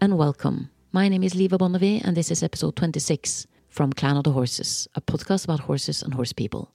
and 0.00 0.16
welcome. 0.18 0.70
My 0.92 1.08
name 1.08 1.22
is 1.22 1.34
Liva 1.34 1.58
Bonnevie, 1.58 2.00
and 2.04 2.16
this 2.16 2.30
is 2.30 2.42
episode 2.42 2.76
26 2.76 3.46
from 3.68 3.92
Clan 3.92 4.16
of 4.16 4.24
the 4.24 4.32
Horses, 4.32 4.88
a 4.94 5.00
podcast 5.00 5.44
about 5.44 5.60
horses 5.60 6.02
and 6.02 6.14
horse 6.14 6.32
people. 6.32 6.72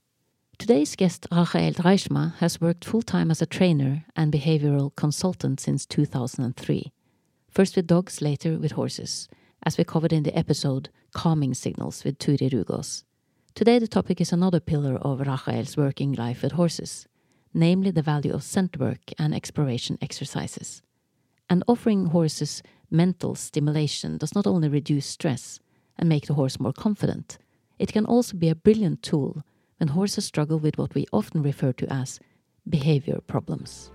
Today's 0.57 0.96
guest, 0.96 1.26
Rachael 1.31 1.71
Draaisma, 1.74 2.35
has 2.37 2.62
worked 2.62 2.85
full 2.85 3.01
time 3.01 3.31
as 3.31 3.42
a 3.42 3.46
trainer 3.46 4.05
and 4.15 4.31
behavioral 4.31 4.96
consultant 4.96 5.60
since 5.60 5.85
2003. 5.85 6.92
First 7.49 7.76
with 7.76 7.87
dogs, 7.87 8.21
later 8.21 8.58
with 8.58 8.74
horses, 8.74 9.28
as 9.65 9.78
we 9.78 9.83
covered 9.83 10.13
in 10.13 10.24
the 10.24 10.38
episode 10.38 10.90
Calming 11.13 11.54
Signals 11.54 12.04
with 12.04 12.20
Turid 12.20 12.51
Rugaas. 12.51 13.04
Today, 13.56 13.79
the 13.79 13.88
topic 13.88 14.22
is 14.22 14.31
another 14.31 14.60
pillar 14.60 14.96
of 14.97 15.22
Rachael's 15.22 15.76
working 15.76 16.13
life 16.13 16.44
with 16.44 16.54
horses, 16.54 17.08
namely 17.54 17.91
the 17.91 18.02
value 18.02 18.34
of 18.34 18.43
scent 18.43 18.79
work 18.79 19.11
and 19.17 19.33
exploration 19.33 19.97
exercises. 20.01 20.81
And 21.49 21.63
offering 21.67 22.07
horses 22.07 22.61
mental 22.91 23.35
stimulation 23.35 24.17
does 24.17 24.35
not 24.35 24.48
only 24.48 24.70
reduce 24.70 25.05
stress 25.05 25.59
and 25.98 26.09
make 26.09 26.27
the 26.27 26.34
horse 26.34 26.59
more 26.59 26.73
confident, 26.73 27.38
it 27.77 27.93
can 27.93 28.05
also 28.05 28.38
be 28.38 28.49
a 28.49 28.55
brilliant 28.55 29.03
tool 29.03 29.43
when 29.77 29.89
horses 29.89 30.25
struggle 30.25 30.59
with 30.59 30.77
what 30.77 30.95
we 30.95 31.05
often 31.12 31.41
refer 31.41 31.71
to 31.73 31.91
as 31.91 32.20
behavior 32.67 33.20
problems. 33.27 33.91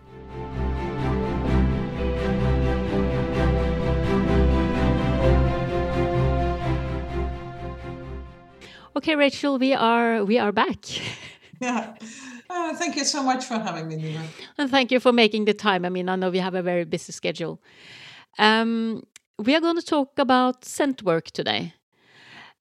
Okay, 8.97 9.17
Rachel, 9.17 9.59
we 9.59 9.75
are 9.75 10.25
we 10.25 10.39
are 10.39 10.53
back. 10.53 10.79
Yeah. 11.61 11.95
Uh, 12.51 12.75
thank 12.75 12.97
you 12.97 13.05
so 13.05 13.23
much 13.23 13.45
for 13.45 13.59
having 13.59 13.89
me, 13.89 13.97
Nina. 13.97 14.23
And 14.59 14.71
thank 14.71 14.91
you 14.91 15.01
for 15.01 15.13
making 15.13 15.47
the 15.47 15.55
time. 15.55 15.85
I 15.85 15.89
mean, 15.89 16.09
I 16.09 16.17
know 16.17 16.29
we 16.29 16.39
have 16.39 16.55
a 16.55 16.63
very 16.63 16.85
busy 16.85 17.13
schedule. 17.13 17.59
Um, 18.39 19.05
we 19.39 19.55
are 19.55 19.61
going 19.61 19.77
to 19.77 19.85
talk 19.85 20.19
about 20.19 20.65
scent 20.65 21.03
work 21.03 21.31
today. 21.31 21.75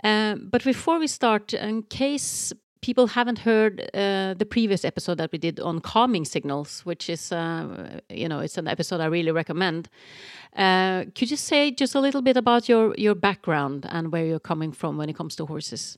Um, 0.04 0.50
but 0.52 0.64
before 0.64 1.00
we 1.00 1.08
start, 1.08 1.54
in 1.54 1.84
case 1.84 2.52
people 2.82 3.08
haven't 3.08 3.40
heard 3.40 3.90
uh, 3.94 4.34
the 4.38 4.46
previous 4.46 4.84
episode 4.84 5.18
that 5.18 5.32
we 5.32 5.38
did 5.38 5.60
on 5.60 5.80
calming 5.80 6.26
signals, 6.26 6.82
which 6.86 7.10
is, 7.10 7.32
uh, 7.32 8.00
you 8.10 8.28
know, 8.28 8.40
it's 8.40 8.58
an 8.58 8.68
episode 8.68 9.00
I 9.00 9.06
really 9.06 9.32
recommend. 9.32 9.90
Uh, 10.56 11.06
could 11.16 11.32
you 11.32 11.38
say 11.38 11.72
just 11.72 11.96
a 11.96 12.02
little 12.02 12.22
bit 12.22 12.38
about 12.38 12.68
your 12.70 12.94
your 12.98 13.16
background 13.16 13.86
and 13.90 14.12
where 14.12 14.26
you're 14.26 14.40
coming 14.40 14.74
from 14.74 14.98
when 14.98 15.10
it 15.10 15.16
comes 15.16 15.36
to 15.38 15.46
horses? 15.46 15.98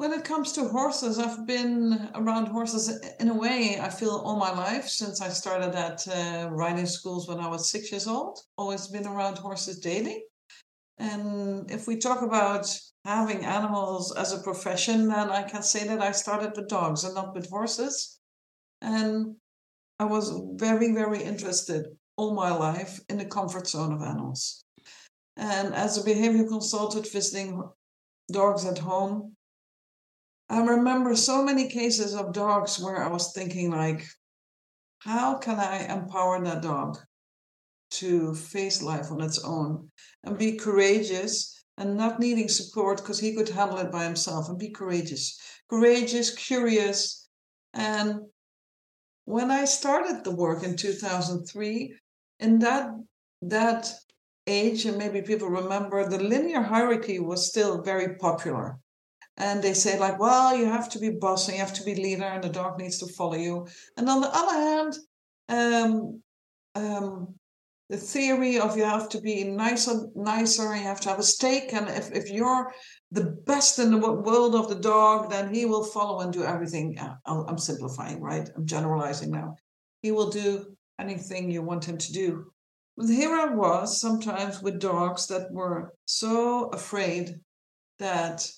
When 0.00 0.14
it 0.14 0.24
comes 0.24 0.52
to 0.52 0.64
horses, 0.64 1.18
I've 1.18 1.46
been 1.46 2.08
around 2.14 2.46
horses 2.46 2.88
in 3.20 3.28
a 3.28 3.34
way, 3.34 3.78
I 3.78 3.90
feel 3.90 4.22
all 4.24 4.36
my 4.36 4.50
life 4.50 4.88
since 4.88 5.20
I 5.20 5.28
started 5.28 5.74
at 5.74 6.08
uh, 6.08 6.48
riding 6.50 6.86
schools 6.86 7.28
when 7.28 7.38
I 7.38 7.48
was 7.48 7.68
six 7.68 7.92
years 7.92 8.06
old. 8.06 8.38
Always 8.56 8.88
been 8.88 9.06
around 9.06 9.36
horses 9.36 9.78
daily. 9.78 10.24
And 10.96 11.70
if 11.70 11.86
we 11.86 11.98
talk 11.98 12.22
about 12.22 12.74
having 13.04 13.44
animals 13.44 14.16
as 14.16 14.32
a 14.32 14.42
profession, 14.42 15.06
then 15.06 15.28
I 15.28 15.42
can 15.42 15.62
say 15.62 15.86
that 15.88 16.00
I 16.00 16.12
started 16.12 16.56
with 16.56 16.68
dogs 16.68 17.04
and 17.04 17.14
not 17.14 17.34
with 17.34 17.50
horses. 17.50 18.20
And 18.80 19.36
I 19.98 20.06
was 20.06 20.32
very, 20.54 20.94
very 20.94 21.22
interested 21.22 21.84
all 22.16 22.32
my 22.32 22.50
life 22.50 23.00
in 23.10 23.18
the 23.18 23.26
comfort 23.26 23.66
zone 23.66 23.92
of 23.92 24.00
animals. 24.00 24.64
And 25.36 25.74
as 25.74 25.98
a 25.98 26.04
behavior 26.04 26.44
consultant 26.44 27.06
visiting 27.06 27.62
dogs 28.32 28.64
at 28.64 28.78
home, 28.78 29.36
I 30.50 30.60
remember 30.62 31.14
so 31.14 31.44
many 31.44 31.68
cases 31.68 32.12
of 32.12 32.32
dogs 32.32 32.80
where 32.80 33.00
I 33.00 33.06
was 33.06 33.32
thinking 33.32 33.70
like, 33.70 34.04
how 34.98 35.38
can 35.38 35.60
I 35.60 35.84
empower 35.84 36.42
that 36.42 36.60
dog 36.60 36.98
to 37.92 38.34
face 38.34 38.82
life 38.82 39.12
on 39.12 39.20
its 39.20 39.38
own 39.44 39.92
and 40.24 40.36
be 40.36 40.56
courageous 40.56 41.56
and 41.78 41.96
not 41.96 42.18
needing 42.18 42.48
support 42.48 42.96
because 42.96 43.20
he 43.20 43.32
could 43.36 43.48
handle 43.48 43.78
it 43.78 43.92
by 43.92 44.02
himself 44.02 44.48
and 44.48 44.58
be 44.58 44.70
courageous, 44.70 45.38
courageous, 45.68 46.34
curious. 46.34 47.28
And 47.72 48.22
when 49.26 49.52
I 49.52 49.64
started 49.66 50.24
the 50.24 50.34
work 50.34 50.64
in 50.64 50.76
2003, 50.76 51.94
in 52.40 52.58
that 52.58 52.90
that 53.42 53.92
age, 54.48 54.84
and 54.84 54.98
maybe 54.98 55.22
people 55.22 55.48
remember, 55.48 56.08
the 56.08 56.18
linear 56.18 56.60
hierarchy 56.60 57.20
was 57.20 57.48
still 57.48 57.82
very 57.82 58.16
popular 58.16 58.80
and 59.40 59.62
they 59.62 59.74
say 59.74 59.98
like 59.98 60.18
well 60.18 60.54
you 60.56 60.66
have 60.66 60.88
to 60.90 60.98
be 60.98 61.10
boss 61.10 61.48
and 61.48 61.56
you 61.56 61.64
have 61.64 61.72
to 61.72 61.82
be 61.82 61.94
leader 61.94 62.24
and 62.24 62.44
the 62.44 62.48
dog 62.48 62.78
needs 62.78 62.98
to 62.98 63.06
follow 63.06 63.36
you. 63.36 63.66
And 63.96 64.08
on 64.08 64.20
the 64.20 64.30
other 64.32 64.58
hand 64.68 64.98
um, 65.48 66.22
um, 66.74 67.34
the 67.88 67.96
theory 67.96 68.60
of 68.60 68.76
you 68.76 68.84
have 68.84 69.08
to 69.08 69.20
be 69.20 69.42
nicer 69.44 69.94
nicer 70.14 70.76
you 70.76 70.82
have 70.82 71.00
to 71.00 71.08
have 71.08 71.18
a 71.18 71.24
stake. 71.24 71.72
And 71.72 71.88
if, 71.88 72.12
if 72.12 72.30
you're 72.30 72.70
the 73.10 73.24
best 73.46 73.78
in 73.78 73.90
the 73.90 73.98
world 73.98 74.54
of 74.54 74.68
the 74.68 74.80
dog 74.94 75.30
then 75.30 75.52
he 75.52 75.64
will 75.64 75.84
follow 75.84 76.20
and 76.20 76.32
do 76.32 76.44
everything. 76.44 76.98
I'm 77.26 77.58
simplifying 77.58 78.20
right? 78.20 78.48
I'm 78.54 78.66
generalizing 78.66 79.30
now. 79.30 79.56
He 80.02 80.12
will 80.12 80.30
do 80.30 80.76
anything 80.98 81.50
you 81.50 81.62
want 81.62 81.86
him 81.86 81.98
to 81.98 82.12
do. 82.12 82.52
But 82.96 83.08
here 83.08 83.34
i 83.34 83.46
was 83.46 83.98
sometimes 83.98 84.60
with 84.60 84.78
dogs 84.78 85.26
that 85.28 85.50
were 85.50 85.94
so 86.04 86.68
afraid 86.68 87.40
that 87.98 88.50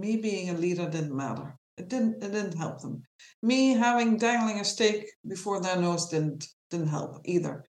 me 0.00 0.16
being 0.16 0.50
a 0.50 0.54
leader 0.54 0.88
didn't 0.88 1.16
matter. 1.16 1.56
It 1.76 1.88
didn't. 1.88 2.22
It 2.22 2.32
didn't 2.32 2.56
help 2.56 2.80
them. 2.80 3.02
Me 3.42 3.74
having 3.74 4.16
dangling 4.16 4.60
a 4.60 4.64
stake 4.64 5.10
before 5.26 5.60
their 5.60 5.76
nose 5.76 6.08
didn't 6.08 6.46
didn't 6.70 6.88
help 6.88 7.20
either. 7.24 7.64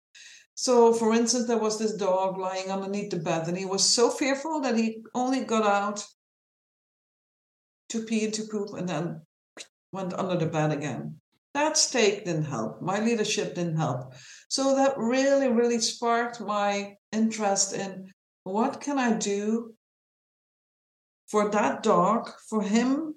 So, 0.55 0.93
for 0.93 1.13
instance, 1.13 1.47
there 1.47 1.57
was 1.57 1.79
this 1.79 1.93
dog 1.93 2.37
lying 2.37 2.69
underneath 2.69 3.11
the 3.11 3.17
bed, 3.17 3.47
and 3.47 3.57
he 3.57 3.65
was 3.65 3.83
so 3.83 4.09
fearful 4.09 4.61
that 4.61 4.77
he 4.77 5.03
only 5.15 5.43
got 5.43 5.65
out 5.65 6.05
to 7.89 8.03
pee 8.03 8.25
and 8.25 8.33
to 8.33 8.43
poop, 8.43 8.69
and 8.73 8.87
then 8.87 9.21
went 9.91 10.13
under 10.13 10.37
the 10.37 10.45
bed 10.45 10.71
again. 10.71 11.19
That 11.53 11.77
stake 11.77 12.25
didn't 12.25 12.45
help. 12.45 12.81
My 12.81 12.99
leadership 12.99 13.55
didn't 13.55 13.77
help. 13.77 14.13
So 14.49 14.75
that 14.75 14.97
really, 14.97 15.49
really 15.49 15.79
sparked 15.79 16.39
my 16.39 16.95
interest 17.11 17.73
in 17.73 18.11
what 18.43 18.79
can 18.81 18.97
I 18.97 19.13
do 19.17 19.73
for 21.31 21.49
that 21.49 21.81
dog, 21.81 22.29
for 22.49 22.61
him 22.61 23.15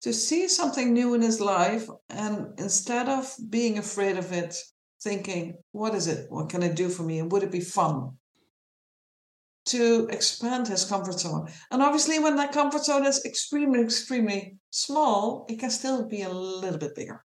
to 0.00 0.12
see 0.12 0.48
something 0.48 0.92
new 0.92 1.14
in 1.14 1.20
his 1.20 1.40
life. 1.40 1.86
And 2.08 2.58
instead 2.58 3.08
of 3.08 3.32
being 3.50 3.78
afraid 3.78 4.16
of 4.16 4.32
it, 4.32 4.56
thinking, 5.02 5.58
what 5.72 5.94
is 5.94 6.06
it? 6.08 6.26
What 6.30 6.48
can 6.48 6.62
it 6.62 6.74
do 6.74 6.88
for 6.88 7.02
me? 7.02 7.18
And 7.18 7.30
would 7.30 7.42
it 7.42 7.52
be 7.52 7.60
fun? 7.60 8.12
To 9.66 10.08
expand 10.10 10.68
his 10.68 10.84
comfort 10.84 11.20
zone. 11.20 11.48
And 11.70 11.82
obviously, 11.82 12.18
when 12.18 12.36
that 12.36 12.52
comfort 12.52 12.84
zone 12.84 13.06
is 13.06 13.24
extremely, 13.24 13.80
extremely 13.80 14.56
small, 14.70 15.46
it 15.48 15.58
can 15.58 15.70
still 15.70 16.06
be 16.06 16.22
a 16.22 16.28
little 16.28 16.78
bit 16.78 16.94
bigger. 16.94 17.24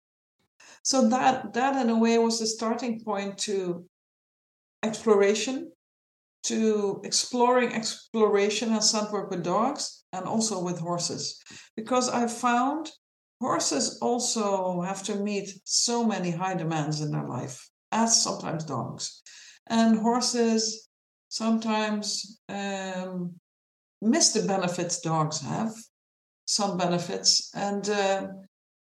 So 0.83 1.09
that 1.09 1.53
that 1.53 1.81
in 1.81 1.89
a 1.89 1.99
way 1.99 2.17
was 2.17 2.39
the 2.39 2.47
starting 2.47 3.03
point 3.03 3.37
to 3.39 3.85
exploration, 4.83 5.71
to 6.43 7.01
exploring 7.03 7.73
exploration 7.73 8.71
and 8.73 8.83
scent 8.83 9.11
work 9.11 9.29
with 9.29 9.43
dogs, 9.43 10.03
and 10.13 10.25
also 10.25 10.63
with 10.63 10.79
horses 10.79 11.39
because 11.75 12.09
I 12.09 12.27
found 12.27 12.91
horses 13.39 13.99
also 14.01 14.81
have 14.81 15.01
to 15.03 15.15
meet 15.15 15.49
so 15.63 16.03
many 16.03 16.31
high 16.31 16.55
demands 16.55 17.01
in 17.01 17.11
their 17.11 17.27
life, 17.27 17.69
as 17.91 18.21
sometimes 18.21 18.65
dogs. 18.65 19.21
And 19.67 19.99
horses 19.99 20.89
sometimes 21.29 22.41
um, 22.49 23.35
miss 24.01 24.33
the 24.33 24.45
benefits 24.45 24.99
dogs 24.99 25.41
have, 25.41 25.71
some 26.45 26.77
benefits. 26.77 27.51
And 27.55 27.89
uh, 27.89 28.27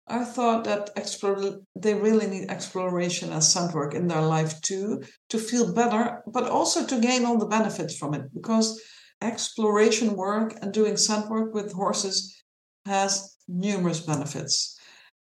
I 0.10 0.24
thought 0.24 0.64
that 0.64 0.92
explore, 0.96 1.60
they 1.76 1.94
really 1.94 2.28
need 2.28 2.50
exploration 2.50 3.34
and 3.34 3.44
scent 3.44 3.74
work 3.74 3.94
in 3.94 4.08
their 4.08 4.22
life 4.22 4.62
too, 4.62 5.04
to 5.30 5.38
feel 5.38 5.74
better, 5.74 6.24
but 6.28 6.50
also 6.50 6.86
to 6.86 7.02
gain 7.02 7.26
all 7.26 7.38
the 7.38 7.46
benefits 7.46 7.98
from 7.98 8.14
it. 8.14 8.34
Because 8.34 8.82
exploration 9.22 10.16
work 10.16 10.56
and 10.62 10.72
doing 10.72 10.96
scent 10.96 11.30
work 11.30 11.54
with 11.54 11.74
horses 11.74 12.42
has 12.86 13.38
numerous 13.48 14.00
benefits. 14.00 14.80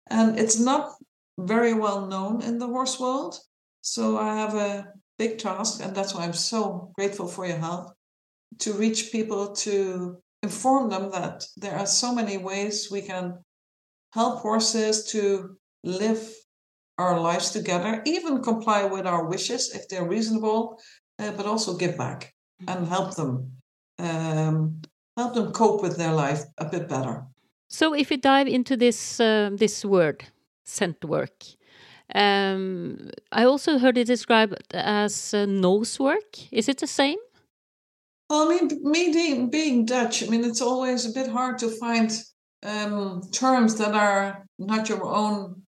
And 0.09 0.39
it's 0.39 0.59
not 0.59 0.93
very 1.39 1.75
well 1.75 2.07
known 2.07 2.43
in 2.43 2.59
the 2.59 2.69
horse 2.69 3.01
world. 3.01 3.39
So 3.81 4.19
I 4.19 4.37
have 4.37 4.55
a 4.55 4.87
big 5.19 5.39
task, 5.39 5.83
and 5.83 5.95
that's 5.95 6.15
why 6.15 6.25
I'm 6.25 6.33
so 6.33 6.93
grateful 6.95 7.27
for 7.27 7.47
your 7.47 7.59
help 7.59 7.93
to 8.61 8.73
reach 8.73 9.11
people 9.11 9.53
to 9.53 10.23
inform 10.43 10.91
them 10.91 11.11
that 11.11 11.45
there 11.57 11.77
are 11.77 11.87
so 11.87 12.15
many 12.15 12.37
ways 12.39 12.89
we 12.91 13.03
can 13.03 13.39
help 14.17 14.41
horses 14.41 15.05
to 15.13 15.57
live 15.85 16.23
our 16.99 17.21
lives 17.21 17.51
together, 17.51 18.03
even 18.07 18.43
comply 18.43 18.85
with 18.85 19.07
our 19.07 19.25
wishes 19.27 19.75
if 19.75 19.89
they're 19.89 20.09
reasonable, 20.09 20.81
uh, 21.19 21.31
but 21.37 21.47
also 21.47 21.77
give 21.77 21.97
back 21.97 22.35
and 22.67 22.81
mm-hmm. 22.81 22.95
help 22.95 23.15
them 23.15 23.53
um, 23.99 24.81
help 25.17 25.35
them 25.35 25.53
cope 25.53 25.83
with 25.83 25.97
their 25.97 26.13
life 26.13 26.43
a 26.59 26.65
bit 26.65 26.89
better. 26.89 27.25
So, 27.69 27.95
if 27.95 28.11
we 28.11 28.17
dive 28.17 28.47
into 28.47 28.77
this 28.77 29.21
uh, 29.21 29.51
this 29.53 29.85
word, 29.85 30.25
scent 30.65 31.05
work, 31.05 31.45
um, 32.15 33.11
I 33.33 33.45
also 33.45 33.79
heard 33.79 33.99
it 33.99 34.07
described 34.07 34.55
as 34.75 35.35
uh, 35.35 35.47
nose 35.47 35.99
work. 35.99 36.53
Is 36.53 36.69
it 36.69 36.79
the 36.79 36.87
same? 36.87 37.19
Well, 38.31 38.47
I 38.47 38.55
mean, 38.55 38.81
me 38.83 39.49
being 39.51 39.87
Dutch, 39.87 40.23
I 40.23 40.27
mean, 40.27 40.45
it's 40.45 40.63
always 40.63 41.07
a 41.07 41.13
bit 41.13 41.29
hard 41.29 41.59
to 41.59 41.69
find 41.69 42.11
um, 42.63 43.23
terms 43.33 43.77
that 43.77 43.95
are 43.95 44.47
not 44.59 44.89
your 44.89 45.05
own 45.05 45.63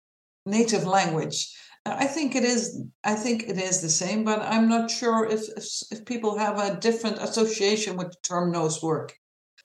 native 0.44 0.87
language. 0.87 1.53
I 1.85 2.06
think 2.06 2.35
it 2.35 2.43
is. 2.43 2.83
I 3.05 3.15
think 3.15 3.44
it 3.44 3.59
is 3.59 3.81
the 3.81 3.88
same, 3.88 4.25
but 4.25 4.43
I'm 4.43 4.69
not 4.69 4.91
sure 4.91 5.25
if, 5.25 5.43
if, 5.56 5.67
if 5.93 6.05
people 6.05 6.37
have 6.37 6.59
a 6.59 6.81
different 6.81 7.19
association 7.19 7.97
with 7.97 8.11
the 8.11 8.17
term 8.23 8.50
nose 8.50 8.83
work. 8.83 9.15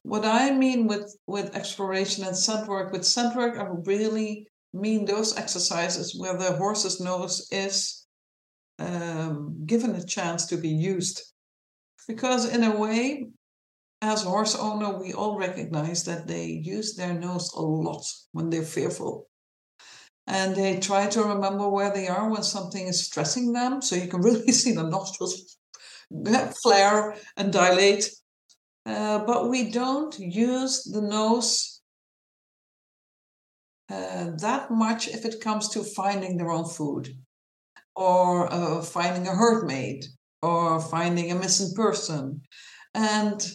What 0.04 0.26
I 0.26 0.52
mean 0.52 0.88
with 0.88 1.18
with 1.26 1.56
exploration 1.56 2.24
and 2.24 2.36
scent 2.36 2.68
work, 2.68 2.92
with 2.92 3.06
scent 3.06 3.36
work, 3.36 3.58
I 3.58 3.68
really 3.86 4.48
mean 4.74 5.06
those 5.06 5.36
exercises 5.36 6.16
where 6.16 6.38
the 6.38 6.54
horse's 6.54 7.00
nose 7.00 7.48
is 7.52 8.06
um, 8.80 9.64
given 9.66 9.96
a 9.96 10.06
chance 10.06 10.46
to 10.48 10.58
be 10.58 10.70
used, 10.70 11.22
because 12.08 12.54
in 12.54 12.64
a 12.64 12.78
way, 12.78 13.30
as 14.02 14.24
horse 14.24 14.56
owner, 14.56 14.98
we 14.98 15.14
all 15.14 15.38
recognize 15.38 16.04
that 16.06 16.28
they 16.28 16.46
use 16.46 16.96
their 16.96 17.14
nose 17.14 17.52
a 17.54 17.62
lot 17.62 18.04
when 18.32 18.50
they're 18.50 18.64
fearful 18.64 19.28
and 20.28 20.56
they 20.56 20.80
try 20.80 21.08
to 21.08 21.24
remember 21.24 21.68
where 21.68 21.94
they 21.94 22.08
are 22.08 22.30
when 22.30 22.44
something 22.44 22.88
is 22.88 23.06
stressing 23.06 23.54
them. 23.54 23.82
So 23.82 23.96
you 23.96 24.08
can 24.08 24.22
really 24.30 24.52
see 24.52 24.74
the 24.74 24.84
nostrils 24.84 25.58
flare 26.64 27.16
and 27.38 27.52
dilate. 27.52 28.10
Uh, 28.86 29.20
but 29.26 29.50
we 29.50 29.70
don't 29.70 30.18
use 30.18 30.84
the 30.84 31.02
nose 31.02 31.82
uh, 33.90 34.32
that 34.40 34.72
much 34.72 35.08
if 35.08 35.26
it 35.26 35.42
comes 35.42 35.70
to 35.70 35.84
finding 35.84 36.38
their 36.38 36.50
own 36.50 36.66
food 36.66 37.10
or 37.96 38.52
uh, 38.52 38.82
finding 38.82 39.28
a 39.28 39.36
herd 39.36 39.68
mate 39.68 40.06
or 40.42 40.80
finding 40.80 41.32
a 41.32 41.36
missing 41.36 41.76
person. 41.76 42.42
And 42.96 43.46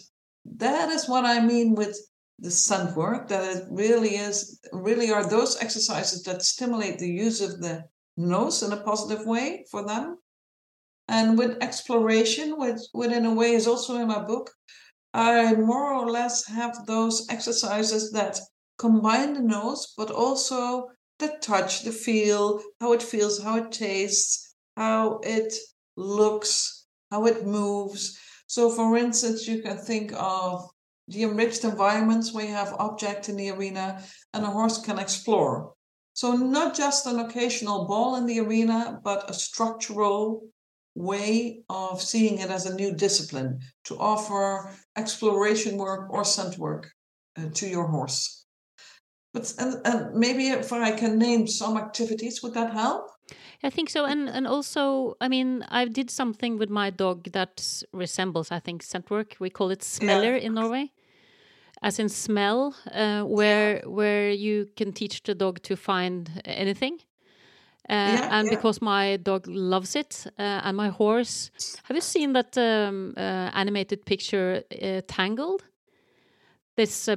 that 0.55 0.89
is 0.89 1.07
what 1.07 1.25
I 1.25 1.39
mean 1.39 1.75
with 1.75 1.97
the 2.39 2.51
scent 2.51 2.95
work 2.95 3.27
that 3.29 3.57
it 3.57 3.65
really 3.69 4.15
is 4.15 4.59
really 4.71 5.11
are 5.11 5.27
those 5.27 5.57
exercises 5.61 6.23
that 6.23 6.43
stimulate 6.43 6.99
the 6.99 7.09
use 7.09 7.41
of 7.41 7.59
the 7.61 7.83
nose 8.15 8.63
in 8.63 8.73
a 8.73 8.83
positive 8.83 9.25
way 9.25 9.65
for 9.71 9.85
them. 9.85 10.17
And 11.07 11.37
with 11.37 11.63
exploration 11.63 12.57
which, 12.57 12.81
which 12.91 13.11
in 13.11 13.25
a 13.25 13.33
way 13.33 13.53
is 13.53 13.67
also 13.67 13.97
in 13.97 14.07
my 14.07 14.19
book 14.19 14.51
i 15.13 15.53
more 15.55 15.93
or 15.93 16.11
less 16.11 16.45
have 16.47 16.85
those 16.85 17.27
exercises 17.29 18.11
that 18.11 18.39
combine 18.77 19.33
the 19.33 19.41
nose 19.41 19.93
but 19.97 20.11
also 20.11 20.87
the 21.19 21.29
touch 21.41 21.83
the 21.83 21.91
feel 21.91 22.61
how 22.79 22.93
it 22.93 23.01
feels 23.01 23.41
how 23.41 23.57
it 23.57 23.71
tastes 23.71 24.55
how 24.75 25.19
it 25.23 25.53
looks 25.95 26.85
how 27.09 27.25
it 27.25 27.45
moves 27.45 28.19
so 28.47 28.69
for 28.69 28.97
instance 28.97 29.47
you 29.47 29.61
can 29.61 29.77
think 29.77 30.11
of 30.15 30.67
the 31.07 31.23
enriched 31.23 31.63
environments 31.63 32.33
where 32.33 32.45
you 32.45 32.53
have 32.53 32.73
object 32.79 33.29
in 33.29 33.37
the 33.37 33.49
arena 33.51 34.01
and 34.33 34.43
a 34.43 34.47
horse 34.47 34.81
can 34.81 34.99
explore. 34.99 35.73
So 36.13 36.33
not 36.33 36.75
just 36.75 37.05
an 37.05 37.19
occasional 37.19 37.85
ball 37.85 38.15
in 38.15 38.25
the 38.25 38.39
arena, 38.39 38.99
but 39.03 39.29
a 39.29 39.33
structural 39.33 40.41
way 40.95 41.61
of 41.69 42.01
seeing 42.01 42.39
it 42.39 42.49
as 42.49 42.65
a 42.65 42.75
new 42.75 42.93
discipline 42.93 43.59
to 43.85 43.97
offer 43.99 44.73
exploration 44.97 45.77
work 45.77 46.11
or 46.11 46.25
scent 46.25 46.57
work 46.57 46.91
uh, 47.37 47.49
to 47.53 47.67
your 47.67 47.87
horse. 47.87 48.45
But 49.33 49.53
and, 49.59 49.85
and 49.85 50.15
maybe 50.15 50.47
if 50.47 50.73
I 50.73 50.91
can 50.91 51.19
name 51.19 51.45
some 51.45 51.77
activities, 51.77 52.41
would 52.41 52.55
that 52.55 52.73
help? 52.73 53.11
I 53.63 53.69
think 53.69 53.89
so, 53.89 54.05
and 54.05 54.29
and 54.29 54.47
also, 54.47 55.15
I 55.19 55.27
mean, 55.27 55.65
I 55.69 55.85
did 55.85 56.09
something 56.09 56.59
with 56.59 56.69
my 56.69 56.91
dog 56.91 57.31
that 57.31 57.83
resembles, 57.91 58.51
I 58.51 58.59
think, 58.59 58.83
scent 58.83 59.09
work. 59.09 59.35
We 59.39 59.49
call 59.49 59.71
it 59.71 59.83
smeller 59.83 60.35
yeah. 60.35 60.45
in 60.45 60.53
Norway 60.53 60.91
as 61.81 61.99
in 61.99 62.09
smell, 62.09 62.75
uh, 62.93 63.23
where 63.23 63.81
where 63.85 64.29
you 64.29 64.67
can 64.75 64.91
teach 64.91 65.23
the 65.23 65.35
dog 65.35 65.61
to 65.63 65.75
find 65.75 66.29
anything. 66.45 66.99
Uh, 67.89 67.93
yeah, 67.93 68.39
and 68.39 68.47
yeah. 68.47 68.55
because 68.55 68.81
my 68.81 69.17
dog 69.17 69.47
loves 69.47 69.95
it, 69.95 70.25
uh, 70.37 70.61
and 70.63 70.75
my 70.75 70.89
horse. 70.89 71.51
Have 71.83 71.95
you 71.95 72.01
seen 72.01 72.33
that 72.33 72.57
um, 72.57 73.13
uh, 73.15 73.21
animated 73.53 74.05
picture, 74.05 74.63
uh, 74.71 75.01
Tangled? 75.07 75.63
This 76.75 77.07
uh, 77.07 77.15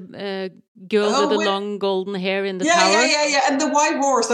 girl 0.88 1.10
oh, 1.14 1.28
with 1.28 1.38
the 1.38 1.44
long 1.44 1.78
golden 1.78 2.14
hair 2.14 2.44
in 2.46 2.58
the 2.58 2.64
yeah, 2.64 2.75
tower. 2.76 2.92
Yeah, 2.92 3.06
yeah, 3.06 3.26
yeah, 3.26 3.40
and 3.50 3.60
the 3.60 3.69
white 3.69 3.96
horse. 3.98 4.32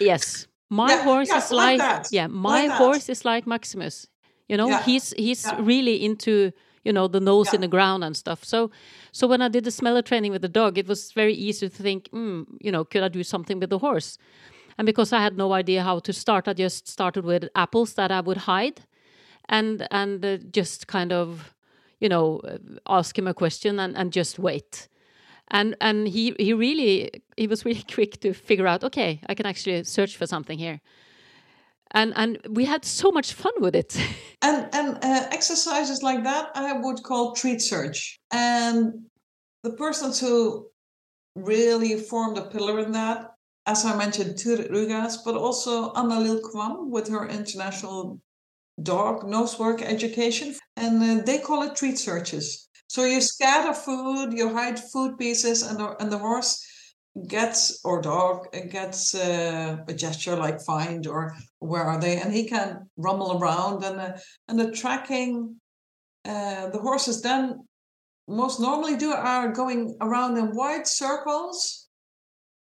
Yes, 0.00 0.46
my 0.72 0.94
horse 0.96 1.30
is 1.30 1.50
like, 1.50 1.78
like 1.78 2.06
yeah, 2.10 2.26
my 2.26 2.66
like 2.66 2.78
horse 2.78 3.08
is 3.08 3.24
like 3.24 3.46
Maximus. 3.46 4.08
You 4.48 4.56
know, 4.56 4.76
he's 4.78 5.12
he's 5.16 5.46
really 5.58 6.04
into 6.04 6.52
you 6.84 6.92
know 6.92 7.08
the 7.08 7.20
nose 7.20 7.48
yeah. 7.48 7.56
in 7.56 7.60
the 7.60 7.68
ground 7.68 8.04
and 8.04 8.16
stuff. 8.16 8.44
So 8.44 8.70
so 9.12 9.26
when 9.26 9.42
i 9.42 9.48
did 9.48 9.64
the 9.64 9.70
smeller 9.70 10.02
training 10.02 10.32
with 10.32 10.42
the 10.42 10.48
dog 10.48 10.78
it 10.78 10.88
was 10.88 11.12
very 11.12 11.34
easy 11.34 11.68
to 11.68 11.82
think 11.82 12.08
mm, 12.10 12.46
you 12.60 12.72
know 12.72 12.84
could 12.84 13.02
i 13.02 13.08
do 13.08 13.22
something 13.22 13.60
with 13.60 13.70
the 13.70 13.78
horse? 13.78 14.18
And 14.78 14.86
because 14.86 15.12
i 15.12 15.20
had 15.20 15.36
no 15.36 15.52
idea 15.52 15.82
how 15.82 15.98
to 16.00 16.12
start 16.12 16.48
i 16.48 16.54
just 16.54 16.88
started 16.88 17.24
with 17.24 17.48
apples 17.54 17.94
that 17.94 18.10
i 18.10 18.20
would 18.20 18.38
hide 18.38 18.80
and 19.48 19.86
and 19.90 20.24
uh, 20.24 20.38
just 20.50 20.86
kind 20.86 21.12
of 21.12 21.54
you 22.00 22.08
know 22.08 22.40
uh, 22.40 22.58
ask 22.88 23.18
him 23.18 23.26
a 23.28 23.34
question 23.34 23.78
and, 23.78 23.96
and 23.96 24.12
just 24.12 24.38
wait 24.38 24.88
and 25.48 25.76
and 25.80 26.08
he 26.08 26.34
he 26.38 26.52
really 26.52 27.10
he 27.36 27.46
was 27.46 27.64
really 27.64 27.84
quick 27.94 28.20
to 28.20 28.32
figure 28.32 28.66
out 28.66 28.84
okay 28.84 29.20
i 29.28 29.34
can 29.34 29.46
actually 29.46 29.84
search 29.84 30.16
for 30.16 30.26
something 30.26 30.58
here. 30.58 30.80
And 31.94 32.14
and 32.16 32.38
we 32.48 32.64
had 32.64 32.86
so 32.86 33.10
much 33.10 33.34
fun 33.34 33.52
with 33.60 33.76
it. 33.76 33.96
And 34.44 34.68
and 34.72 34.96
uh, 35.04 35.28
exercises 35.30 36.02
like 36.02 36.24
that 36.24 36.50
i 36.54 36.72
would 36.72 37.02
call 37.02 37.32
treat 37.32 37.60
search. 37.60 38.18
And 38.30 39.06
the 39.62 39.72
persons 39.74 40.18
who 40.18 40.68
really 41.36 41.96
formed 42.00 42.38
a 42.38 42.46
pillar 42.50 42.80
in 42.80 42.92
that 42.92 43.18
as 43.66 43.84
i 43.84 43.96
mentioned 43.96 44.34
Turid 44.36 44.70
Rugaas 44.70 45.16
but 45.24 45.36
also 45.36 45.92
Anne 45.92 46.24
Lill 46.24 46.40
Kvam 46.40 46.88
with 46.90 47.08
her 47.08 47.28
international 47.28 48.18
dog 48.82 49.28
nose 49.28 49.58
work 49.58 49.82
education. 49.82 50.54
And 50.76 51.02
uh, 51.02 51.22
they 51.24 51.38
call 51.38 51.62
it 51.62 51.76
treat 51.76 51.98
searches 51.98 52.61
so 52.92 53.04
you 53.04 53.20
scatter 53.22 53.72
food 53.72 54.34
you 54.34 54.52
hide 54.52 54.78
food 54.92 55.16
pieces 55.16 55.62
and 55.62 55.78
the, 55.78 55.96
and 56.00 56.12
the 56.12 56.18
horse 56.18 56.52
gets 57.26 57.80
or 57.84 58.00
dog 58.00 58.46
gets 58.70 59.14
uh, 59.14 59.78
a 59.88 59.94
gesture 59.94 60.36
like 60.36 60.60
find 60.60 61.06
or 61.06 61.34
where 61.58 61.84
are 61.84 62.00
they? 62.00 62.16
And 62.20 62.32
he 62.32 62.44
can 62.44 62.90
rumble 62.96 63.38
around 63.38 63.82
and 63.84 63.98
uh, 64.00 64.12
and 64.48 64.58
the 64.58 64.70
tracking 64.70 65.56
uh, 66.24 66.68
the 66.68 66.78
horses 66.78 67.22
then 67.22 67.66
most 68.28 68.60
normally 68.60 68.96
do 68.96 69.12
are 69.12 69.52
going 69.52 69.96
around 70.00 70.36
in 70.36 70.54
wide 70.54 70.86
circles 70.86 71.88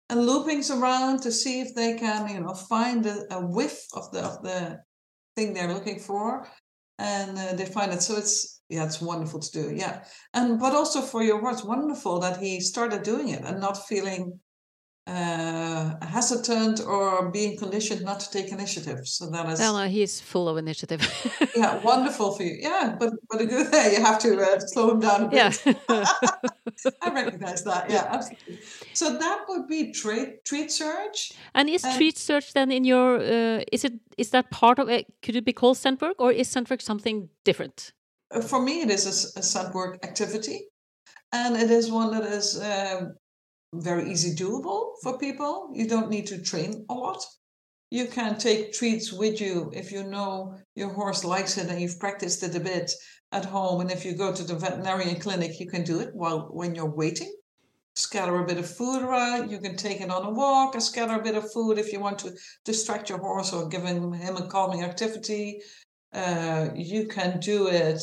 and 0.09 0.21
loopings 0.21 0.71
around 0.71 1.23
to 1.23 1.33
see 1.33 1.61
if 1.61 1.75
they 1.75 1.97
can 1.97 2.29
you 2.29 2.41
know 2.41 2.55
find 2.55 3.07
a, 3.07 3.17
a 3.31 3.41
whiff 3.41 3.79
of 3.95 4.11
the 4.13 4.21
of 4.21 4.43
the 4.43 4.79
thing 5.35 5.55
they're 5.55 5.73
looking 5.73 5.99
for 5.99 6.47
and 6.99 7.39
uh, 7.39 7.55
they 7.55 7.65
find 7.65 7.93
it. 7.93 8.03
So 8.03 8.17
it's 8.17 8.60
yeah, 8.71 8.85
it's 8.85 9.01
wonderful 9.01 9.41
to 9.41 9.51
do. 9.51 9.75
Yeah, 9.75 10.05
and 10.33 10.59
but 10.59 10.75
also 10.75 11.01
for 11.01 11.23
your 11.23 11.43
words, 11.43 11.65
wonderful 11.65 12.21
that 12.21 12.39
he 12.39 12.61
started 12.61 13.03
doing 13.03 13.29
it 13.29 13.43
and 13.45 13.61
not 13.61 13.87
feeling 13.87 14.41
uh, 15.07 15.95
hesitant 16.07 16.81
or 16.87 17.31
being 17.33 17.59
conditioned 17.59 18.03
not 18.03 18.21
to 18.21 18.31
take 18.31 18.53
initiative. 18.53 19.09
So 19.09 19.29
that 19.31 19.49
is. 19.49 19.59
Well, 19.59 19.77
no, 19.77 19.89
he's 19.89 20.21
full 20.21 20.49
of 20.49 20.57
initiative. 20.57 21.01
yeah, 21.57 21.79
wonderful 21.83 22.33
for 22.33 22.45
you. 22.45 22.59
Yeah, 22.61 22.97
but 22.99 23.13
but 23.29 23.41
a 23.41 23.47
good 23.47 23.67
thing 23.69 23.93
you 23.97 24.05
have 24.05 24.21
to 24.21 24.41
uh, 24.41 24.61
slow 24.61 24.93
him 24.93 25.01
down 25.01 25.25
a 25.25 25.29
bit. 25.29 25.65
Yeah. 25.65 26.05
I 27.03 27.11
recognize 27.13 27.65
that. 27.65 27.91
Yeah, 27.91 28.07
absolutely. 28.09 28.61
So 28.93 29.19
that 29.19 29.47
would 29.49 29.67
be 29.67 29.93
treat 29.93 30.45
treat 30.45 30.71
search. 30.71 31.33
And 31.55 31.69
is 31.69 31.85
and 31.85 31.97
treat 31.97 32.17
search 32.17 32.53
then 32.53 32.71
in 32.71 32.85
your? 32.85 33.17
Uh, 33.17 33.65
is 33.73 33.85
it 33.85 33.95
is 34.17 34.31
that 34.31 34.51
part 34.51 34.79
of 34.79 34.89
it? 34.89 35.07
Could 35.23 35.35
it 35.35 35.45
be 35.45 35.53
called 35.53 35.77
scent 35.77 36.01
work, 36.01 36.21
or 36.21 36.31
is 36.31 36.49
scent 36.49 36.71
work 36.71 36.81
something 36.81 37.31
different? 37.45 37.93
Uh, 38.31 38.41
for 38.41 38.61
me, 38.61 38.83
it 38.83 38.91
is 38.91 39.35
a, 39.37 39.61
a 39.61 39.73
work 39.73 40.05
activity, 40.05 40.67
and 41.33 41.57
it 41.57 41.71
is 41.71 41.91
one 41.91 42.13
that 42.13 42.25
is 42.25 42.61
um, 42.61 43.15
very 43.75 44.11
easy 44.11 44.35
doable 44.35 44.93
for 45.03 45.19
people. 45.19 45.71
You 45.73 45.89
don't 45.89 46.11
need 46.11 46.27
to 46.29 46.43
train 46.43 46.85
a 46.89 46.95
lot. 46.95 47.25
You 47.91 48.07
can 48.07 48.39
take 48.39 48.73
treats 48.73 49.13
with 49.13 49.41
you 49.41 49.71
if 49.75 49.91
you 49.91 50.05
know 50.05 50.57
your 50.77 50.91
horse 50.91 51.25
likes 51.25 51.59
it 51.59 51.69
and 51.69 51.81
you've 51.81 51.99
practiced 51.99 52.43
it 52.45 52.55
a 52.55 52.61
bit 52.61 52.93
at 53.33 53.45
home. 53.45 53.81
And 53.81 53.91
if 53.91 54.05
you 54.05 54.13
go 54.15 54.33
to 54.33 54.45
the 54.45 54.55
veterinarian 54.55 55.19
clinic, 55.19 55.59
you 55.59 55.67
can 55.67 55.83
do 55.83 55.99
it 55.99 56.15
while 56.15 56.49
when 56.53 56.77
you're 56.77 56.95
waiting. 56.95 57.33
Scatter 57.97 58.39
a 58.39 58.47
bit 58.47 58.59
of 58.59 58.77
food 58.77 59.03
around. 59.03 59.51
You 59.51 59.59
can 59.59 59.77
take 59.77 60.01
it 60.01 60.11
on 60.11 60.25
a 60.25 60.31
walk 60.31 60.75
and 60.75 60.83
scatter 60.83 61.15
a 61.15 61.23
bit 61.23 61.35
of 61.35 61.53
food 61.53 61.79
if 61.79 61.93
you 61.93 61.99
want 61.99 62.21
to 62.21 62.33
distract 62.65 63.09
your 63.09 63.19
horse 63.19 63.53
or 63.53 63.69
give 63.69 63.83
him 63.83 64.15
a 64.15 64.47
calming 64.47 64.85
activity. 64.85 65.61
Uh, 66.13 66.69
you 66.75 67.07
can 67.07 67.41
do 67.41 67.69
it 67.69 68.03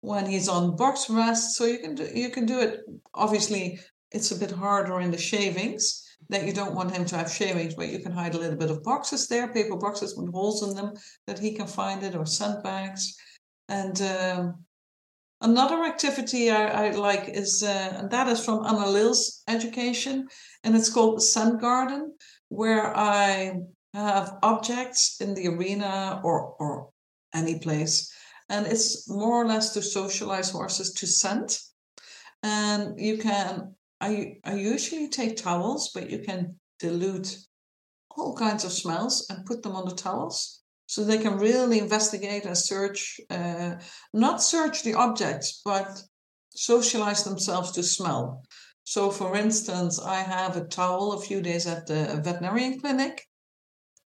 when 0.00 0.26
he's 0.26 0.48
on 0.48 0.76
box 0.76 1.10
rest. 1.10 1.56
So 1.56 1.64
you 1.64 1.78
can 1.78 1.94
do 1.94 2.08
you 2.14 2.30
can 2.30 2.46
do 2.46 2.60
it. 2.60 2.80
Obviously, 3.14 3.80
it's 4.10 4.30
a 4.30 4.38
bit 4.38 4.50
harder 4.50 5.00
in 5.00 5.10
the 5.10 5.18
shavings 5.18 6.04
that 6.30 6.46
you 6.46 6.52
don't 6.52 6.74
want 6.74 6.94
him 6.94 7.04
to 7.06 7.16
have 7.16 7.30
shavings, 7.30 7.74
but 7.74 7.88
you 7.88 8.00
can 8.00 8.12
hide 8.12 8.34
a 8.34 8.38
little 8.38 8.56
bit 8.56 8.70
of 8.70 8.82
boxes 8.82 9.28
there, 9.28 9.52
paper 9.52 9.76
boxes 9.76 10.16
with 10.16 10.32
holes 10.32 10.62
in 10.68 10.74
them 10.74 10.92
that 11.26 11.38
he 11.38 11.54
can 11.54 11.66
find 11.66 12.02
it, 12.02 12.14
or 12.14 12.26
sandbags. 12.26 13.16
And 13.68 14.00
um, 14.02 14.64
Another 15.40 15.84
activity 15.84 16.50
I, 16.50 16.86
I 16.86 16.90
like 16.90 17.28
is, 17.28 17.62
uh, 17.62 17.94
and 17.96 18.10
that 18.10 18.26
is 18.26 18.44
from 18.44 18.66
Anne 18.66 18.92
Lill's 18.92 19.44
education, 19.46 20.26
and 20.64 20.74
it's 20.74 20.90
called 20.90 21.16
the 21.16 21.22
Scent 21.22 21.60
Garden, 21.60 22.14
where 22.48 22.96
I 22.96 23.60
have 23.94 24.38
objects 24.42 25.20
in 25.20 25.34
the 25.34 25.48
arena 25.48 26.20
or, 26.24 26.54
or 26.58 26.90
any 27.34 27.58
place. 27.58 28.12
And 28.48 28.66
it's 28.66 29.08
more 29.08 29.42
or 29.42 29.46
less 29.46 29.74
to 29.74 29.82
socialize 29.82 30.50
horses 30.50 30.92
to 30.94 31.06
scent. 31.06 31.60
And 32.42 32.98
you 32.98 33.18
can, 33.18 33.74
I, 34.00 34.36
I 34.44 34.54
usually 34.54 35.08
take 35.08 35.36
towels, 35.36 35.90
but 35.94 36.10
you 36.10 36.20
can 36.20 36.58
dilute 36.78 37.36
all 38.10 38.36
kinds 38.36 38.64
of 38.64 38.72
smells 38.72 39.26
and 39.30 39.46
put 39.46 39.62
them 39.62 39.76
on 39.76 39.88
the 39.88 39.94
towels 39.94 40.62
so 40.86 41.04
they 41.04 41.18
can 41.18 41.38
really 41.38 41.78
investigate 41.78 42.46
and 42.46 42.56
search, 42.56 43.20
uh, 43.30 43.74
not 44.14 44.42
search 44.42 44.82
the 44.82 44.94
objects, 44.94 45.60
but 45.64 46.02
socialize 46.50 47.24
themselves 47.24 47.72
to 47.72 47.82
smell. 47.82 48.42
So, 48.84 49.10
for 49.10 49.36
instance, 49.36 50.00
I 50.00 50.20
have 50.22 50.56
a 50.56 50.64
towel 50.64 51.12
a 51.12 51.20
few 51.20 51.42
days 51.42 51.66
at 51.66 51.86
the 51.86 52.20
veterinarian 52.24 52.80
clinic, 52.80 53.27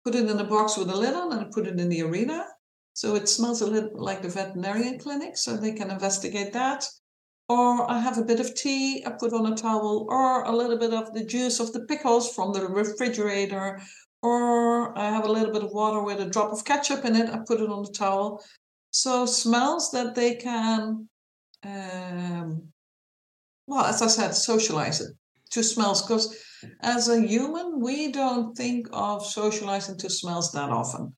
put 0.04 0.16
it 0.16 0.30
in 0.30 0.40
a 0.40 0.44
box 0.44 0.78
with 0.78 0.90
a 0.90 0.96
lid 0.96 1.14
on, 1.14 1.32
and 1.32 1.52
put 1.52 1.68
it 1.68 1.80
in 1.80 1.90
the 1.90 2.02
arena. 2.02 2.46
So 2.94 3.16
it 3.16 3.28
smells 3.28 3.62
a 3.62 3.68
little 3.68 3.92
like 3.96 4.22
the 4.22 4.30
veterinarian 4.30 5.00
clinic, 5.00 5.38
so 5.38 5.58
they 5.58 5.74
can 5.74 5.90
investigate 5.90 6.54
that. 6.54 6.86
Or 7.50 7.90
I 7.90 8.00
have 8.00 8.18
a 8.18 8.24
bit 8.24 8.40
of 8.40 8.56
tea 8.56 9.04
I 9.06 9.12
put 9.12 9.34
on 9.34 9.52
a 9.52 9.56
towel, 9.56 10.08
or 10.10 10.44
a 10.44 10.56
little 10.56 10.78
bit 10.78 10.94
of 10.94 11.14
the 11.14 11.26
juice 11.26 11.60
of 11.60 11.74
the 11.74 11.86
pickles 11.86 12.34
from 12.34 12.54
the 12.54 12.68
refrigerator, 12.68 13.82
or 14.22 14.98
I 14.98 15.10
have 15.10 15.26
a 15.26 15.32
little 15.32 15.52
bit 15.52 15.64
of 15.64 15.72
water 15.72 16.02
with 16.02 16.20
a 16.22 16.30
drop 16.30 16.52
of 16.52 16.64
ketchup 16.64 17.04
in 17.06 17.16
it. 17.16 17.30
I 17.30 17.40
put 17.46 17.60
it 17.60 17.70
on 17.70 17.84
the 17.84 17.92
towel. 17.92 18.44
So 18.92 19.26
smells 19.26 19.92
that 19.92 20.16
they 20.16 20.36
can, 20.36 21.10
um, 21.64 22.68
well, 23.68 23.86
as 23.86 24.02
I 24.02 24.08
said, 24.08 24.32
socialize 24.32 25.02
it 25.02 25.16
to 25.54 25.64
smells. 25.64 26.02
Because 26.02 26.38
as 26.82 27.10
a 27.10 27.22
human, 27.22 27.80
we 27.80 28.12
don't 28.12 28.56
think 28.56 28.88
of 28.92 29.26
socializing 29.26 29.98
to 30.00 30.10
smells 30.10 30.52
that 30.52 30.70
often. 30.70 31.16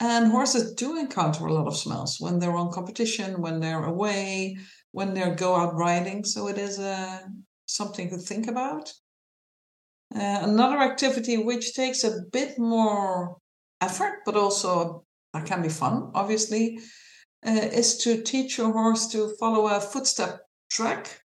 And 0.00 0.30
horses 0.30 0.74
do 0.74 0.98
encounter 0.98 1.46
a 1.46 1.52
lot 1.52 1.66
of 1.66 1.76
smells 1.76 2.16
when 2.18 2.38
they're 2.38 2.56
on 2.56 2.72
competition, 2.72 3.40
when 3.40 3.60
they're 3.60 3.84
away, 3.84 4.56
when 4.90 5.14
they 5.14 5.28
go 5.30 5.54
out 5.54 5.74
riding. 5.74 6.24
So 6.24 6.48
it 6.48 6.58
is 6.58 6.78
uh, 6.78 7.20
something 7.66 8.10
to 8.10 8.18
think 8.18 8.48
about. 8.48 8.92
Uh, 10.14 10.40
another 10.42 10.78
activity 10.78 11.38
which 11.38 11.74
takes 11.74 12.04
a 12.04 12.22
bit 12.32 12.58
more 12.58 13.38
effort, 13.80 14.20
but 14.24 14.36
also 14.36 15.04
that 15.32 15.46
can 15.46 15.62
be 15.62 15.68
fun, 15.68 16.10
obviously, 16.14 16.78
uh, 17.46 17.50
is 17.50 17.98
to 17.98 18.22
teach 18.22 18.58
your 18.58 18.72
horse 18.72 19.08
to 19.08 19.34
follow 19.40 19.66
a 19.66 19.80
footstep 19.80 20.40
track. 20.70 21.23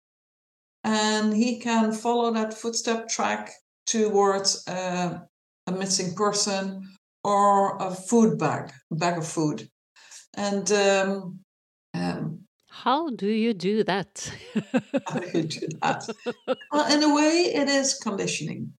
And 0.84 1.34
he 1.34 1.58
can 1.58 1.92
follow 1.92 2.30
that 2.32 2.54
footstep 2.54 3.08
track 3.08 3.50
towards 3.86 4.66
uh, 4.68 5.18
a 5.66 5.72
missing 5.72 6.14
person 6.14 6.86
or 7.22 7.78
a 7.78 7.90
food 7.90 8.38
bag, 8.38 8.70
bag 8.90 9.18
of 9.18 9.26
food. 9.26 9.68
And 10.36 10.70
um, 10.72 11.40
um, 11.94 12.44
how 12.68 13.08
do 13.10 13.28
you 13.28 13.54
do 13.54 13.84
that? 13.84 14.30
How 15.06 15.20
do 15.20 15.38
you 15.38 15.44
do 15.44 15.68
that? 15.80 16.08
Well, 16.72 16.92
in 16.92 17.02
a 17.04 17.14
way, 17.14 17.52
it 17.54 17.68
is 17.68 17.94
conditioning. 17.94 18.72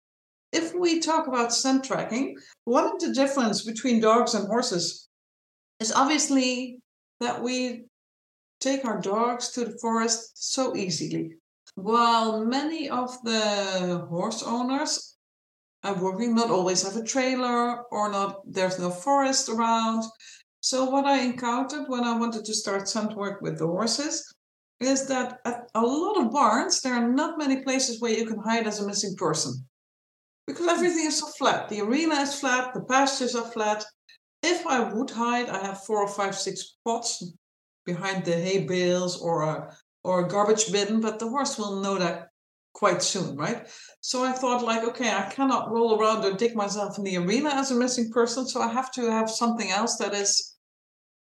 If 0.53 0.75
we 0.75 0.99
talk 0.99 1.29
about 1.29 1.53
scent 1.53 1.85
tracking, 1.85 2.37
one 2.65 2.85
of 2.85 2.99
the 2.99 3.15
difference 3.15 3.63
between 3.65 4.01
dogs 4.01 4.35
and 4.35 4.49
horses 4.49 5.09
is 5.79 5.93
obviously 5.93 6.81
that 7.21 7.43
we 7.43 7.85
take 8.61 8.85
our 8.85 9.01
dogs 9.01 9.53
to 9.53 9.65
the 9.65 9.79
forest 9.81 10.33
so 10.35 10.77
easily. 10.77 11.35
While 11.75 12.45
many 12.45 12.89
of 12.89 13.21
the 13.25 14.07
horse 14.09 14.43
owners 14.43 15.17
are 15.83 16.01
working, 16.01 16.35
not 16.35 16.51
always 16.51 16.83
have 16.83 16.97
a 16.97 17.03
trailer 17.03 17.83
or 17.93 18.11
not, 18.11 18.41
there's 18.47 18.79
no 18.79 18.91
forest 18.91 19.49
around. 19.49 20.05
So 20.61 20.89
what 20.89 21.05
I 21.05 21.19
encountered 21.21 21.89
when 21.89 22.05
I 22.05 22.17
wanted 22.17 22.45
to 22.45 22.55
start 22.55 22.89
scent 22.89 23.17
work 23.17 23.43
with 23.43 23.59
the 23.59 23.67
horses 23.67 24.35
is 24.81 25.07
that 25.07 25.41
at 25.45 25.69
a 25.75 25.81
lot 25.81 26.19
of 26.19 26.33
barns, 26.33 26.81
there 26.81 26.95
are 26.95 27.09
not 27.09 27.39
many 27.39 27.63
places 27.63 28.01
where 28.01 28.13
you 28.13 28.27
can 28.27 28.39
hide 28.39 28.67
as 28.67 28.81
a 28.81 28.87
missing 28.87 29.15
person. 29.17 29.67
Because 30.47 30.65
hmm. 30.65 30.77
everything 30.77 31.07
is 31.07 31.19
so 31.19 31.27
flat. 31.39 31.69
The 31.69 31.81
arena 31.81 32.17
is 32.17 32.39
flat, 32.39 32.75
the 32.75 32.83
pastures 32.83 33.35
are 33.35 33.51
flat. 33.51 33.85
If 34.43 34.67
I 34.67 34.81
would 34.93 35.11
hide, 35.11 35.49
I 35.49 35.65
have 35.65 35.85
four 35.85 36.03
or 36.03 36.09
five, 36.09 36.37
six 36.37 36.61
spots 36.61 37.23
behind 37.87 38.25
the 38.25 38.37
hay 38.37 38.65
bales 38.67 39.21
or 39.21 39.43
a 39.43 39.77
or 40.05 40.25
a 40.25 40.29
garbage 40.29 40.71
bin, 40.71 41.01
but 41.01 41.19
the 41.19 41.29
horse 41.29 41.59
will 41.59 41.81
know 41.81 41.99
that 41.99 42.29
quite 42.75 43.03
soon, 43.03 43.37
right? 43.37 43.67
So 44.01 44.25
I 44.25 44.33
thought, 44.33 44.63
like, 44.63 44.85
okay, 44.85 45.11
I 45.11 45.31
cannot 45.31 45.71
roll 45.71 45.99
around 45.99 46.25
or 46.25 46.33
dig 46.33 46.55
myself 46.55 46.99
in 46.99 47.05
the 47.05 47.17
arena 47.17 47.51
as 47.51 47.71
a 47.71 47.75
missing 47.75 48.11
person, 48.11 48.47
so 48.47 48.61
I 48.61 48.69
have 48.69 48.93
to 48.93 49.11
have 49.11 49.31
something 49.31 49.71
else 49.71 49.97
that 49.97 50.13
is 50.13 50.55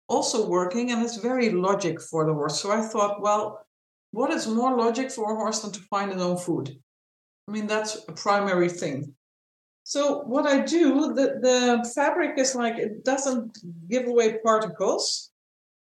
also 0.08 0.49
working 0.49 0.90
and 0.90 1.02
it's 1.02 1.18
very 1.18 1.50
logic 1.50 2.00
for 2.00 2.26
the 2.26 2.34
horse. 2.34 2.60
So 2.60 2.72
I 2.72 2.80
thought, 2.80 3.20
well, 3.20 3.64
what 4.12 4.32
is 4.32 4.49
more 4.49 4.76
logic 4.76 5.10
for 5.10 5.32
a 5.32 5.37
horse 5.37 5.60
than 5.60 5.72
to 5.72 5.80
find 5.82 6.10
its 6.10 6.20
own 6.20 6.37
food? 6.37 6.76
I 7.46 7.52
mean, 7.52 7.66
that's 7.66 8.04
a 8.08 8.12
primary 8.12 8.68
thing. 8.68 9.14
So 9.84 10.22
what 10.22 10.46
I 10.46 10.60
do, 10.60 11.14
the, 11.14 11.38
the 11.40 11.92
fabric 11.94 12.38
is 12.38 12.54
like 12.54 12.76
it 12.76 13.04
doesn't 13.04 13.58
give 13.88 14.06
away 14.06 14.38
particles. 14.44 15.30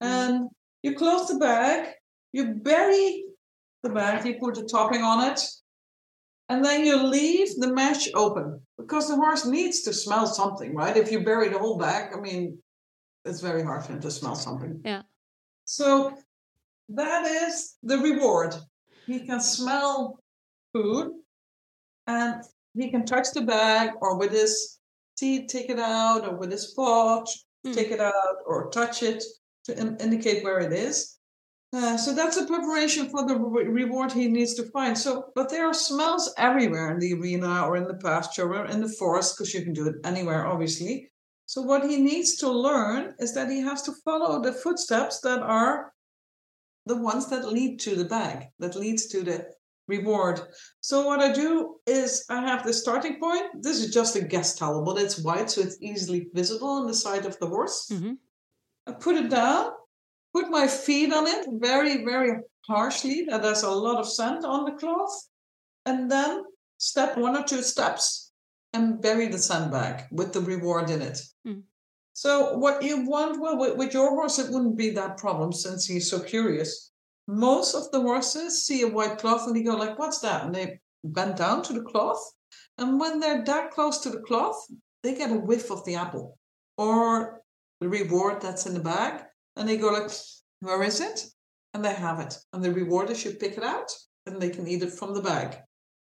Mm. 0.02 0.08
And 0.08 0.50
you 0.82 0.96
close 0.96 1.28
the 1.28 1.36
bag, 1.36 1.94
you 2.36 2.54
bury 2.56 3.24
the 3.82 3.90
bag, 3.90 4.26
you 4.26 4.36
put 4.38 4.56
the 4.56 4.64
topping 4.64 5.02
on 5.02 5.32
it, 5.32 5.40
and 6.50 6.64
then 6.66 6.84
you 6.84 7.02
leave 7.02 7.48
the 7.56 7.72
mesh 7.72 8.10
open 8.14 8.60
because 8.78 9.08
the 9.08 9.16
horse 9.16 9.46
needs 9.46 9.84
to 9.84 9.94
smell 9.94 10.28
something, 10.28 10.76
right? 10.76 10.98
If 10.98 11.14
you 11.14 11.24
bury 11.24 11.48
the 11.48 11.58
whole 11.58 11.78
bag, 11.78 12.12
I 12.14 12.20
mean, 12.20 12.58
it's 13.24 13.40
very 13.40 13.64
hard 13.64 13.86
for 13.86 13.94
him 13.94 14.02
to 14.02 14.12
smell 14.12 14.36
something. 14.36 14.82
Yeah. 14.84 15.04
So 15.64 16.14
that 16.90 17.26
is 17.26 17.76
the 17.84 18.00
reward. 18.00 18.54
He 19.08 19.22
can 19.22 19.40
smell 19.40 20.20
food 20.74 21.12
and 22.06 22.44
he 22.74 22.92
can 22.92 23.06
touch 23.06 23.28
the 23.34 23.44
bag 23.44 23.92
or 24.02 24.18
with 24.18 24.32
his 24.32 24.78
teeth 25.18 25.48
take 25.48 25.70
it 25.70 25.80
out 25.80 26.28
or 26.28 26.36
with 26.36 26.52
his 26.52 26.74
paw 26.76 27.24
mm. 27.66 27.74
take 27.74 27.92
it 27.92 28.02
out 28.02 28.36
or 28.46 28.70
touch 28.72 29.02
it 29.04 29.24
to 29.64 29.80
in- 29.80 29.96
indicate 30.02 30.44
where 30.44 30.60
it 30.60 30.74
is. 30.74 31.15
Uh, 31.76 31.98
so 31.98 32.14
that's 32.14 32.38
a 32.38 32.46
preparation 32.46 33.10
for 33.10 33.28
the 33.28 33.36
re- 33.36 33.66
reward 33.66 34.10
he 34.10 34.30
needs 34.30 34.54
to 34.54 34.64
find. 34.72 34.98
So, 34.98 35.26
but 35.36 35.50
there 35.50 35.66
are 35.66 35.74
smells 35.74 36.34
everywhere 36.38 36.92
in 36.92 37.00
the 37.00 37.14
arena 37.16 37.66
or 37.66 37.76
in 37.76 37.86
the 37.86 37.96
pasture 37.96 38.54
or 38.54 38.66
in 38.68 38.82
the 38.82 38.88
forest 38.88 39.36
because 39.36 39.54
you 39.54 39.62
can 39.62 39.74
do 39.74 39.88
it 39.88 39.96
anywhere, 40.06 40.48
obviously. 40.48 41.12
So, 41.48 41.62
what 41.62 41.84
he 41.84 41.98
needs 41.98 42.38
to 42.38 42.50
learn 42.50 43.14
is 43.20 43.34
that 43.34 43.50
he 43.50 43.60
has 43.60 43.82
to 43.84 43.92
follow 44.06 44.42
the 44.42 44.54
footsteps 44.54 45.20
that 45.22 45.42
are 45.42 45.92
the 46.86 46.96
ones 46.96 47.30
that 47.30 47.52
lead 47.52 47.82
to 47.82 47.96
the 47.96 48.06
bag, 48.06 48.46
that 48.60 48.78
leads 48.78 49.08
to 49.08 49.22
the 49.22 49.46
reward. 49.90 50.40
So, 50.80 51.06
what 51.06 51.20
I 51.20 51.34
do 51.34 51.76
is 51.86 52.26
I 52.30 52.40
have 52.40 52.64
the 52.66 52.72
starting 52.72 53.20
point. 53.20 53.62
This 53.62 53.84
is 53.84 53.94
just 53.94 54.16
a 54.16 54.22
guest 54.22 54.60
towel, 54.60 54.86
but 54.86 54.98
it's 54.98 55.20
white, 55.20 55.50
so 55.50 55.60
it's 55.60 55.82
easily 55.82 56.30
visible 56.34 56.70
on 56.70 56.88
the 56.88 56.94
side 56.94 57.26
of 57.26 57.38
the 57.40 57.48
horse. 57.48 57.90
Mm-hmm. 57.92 58.14
I 58.88 58.92
put 58.94 59.18
it 59.18 59.30
down, 59.30 59.72
put 60.36 60.50
my 60.50 60.68
feet 60.68 61.14
on 61.14 61.26
it 61.28 61.48
very, 61.50 62.04
very 62.04 62.42
harshly. 62.68 63.26
That 63.30 63.42
there's 63.42 63.64
a 63.64 63.70
lot 63.70 64.00
of 64.00 64.12
sand 64.18 64.44
on 64.44 64.66
the 64.66 64.74
cloth. 64.74 65.16
And 65.86 66.12
then 66.12 66.44
step 66.78 67.18
one 67.18 67.38
or 67.38 67.44
two 67.44 67.62
steps 67.62 68.34
and 68.74 69.02
bury 69.02 69.28
the 69.30 69.38
sandbag 69.38 70.04
with 70.12 70.34
the 70.34 70.42
reward 70.42 70.90
in 70.90 71.02
it. 71.02 71.22
Mm. 71.48 71.62
So 72.14 72.58
what 72.58 72.84
you 72.84 73.06
want, 73.06 73.40
well, 73.40 73.58
with, 73.58 73.78
with, 73.78 73.94
your 73.94 74.10
horse, 74.10 74.38
it 74.40 74.52
wouldn't 74.52 74.78
be 74.78 74.90
that 74.92 75.18
problem 75.18 75.54
since 75.54 75.86
he's 75.86 76.10
so 76.10 76.20
curious. 76.20 76.92
Most 77.28 77.74
of 77.74 77.90
the 77.92 78.02
horses 78.02 78.66
see 78.66 78.82
a 78.82 78.88
white 78.88 79.18
cloth 79.18 79.48
and 79.48 79.56
they 79.56 79.64
go 79.64 79.76
like, 79.76 79.98
"What's 79.98 80.20
that?" 80.20 80.46
and 80.46 80.54
they 80.54 80.80
bend 81.04 81.36
down 81.38 81.64
to 81.64 81.74
the 81.74 81.82
cloth. 81.82 82.22
And 82.78 83.00
when 83.00 83.20
they're 83.20 83.44
that 83.44 83.72
close 83.72 84.00
to 84.00 84.10
the 84.10 84.22
cloth, 84.22 84.60
they 85.02 85.16
get 85.16 85.32
a 85.32 85.46
whiff 85.48 85.72
of 85.72 85.84
the 85.86 85.96
apple 85.96 86.38
or 86.78 87.42
the 87.82 87.90
reward 87.90 88.42
that's 88.42 88.66
in 88.66 88.74
the 88.74 88.80
bag, 88.80 89.24
and 89.56 89.68
they 89.68 89.78
go 89.78 89.92
like, 89.92 90.12
"Where 90.62 90.84
is 90.84 91.00
it?" 91.02 91.26
And 91.74 91.84
they 91.84 91.94
have 91.94 92.20
it, 92.20 92.38
and 92.54 92.64
the 92.64 92.72
reward 92.72 93.16
should 93.16 93.40
pick 93.40 93.58
it 93.58 93.64
out, 93.64 93.92
and 94.26 94.42
they 94.42 94.50
can 94.50 94.68
eat 94.68 94.84
it 94.84 94.94
from 94.94 95.14
the 95.14 95.22
bag. 95.22 95.58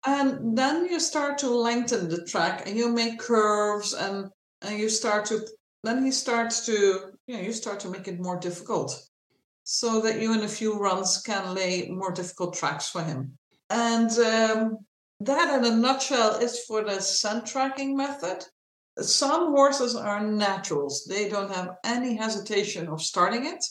And 0.07 0.57
then 0.57 0.87
you 0.87 1.01
start 1.01 1.39
to 1.39 1.49
lengthen 1.49 2.09
the 2.09 2.25
track 2.25 2.67
and 2.67 2.77
you 2.77 2.91
make 2.91 3.19
curves 3.19 3.95
and, 3.95 4.29
and 4.61 4.79
you 4.79 4.91
start 4.91 5.25
to, 5.27 5.47
then 5.83 6.05
he 6.05 6.11
starts 6.11 6.67
to, 6.67 7.13
you 7.27 7.37
know, 7.37 7.41
you 7.41 7.53
start 7.53 7.81
to 7.81 7.89
make 7.89 8.07
it 8.07 8.21
more 8.21 8.39
difficult 8.39 9.03
so 9.63 10.03
that 10.03 10.21
you 10.21 10.35
in 10.35 10.43
a 10.43 10.49
few 10.49 10.79
runs 10.79 11.23
can 11.23 11.55
lay 11.55 11.89
more 11.89 12.13
difficult 12.13 12.55
tracks 12.55 12.89
for 12.91 13.03
him. 13.03 13.39
And 13.71 14.11
um, 14.19 14.79
that 15.21 15.59
in 15.59 15.65
a 15.65 15.75
nutshell 15.75 16.37
is 16.37 16.65
for 16.65 16.85
the 16.85 17.01
scent 17.01 17.47
tracking 17.47 17.97
method. 17.97 18.45
Some 19.01 19.51
horses 19.51 19.97
are 19.97 20.25
naturals. 20.25 21.05
They 21.09 21.29
don't 21.29 21.51
have 21.51 21.77
any 21.85 22.17
hesitation 22.17 22.89
of 22.89 23.03
starting 23.03 23.47
it. 23.47 23.65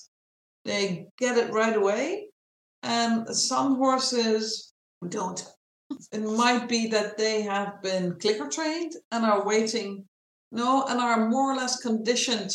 They 0.66 1.08
get 1.18 1.38
it 1.38 1.52
right 1.52 1.76
away 1.76 2.28
And 2.84 3.28
some 3.30 3.78
horses 3.78 4.74
don't. 5.08 5.44
It 6.12 6.22
might 6.22 6.68
be 6.68 6.88
that 6.88 7.18
they 7.18 7.42
have 7.44 7.82
been 7.82 8.20
clicker 8.20 8.50
trained 8.50 8.94
and 9.12 9.24
are 9.26 9.46
waiting, 9.46 10.06
no, 10.52 10.84
and 10.84 11.00
are 11.00 11.30
more 11.30 11.54
or 11.54 11.56
less 11.56 11.82
conditioned 11.82 12.52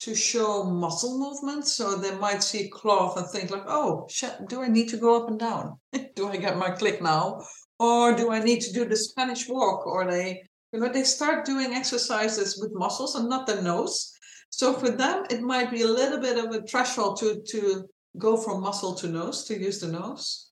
to 0.00 0.14
show 0.14 0.64
muscle 0.64 1.18
movement. 1.18 1.66
So 1.66 1.96
they 1.96 2.14
might 2.14 2.42
see 2.42 2.68
cloth 2.68 3.16
and 3.16 3.26
think 3.28 3.50
like, 3.50 3.64
oh, 3.66 4.08
do 4.48 4.62
I 4.62 4.68
need 4.68 4.88
to 4.90 4.96
go 4.96 5.20
up 5.20 5.28
and 5.28 5.38
down? 5.38 5.78
do 6.14 6.28
I 6.28 6.36
get 6.36 6.56
my 6.56 6.70
click 6.70 7.02
now? 7.02 7.42
Or 7.78 8.14
do 8.14 8.30
I 8.30 8.40
need 8.40 8.60
to 8.60 8.72
do 8.72 8.84
the 8.84 8.96
Spanish 8.96 9.48
walk? 9.48 9.86
Or 9.86 10.10
they, 10.10 10.42
you 10.72 10.80
know, 10.80 10.88
they 10.88 11.04
start 11.04 11.44
doing 11.44 11.74
exercises 11.74 12.58
with 12.60 12.72
muscles 12.74 13.14
and 13.14 13.28
not 13.28 13.46
the 13.46 13.60
nose. 13.60 14.12
So 14.50 14.72
for 14.72 14.90
them, 14.90 15.24
it 15.30 15.42
might 15.42 15.70
be 15.70 15.82
a 15.82 15.88
little 15.88 16.20
bit 16.20 16.38
of 16.38 16.54
a 16.54 16.62
threshold 16.62 17.18
to, 17.20 17.40
to 17.48 17.84
go 18.18 18.36
from 18.36 18.60
muscle 18.60 18.94
to 18.96 19.08
nose, 19.08 19.44
to 19.44 19.58
use 19.58 19.80
the 19.80 19.88
nose. 19.88 20.50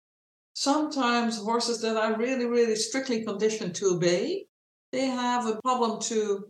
Sometimes 0.54 1.38
horses 1.38 1.80
that 1.82 1.96
are 1.96 2.16
really, 2.16 2.46
really 2.46 2.76
strictly 2.76 3.24
conditioned 3.24 3.74
to 3.76 3.86
obey, 3.86 4.46
they 4.92 5.06
have 5.06 5.46
a 5.46 5.60
problem 5.62 6.00
to 6.02 6.48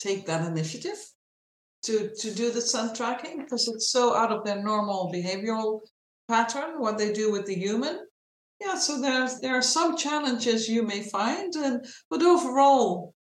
take 0.00 0.26
that 0.26 0.46
initiative 0.46 0.98
to, 1.82 2.10
to 2.18 2.34
do 2.34 2.50
the 2.50 2.60
scent 2.60 2.96
tracking 2.96 3.38
because 3.38 3.68
it's 3.68 3.90
so 3.90 4.14
out 4.14 4.32
of 4.32 4.44
their 4.44 4.62
normal 4.62 5.12
behavioral 5.12 5.80
pattern, 6.28 6.80
what 6.80 6.98
they 6.98 7.12
do 7.12 7.30
with 7.30 7.46
the 7.46 7.54
human. 7.54 8.07
Yeah, 8.60 8.74
so 8.74 9.00
there's 9.00 9.40
there 9.40 9.56
are 9.56 9.62
some 9.62 9.96
challenges 9.96 10.68
you 10.68 10.82
may 10.82 11.02
find, 11.02 11.54
and 11.54 11.86
but 12.10 12.22
overall, 12.22 13.14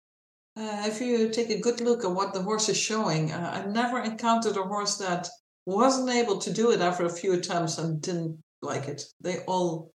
uh, 0.56 0.84
if 0.86 1.00
you 1.00 1.28
take 1.28 1.50
a 1.50 1.60
good 1.60 1.80
look 1.80 2.04
at 2.04 2.10
what 2.10 2.32
the 2.32 2.42
horse 2.42 2.68
is 2.70 2.78
showing, 2.78 3.32
uh, 3.32 3.50
I've 3.54 3.70
never 3.70 4.00
encountered 4.00 4.56
a 4.56 4.62
horse 4.62 4.96
that 4.96 5.28
wasn't 5.66 6.10
able 6.10 6.38
to 6.38 6.52
do 6.52 6.70
it 6.70 6.80
after 6.80 7.04
a 7.04 7.12
few 7.12 7.34
attempts 7.34 7.76
and 7.76 8.00
didn't 8.00 8.42
like 8.62 8.88
it. 8.88 9.02
They 9.20 9.40
all 9.46 9.92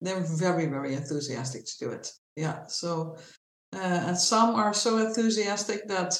they're 0.00 0.20
very 0.20 0.66
very 0.66 0.94
enthusiastic 0.94 1.64
to 1.64 1.78
do 1.80 1.90
it. 1.90 2.12
Yeah, 2.36 2.66
so 2.68 3.16
uh, 3.74 3.78
and 4.06 4.18
some 4.18 4.54
are 4.54 4.74
so 4.74 4.98
enthusiastic 4.98 5.88
that 5.88 6.16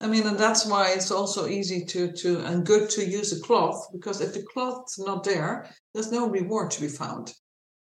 I 0.00 0.06
mean, 0.06 0.26
and 0.26 0.38
that's 0.38 0.66
why 0.66 0.90
it's 0.90 1.10
also 1.10 1.48
easy 1.48 1.84
to 1.86 2.12
to 2.12 2.40
and 2.40 2.64
good 2.64 2.90
to 2.90 3.04
use 3.04 3.32
a 3.32 3.40
cloth 3.40 3.88
because 3.92 4.20
if 4.20 4.34
the 4.34 4.44
cloth's 4.52 5.00
not 5.00 5.24
there, 5.24 5.68
there's 5.92 6.12
no 6.12 6.28
reward 6.28 6.70
to 6.72 6.80
be 6.80 6.88
found. 6.88 7.34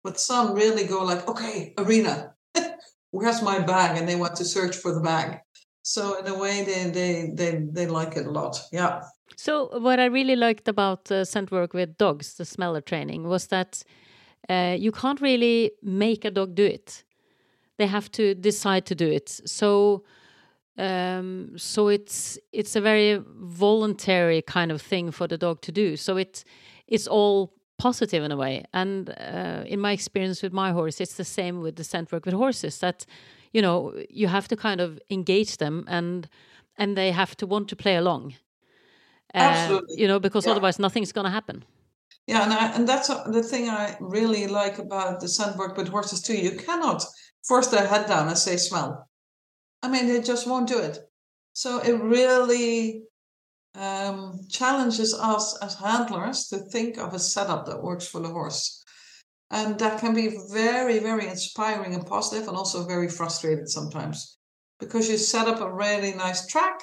But 0.06 0.20
some 0.20 0.54
really 0.54 0.86
go 0.86 1.04
like, 1.04 1.28
okay, 1.28 1.74
arena, 1.80 2.36
where's 3.12 3.42
my 3.42 3.58
bag? 3.58 3.98
And 3.98 4.08
they 4.08 4.16
want 4.16 4.36
to 4.36 4.46
search 4.46 4.76
for 4.76 4.94
the 4.94 5.02
bag. 5.02 5.40
So 5.82 6.20
in 6.20 6.28
a 6.28 6.38
way, 6.38 6.64
they 6.64 6.90
they 6.98 7.32
they 7.34 7.52
they 7.72 7.88
like 7.88 8.16
it 8.16 8.28
a 8.28 8.32
lot. 8.32 8.62
Yeah. 8.72 9.02
So 9.36 9.80
what 9.80 10.00
I 10.00 10.06
really 10.06 10.36
liked 10.36 10.68
about 10.68 11.12
uh, 11.12 11.26
scent 11.26 11.52
work 11.52 11.74
with 11.74 11.98
dogs, 11.98 12.36
the 12.36 12.46
smeller 12.46 12.82
training, 12.82 13.28
was 13.28 13.48
that 13.48 13.84
uh, 14.48 14.76
you 14.78 14.92
can't 14.92 15.22
really 15.22 15.72
make 15.82 16.24
a 16.24 16.32
dog 16.32 16.54
do 16.54 16.66
it. 16.66 17.04
They 17.78 17.88
have 17.88 18.12
to 18.12 18.36
decide 18.36 18.86
to 18.86 18.96
do 18.96 19.08
it. 19.08 19.42
So 19.46 20.04
um, 20.78 21.58
so 21.58 21.88
it's 21.88 22.38
it's 22.52 22.76
a 22.76 22.82
very 22.82 23.24
voluntary 23.28 24.44
kind 24.44 24.72
of 24.72 24.82
thing 24.82 25.12
for 25.12 25.28
the 25.28 25.38
dog 25.38 25.62
to 25.62 25.72
do. 25.72 25.98
So 25.98 26.18
it's 26.18 26.46
it's 26.88 27.08
all 27.08 27.56
positive 27.78 28.24
in 28.24 28.32
a 28.32 28.38
way. 28.38 28.64
And 28.74 29.10
uh, 29.10 29.64
in 29.66 29.80
my 29.80 29.92
experience 29.92 30.42
with 30.42 30.54
my 30.54 30.72
horse, 30.72 31.02
it's 31.02 31.16
the 31.16 31.26
same 31.26 31.62
with 31.62 31.76
the 31.76 31.84
scent 31.84 32.12
work 32.12 32.26
with 32.26 32.34
horses. 32.34 32.80
That 32.80 33.06
you 33.52 33.62
know 33.62 33.94
you 34.10 34.28
have 34.28 34.48
to 34.48 34.56
kind 34.56 34.82
of 34.82 35.00
engage 35.10 35.58
them 35.58 35.86
and 35.88 36.28
and 36.78 36.98
they 36.98 37.12
have 37.12 37.36
to 37.38 37.48
want 37.48 37.70
to 37.70 37.76
play 37.76 37.96
along. 37.96 38.36
Uh, 39.34 39.40
Absolutely. 39.40 40.02
You 40.02 40.08
know, 40.08 40.20
because 40.20 40.46
yeah. 40.46 40.52
otherwise 40.52 40.80
nothing's 40.80 41.12
going 41.12 41.26
to 41.26 41.32
happen. 41.32 41.64
Yeah, 42.28 42.44
and 42.44 42.54
I, 42.54 42.76
and 42.76 42.88
that's 42.88 43.08
the 43.08 43.44
thing 43.44 43.70
I 43.70 43.96
really 44.00 44.48
like 44.48 44.80
about 44.80 45.20
the 45.20 45.28
scent 45.28 45.58
work 45.58 45.78
with 45.78 45.90
horses 45.90 46.22
too. 46.22 46.36
You 46.36 46.52
cannot 46.52 47.06
force 47.48 47.68
their 47.68 47.86
head 47.86 48.08
down 48.08 48.28
and 48.28 48.38
say 48.38 48.58
smell. 48.58 49.08
I 49.84 49.90
mean, 49.90 50.08
they 50.08 50.22
just 50.22 50.48
won't 50.48 50.68
do 50.68 50.80
it. 50.80 50.98
So 51.54 51.80
it 51.80 51.94
really 52.02 53.04
um, 53.76 54.40
challenges 54.50 55.14
us 55.14 55.58
as 55.62 55.76
handlers 55.76 56.48
to 56.48 56.58
think 56.58 56.98
of 56.98 57.14
a 57.14 57.20
setup 57.20 57.66
that 57.66 57.84
works 57.84 58.08
for 58.08 58.20
the 58.22 58.30
horse. 58.30 58.84
And 59.52 59.78
that 59.80 60.00
can 60.00 60.14
be 60.14 60.38
very, 60.52 61.00
very 61.00 61.28
inspiring 61.28 61.94
and 61.94 62.06
positive, 62.06 62.48
and 62.48 62.58
also 62.58 62.86
very 62.86 63.10
frustrated 63.10 63.70
sometimes 63.70 64.38
because 64.80 65.10
you 65.10 65.18
set 65.18 65.48
up 65.48 65.62
a 65.62 65.74
really 65.74 66.14
nice 66.14 66.48
track 66.48 66.82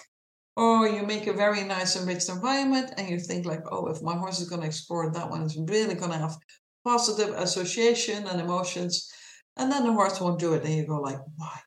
or 0.57 0.87
you 0.87 1.02
make 1.02 1.26
a 1.26 1.33
very 1.33 1.64
nice 1.64 1.96
enriched 1.96 2.28
environment 2.28 2.92
and 2.96 3.09
you 3.09 3.18
think 3.18 3.46
like 3.46 3.62
oh 3.70 3.87
if 3.87 4.02
my 4.02 4.14
horse 4.14 4.40
is 4.40 4.48
going 4.48 4.61
to 4.61 4.66
explore 4.66 5.11
that 5.11 5.28
one 5.28 5.42
it's 5.42 5.57
really 5.57 5.94
going 5.94 6.11
to 6.11 6.18
have 6.18 6.37
positive 6.85 7.35
association 7.37 8.26
and 8.26 8.40
emotions 8.40 9.11
and 9.57 9.70
then 9.70 9.85
the 9.85 9.92
horse 9.92 10.20
won't 10.20 10.38
do 10.38 10.55
it 10.55 10.64
and 10.64 10.74
you 10.74 10.87
go 10.87 11.00
like 11.00 11.18
why 11.37 11.59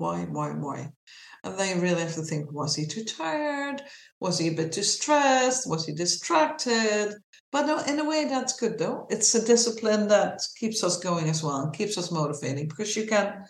why, 0.00 0.24
why, 0.24 0.50
why? 0.50 0.92
And 1.44 1.58
then 1.58 1.76
you 1.76 1.82
really 1.82 2.02
have 2.02 2.14
to 2.14 2.22
think 2.22 2.50
was 2.52 2.74
he 2.74 2.86
too 2.86 3.04
tired? 3.04 3.82
Was 4.20 4.38
he 4.38 4.48
a 4.48 4.54
bit 4.54 4.72
too 4.72 4.82
stressed? 4.82 5.68
Was 5.68 5.86
he 5.86 5.92
distracted? 5.92 7.14
But 7.52 7.66
no, 7.66 7.78
in 7.80 7.98
a 7.98 8.08
way, 8.08 8.24
that's 8.24 8.58
good 8.58 8.78
though. 8.78 9.06
It's 9.10 9.34
a 9.34 9.44
discipline 9.44 10.08
that 10.08 10.40
keeps 10.58 10.82
us 10.82 10.98
going 10.98 11.28
as 11.28 11.42
well 11.42 11.60
and 11.62 11.72
keeps 11.72 11.98
us 11.98 12.10
motivating 12.10 12.68
because 12.68 12.96
you 12.96 13.06
can 13.06 13.44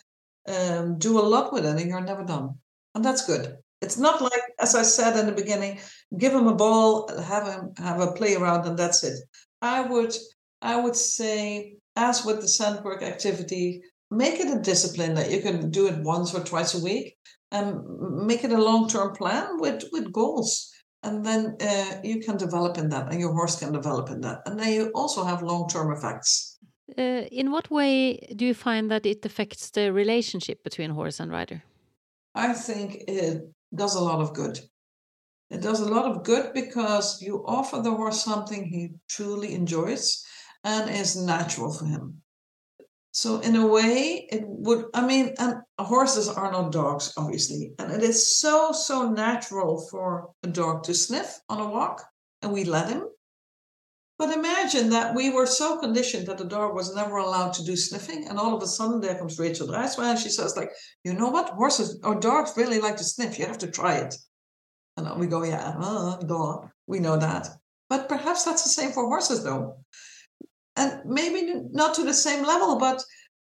um, 0.48 0.98
do 0.98 1.18
a 1.18 1.28
lot 1.34 1.52
with 1.52 1.64
it 1.66 1.80
and 1.80 1.88
you're 1.88 2.00
never 2.00 2.24
done. 2.24 2.58
And 2.94 3.04
that's 3.04 3.26
good. 3.26 3.56
It's 3.80 3.98
not 3.98 4.20
like, 4.20 4.42
as 4.58 4.74
I 4.74 4.82
said 4.82 5.18
in 5.18 5.26
the 5.26 5.32
beginning, 5.32 5.78
give 6.18 6.34
him 6.34 6.48
a 6.48 6.54
ball, 6.54 7.08
have 7.22 7.46
him 7.46 7.72
have 7.78 8.00
a 8.00 8.12
play 8.12 8.34
around, 8.34 8.66
and 8.66 8.78
that's 8.78 9.02
it. 9.04 9.18
I 9.62 9.80
would, 9.80 10.14
I 10.60 10.76
would 10.76 10.96
say, 10.96 11.76
as 11.96 12.24
with 12.24 12.40
the 12.40 12.48
scent 12.48 12.84
work 12.84 13.02
activity, 13.02 13.82
make 14.10 14.40
it 14.40 14.54
a 14.54 14.60
discipline 14.60 15.14
that 15.14 15.30
you 15.30 15.40
can 15.40 15.70
do 15.70 15.86
it 15.86 15.98
once 15.98 16.34
or 16.34 16.42
twice 16.42 16.74
a 16.74 16.82
week 16.82 17.16
and 17.52 17.80
make 18.26 18.44
it 18.44 18.52
a 18.52 18.62
long-term 18.62 19.14
plan 19.14 19.60
with 19.60 19.84
with 19.92 20.12
goals. 20.12 20.70
And 21.02 21.24
then 21.24 21.56
uh, 21.60 22.00
you 22.04 22.20
can 22.20 22.36
develop 22.36 22.76
in 22.76 22.90
that 22.90 23.10
and 23.10 23.20
your 23.20 23.32
horse 23.32 23.58
can 23.58 23.72
develop 23.72 24.10
in 24.10 24.20
that. 24.20 24.42
And 24.44 24.60
then 24.60 24.72
you 24.72 24.90
also 24.94 25.24
have 25.24 25.42
long-term 25.42 25.92
effects. 25.92 26.58
Uh, 26.98 27.24
in 27.32 27.50
what 27.50 27.70
way 27.70 28.18
do 28.36 28.44
you 28.44 28.52
find 28.52 28.90
that 28.90 29.06
it 29.06 29.24
affects 29.24 29.70
the 29.70 29.92
relationship 29.92 30.62
between 30.62 30.90
horse 30.90 31.20
and 31.20 31.30
rider? 31.32 31.62
I 32.34 32.52
think 32.52 33.04
it 33.08 33.42
does 33.74 33.94
a 33.94 34.04
lot 34.04 34.20
of 34.20 34.34
good. 34.34 34.60
It 35.48 35.62
does 35.62 35.80
a 35.80 35.88
lot 35.88 36.04
of 36.04 36.22
good 36.22 36.52
because 36.52 37.22
you 37.22 37.44
offer 37.46 37.80
the 37.80 37.94
horse 37.94 38.22
something 38.22 38.64
he 38.64 38.90
truly 39.08 39.54
enjoys 39.54 40.24
and 40.64 40.90
is 40.90 41.16
natural 41.16 41.72
for 41.72 41.86
him 41.86 42.22
so 43.20 43.38
in 43.40 43.54
a 43.54 43.66
way, 43.66 44.26
it 44.32 44.42
would. 44.46 44.86
I 44.94 45.06
mean, 45.06 45.34
and 45.38 45.56
horses 45.78 46.26
are 46.26 46.50
not 46.50 46.72
dogs, 46.72 47.12
obviously, 47.18 47.74
and 47.78 47.92
it 47.92 48.02
is 48.02 48.38
so 48.38 48.72
so 48.72 49.10
natural 49.10 49.86
for 49.90 50.30
a 50.42 50.46
dog 50.46 50.84
to 50.84 50.94
sniff 50.94 51.38
on 51.50 51.60
a 51.60 51.68
walk, 51.68 52.02
and 52.40 52.50
we 52.50 52.64
let 52.64 52.88
him. 52.88 53.02
But 54.18 54.34
imagine 54.34 54.88
that 54.90 55.14
we 55.14 55.28
were 55.28 55.44
so 55.44 55.78
conditioned 55.78 56.28
that 56.28 56.38
the 56.38 56.46
dog 56.46 56.74
was 56.74 56.96
never 56.96 57.18
allowed 57.18 57.52
to 57.54 57.64
do 57.64 57.76
sniffing, 57.76 58.26
and 58.26 58.38
all 58.38 58.56
of 58.56 58.62
a 58.62 58.66
sudden 58.66 59.02
there 59.02 59.18
comes 59.18 59.38
Rachel 59.38 59.68
Draaisma, 59.68 60.12
and 60.12 60.18
she 60.18 60.30
says, 60.30 60.56
like, 60.56 60.70
you 61.04 61.12
know 61.12 61.28
what, 61.28 61.50
horses 61.50 62.00
or 62.02 62.18
dogs 62.18 62.54
really 62.56 62.80
like 62.80 62.96
to 62.96 63.04
sniff. 63.04 63.38
You 63.38 63.44
have 63.44 63.58
to 63.58 63.70
try 63.70 63.96
it. 63.96 64.14
And 64.96 65.20
we 65.20 65.26
go, 65.26 65.44
yeah, 65.44 65.74
uh, 65.78 66.16
dog, 66.22 66.70
we 66.86 67.00
know 67.00 67.18
that. 67.18 67.48
But 67.90 68.08
perhaps 68.08 68.44
that's 68.44 68.62
the 68.62 68.70
same 68.70 68.92
for 68.92 69.04
horses, 69.04 69.44
though 69.44 69.76
and 70.76 71.00
maybe 71.04 71.52
not 71.72 71.94
to 71.94 72.04
the 72.04 72.14
same 72.14 72.44
level, 72.44 72.76
but 72.78 73.02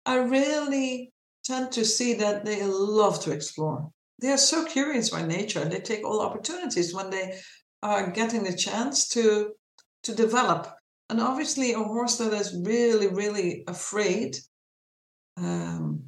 I 0.06 0.18
really 0.18 1.14
tend 1.44 1.72
to 1.74 1.86
see 1.86 2.14
that 2.16 2.46
they 2.46 2.64
love 2.64 3.22
to 3.24 3.32
explore. 3.32 3.90
They 4.20 4.30
are 4.30 4.38
so 4.38 4.66
curious 4.66 5.10
by 5.10 5.24
nature. 5.24 5.62
and 5.62 5.72
They 5.72 5.80
take 5.80 6.06
all 6.06 6.22
opportunities 6.22 6.94
when 6.94 7.10
they 7.10 7.40
are 7.82 8.12
getting 8.12 8.44
the 8.44 8.56
chance 8.56 9.08
to 9.10 9.54
to 10.04 10.16
develop. 10.16 10.68
And 11.10 11.20
obviously, 11.22 11.74
a 11.74 11.80
horse 11.80 12.18
that 12.18 12.34
is 12.34 12.58
really, 12.64 13.08
really 13.08 13.64
afraid 13.68 14.38
um, 15.38 16.04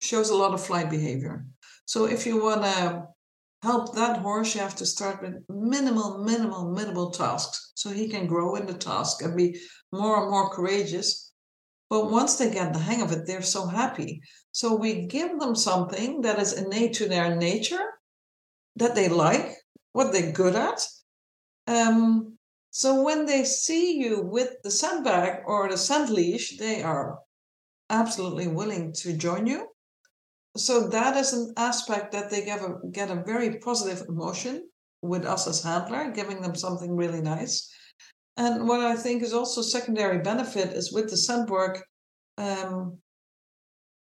shows 0.00 0.30
a 0.30 0.36
lot 0.36 0.54
of 0.54 0.64
flight 0.64 0.90
behavior. 0.90 1.46
So 1.86 2.06
if 2.06 2.26
you 2.26 2.42
want 2.42 2.62
to 2.62 3.06
help 3.64 3.94
that 3.94 4.18
horse, 4.18 4.54
you 4.54 4.60
have 4.60 4.76
to 4.76 4.86
start 4.86 5.22
with 5.22 5.42
minimal, 5.48 6.18
minimal, 6.18 6.70
minimal 6.70 7.10
tasks 7.10 7.72
so 7.74 7.88
he 7.88 8.08
can 8.08 8.26
grow 8.26 8.56
in 8.56 8.66
the 8.66 8.74
task 8.74 9.22
and 9.22 9.36
be 9.36 9.58
more 9.90 10.22
and 10.22 10.30
more 10.30 10.50
courageous. 10.50 11.32
But 11.88 12.10
once 12.10 12.36
they 12.36 12.50
get 12.50 12.72
the 12.72 12.78
hang 12.78 13.00
of 13.02 13.12
it, 13.12 13.26
they're 13.26 13.42
so 13.56 13.66
happy. 13.66 14.20
So 14.52 14.74
we 14.74 15.06
give 15.06 15.40
them 15.40 15.56
something 15.56 16.20
that 16.20 16.38
is 16.38 16.52
innate 16.52 16.92
to 16.94 17.08
their 17.08 17.34
nature, 17.34 17.86
that 18.76 18.94
they 18.94 19.08
like, 19.08 19.56
what 19.92 20.12
they're 20.12 20.32
good 20.32 20.54
at. 20.54 20.86
Um, 21.66 22.36
so 22.70 23.02
when 23.02 23.24
they 23.24 23.44
see 23.44 23.98
you 23.98 24.22
with 24.22 24.50
the 24.62 24.70
sandbag 24.70 25.42
or 25.46 25.68
the 25.68 25.78
sand 25.78 26.10
leash, 26.10 26.58
they 26.58 26.82
are 26.82 27.18
absolutely 27.88 28.48
willing 28.48 28.92
to 28.92 29.16
join 29.16 29.46
you 29.46 29.73
so 30.56 30.88
that 30.88 31.16
is 31.16 31.32
an 31.32 31.52
aspect 31.56 32.12
that 32.12 32.30
they 32.30 32.44
get 32.44 32.60
a, 32.60 32.74
get 32.92 33.10
a 33.10 33.22
very 33.26 33.58
positive 33.58 34.06
emotion 34.08 34.68
with 35.02 35.24
us 35.24 35.46
as 35.46 35.62
handler, 35.62 36.10
giving 36.10 36.40
them 36.40 36.54
something 36.54 36.94
really 36.96 37.20
nice. 37.20 37.70
And 38.36 38.66
what 38.68 38.80
I 38.80 38.96
think 38.96 39.22
is 39.22 39.32
also 39.32 39.62
secondary 39.62 40.18
benefit 40.18 40.72
is 40.72 40.92
with 40.92 41.10
the 41.10 41.16
scent 41.16 41.50
work, 41.50 41.84
um, 42.38 42.98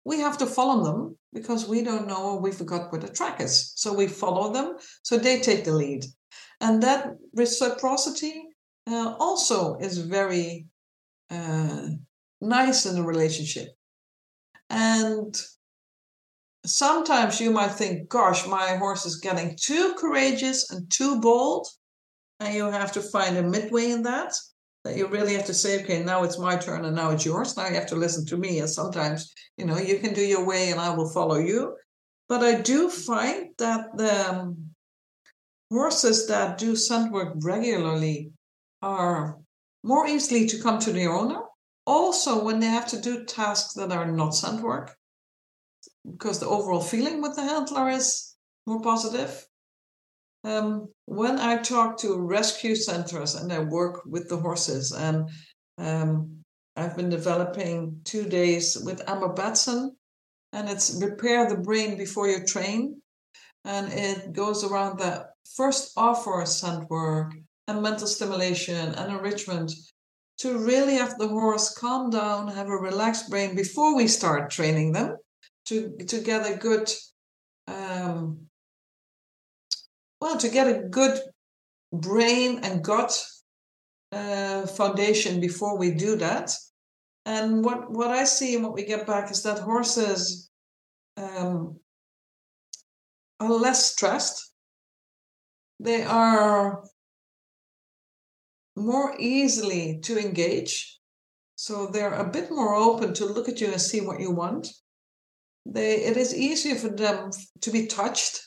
we 0.05 0.21
have 0.21 0.39
to 0.39 0.47
follow 0.47 0.85
them 0.85 1.19
because 1.33 1.69
we 1.69 1.83
don't 1.83 2.09
know 2.09 2.23
or 2.23 2.41
we 2.41 2.53
forgot 2.53 2.91
where 2.91 3.01
the 3.01 3.09
track 3.09 3.41
is. 3.41 3.73
So 3.77 3.93
we 3.93 4.07
follow 4.07 4.53
them, 4.53 4.77
so 5.03 5.17
they 5.17 5.41
take 5.41 5.65
the 5.65 5.73
lead. 5.73 6.05
And 6.61 6.83
that 6.83 7.17
reciprocity 7.35 8.45
uh, 8.87 9.15
also 9.19 9.77
is 9.79 9.99
very 9.99 10.67
uh, 11.31 11.89
nice 12.41 12.87
in 12.87 12.99
a 12.99 13.03
relationship. 13.03 13.69
And 14.71 15.35
sometimes 16.65 17.41
you 17.41 17.51
might 17.51 17.73
think, 17.73 18.09
gosh, 18.09 18.47
my 18.47 18.77
horse 18.77 19.05
is 19.07 19.17
getting 19.17 19.57
too 19.61 19.95
courageous 19.99 20.71
and 20.71 20.91
too 20.91 21.21
bold. 21.21 21.67
And 22.41 22.55
you 22.55 22.65
have 22.71 22.93
to 22.93 23.01
find 23.01 23.37
a 23.37 23.43
midway 23.43 23.91
in 23.91 24.03
that. 24.03 24.35
That 24.85 24.97
you 24.97 25.07
really 25.07 25.35
have 25.35 25.47
to 25.47 25.55
say, 25.55 25.83
okay, 25.83 26.03
now 26.03 26.25
it's 26.25 26.39
my 26.39 26.57
turn 26.57 26.85
and 26.85 26.97
now 26.97 27.11
it's 27.11 27.25
yours. 27.25 27.57
Now 27.57 27.69
you 27.69 27.75
have 27.75 27.87
to 27.87 27.97
listen 27.97 28.27
to 28.27 28.37
me. 28.37 28.59
And 28.59 28.69
sometimes, 28.69 29.33
you 29.57 29.65
know, 29.65 29.79
you 29.79 29.99
can 29.99 30.13
do 30.13 30.23
your 30.23 30.45
way 30.45 30.71
and 30.71 30.81
I 30.81 30.91
will 30.95 31.09
follow 31.09 31.37
you. 31.37 31.77
But 32.29 32.43
I 32.43 32.61
do 32.61 32.89
find 32.91 33.51
that 33.59 33.97
the 33.97 34.29
um, 34.29 34.71
horses 35.71 36.27
that 36.29 36.59
do 36.59 36.75
scent 36.75 37.13
work 37.13 37.35
regularly 37.37 38.33
are 38.81 39.39
more 39.85 40.07
easily 40.09 40.47
to 40.49 40.61
come 40.61 40.81
to 40.81 40.93
the 40.93 41.07
owner. 41.07 41.43
Also, 41.87 42.43
when 42.45 42.59
they 42.59 42.67
have 42.67 42.87
to 42.89 43.01
do 43.01 43.25
tasks 43.25 43.75
that 43.75 43.93
are 43.93 44.11
not 44.11 44.35
scent 44.35 44.63
work, 44.63 44.97
because 46.11 46.41
the 46.41 46.49
overall 46.49 46.81
feeling 46.81 47.23
with 47.23 47.37
the 47.37 47.43
handler 47.43 47.89
is 47.91 48.35
more 48.67 48.81
positive. 48.81 49.47
Um, 50.45 50.89
when 51.07 51.39
I 51.39 51.59
talk 51.59 51.99
to 51.99 52.19
rescue 52.19 52.75
centers 52.75 53.35
and 53.35 53.53
I 53.53 53.61
work 53.61 54.03
with 54.05 54.29
the 54.29 54.37
horses, 54.37 54.93
and 54.93 55.29
um, 55.79 56.43
I've 56.77 56.97
been 56.97 57.11
developing 57.11 58.01
two 58.05 58.25
days 58.25 58.77
with 58.85 59.09
Amber 59.09 59.29
Batson, 59.29 59.97
and 60.53 60.69
it's 60.69 61.01
repair 61.01 61.49
the 61.49 61.57
brain 61.57 61.97
before 61.97 62.29
you 62.29 62.45
train. 62.45 63.01
And 63.65 63.93
it 63.93 64.33
goes 64.33 64.65
around 64.65 64.99
that 64.99 65.27
first 65.57 65.93
offer 65.97 66.45
scent 66.45 66.91
work 66.91 67.33
and 67.69 67.81
mental 67.81 68.09
stimulation 68.09 68.95
and 68.95 69.13
enrichment 69.13 69.73
to 70.39 70.59
really 70.59 70.95
have 70.95 71.17
the 71.19 71.29
horse 71.29 71.73
calm 71.73 72.11
down, 72.11 72.49
have 72.49 72.67
a 72.67 72.77
relaxed 72.77 73.31
brain 73.31 73.55
before 73.55 73.95
we 73.95 74.09
start 74.09 74.51
training 74.51 74.93
them 74.93 75.17
to 75.73 76.05
to 76.05 76.21
get 76.21 76.51
a 76.51 76.57
good 76.57 76.91
um, 77.67 78.47
well 80.21 80.37
to 80.39 80.49
get 80.49 80.69
a 80.69 80.83
good 80.89 81.19
brain 81.93 82.61
and 82.63 82.85
gut 82.85 83.13
uh, 84.13 84.67
foundation 84.67 85.41
before 85.41 85.79
we 85.79 85.91
do 85.91 86.17
that. 86.17 86.55
And 87.25 87.65
what 87.65 87.91
what 87.91 88.11
i 88.11 88.25
see 88.25 88.55
and 88.55 88.65
what 88.65 88.75
we 88.75 88.85
get 88.85 89.07
back 89.07 89.31
is 89.31 89.43
that 89.43 89.59
horses 89.59 90.51
um, 91.17 91.79
are 93.41 93.53
less 93.53 93.93
stressed. 93.93 94.53
They 95.81 96.03
are 96.03 96.85
more 98.77 99.15
easily 99.19 100.01
to 100.03 100.19
engage. 100.19 100.99
So 101.57 101.87
they're 101.87 102.15
a 102.15 102.31
bit 102.31 102.51
more 102.51 102.75
open 102.75 103.15
to 103.15 103.27
look 103.27 103.49
at 103.49 103.61
you 103.61 103.69
and 103.69 103.81
see 103.81 104.01
what 104.01 104.21
you 104.21 104.33
want 104.33 104.69
they 105.65 105.97
it 106.05 106.17
is 106.17 106.35
easier 106.35 106.75
for 106.75 106.89
them 106.89 107.31
to 107.61 107.71
be 107.71 107.87
touched. 107.87 108.41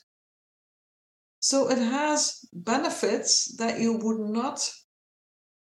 So 1.39 1.69
it 1.69 1.77
has 1.77 2.39
benefits 2.53 3.55
that 3.57 3.79
you 3.79 3.97
would 3.97 4.19
not 4.19 4.69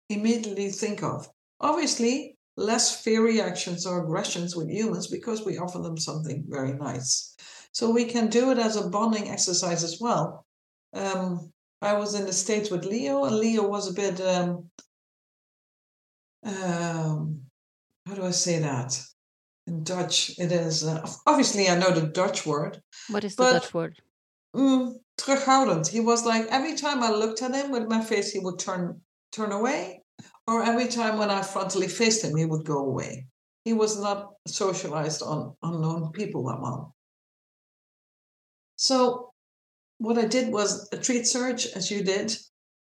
immediately 0.10 0.70
think 0.70 1.04
of. 1.04 1.28
Obviously 1.60 2.38
less 2.56 3.02
fear 3.02 3.24
reactions 3.24 3.86
or 3.86 4.04
aggressions 4.04 4.56
with 4.56 4.70
humans 4.70 5.08
because 5.08 5.44
we 5.44 5.58
offer 5.58 5.80
them 5.80 5.98
something 5.98 6.46
very 6.48 6.74
nice. 6.74 7.36
So 7.72 7.90
we 7.90 8.06
can 8.06 8.28
do 8.28 8.52
it 8.52 8.60
as 8.60 8.76
a 8.76 8.90
bonding 8.90 9.30
exercise 9.30 9.84
as 9.84 9.98
well. 10.00 10.46
Um, 10.94 11.52
i 11.84 11.94
was 11.94 12.16
in 12.16 12.26
the 12.26 12.34
states 12.34 12.72
with 12.72 12.86
leo 12.86 13.26
and 13.26 13.36
leo 13.36 13.68
was 13.68 13.90
a 13.90 13.94
bit 13.94 14.22
um, 14.22 14.70
um, 16.46 17.42
how 18.08 18.16
do 18.16 18.24
i 18.24 18.32
say 18.32 18.60
that 18.60 18.98
in 19.68 19.84
Dutch, 19.84 20.38
it 20.38 20.52
is 20.52 20.84
uh, 20.84 21.08
obviously 21.26 21.70
I 21.70 21.78
know 21.78 21.92
the 21.92 22.08
Dutch 22.08 22.46
word. 22.46 22.82
What 23.10 23.24
is 23.24 23.36
the 23.36 23.44
Dutch 23.44 23.74
word? 23.74 23.98
Mm, 24.56 24.96
terughoudend. 25.18 25.88
He 25.88 26.00
was 26.00 26.26
like 26.26 26.46
every 26.50 26.76
time 26.76 27.02
I 27.02 27.12
looked 27.12 27.42
at 27.42 27.56
him 27.56 27.72
with 27.72 27.88
my 27.88 28.02
face, 28.02 28.32
he 28.32 28.40
would 28.40 28.60
turn 28.60 29.02
turn 29.32 29.52
away, 29.52 30.04
or 30.48 30.64
every 30.64 30.88
time 30.88 31.18
when 31.18 31.30
I 31.30 31.42
frontally 31.42 31.90
faced 31.90 32.24
him, 32.24 32.36
he 32.36 32.46
would 32.46 32.66
go 32.66 32.80
away. 32.80 33.28
He 33.66 33.74
was 33.74 34.00
not 34.00 34.34
socialized 34.46 35.22
on 35.24 35.56
unknown 35.64 36.12
people 36.12 36.46
that 36.48 36.60
well. 36.62 36.94
So 38.76 39.32
what 40.00 40.18
I 40.18 40.26
did 40.26 40.52
was 40.52 40.90
a 40.92 40.98
treat 40.98 41.26
search, 41.26 41.68
as 41.68 41.90
you 41.90 42.04
did, 42.04 42.36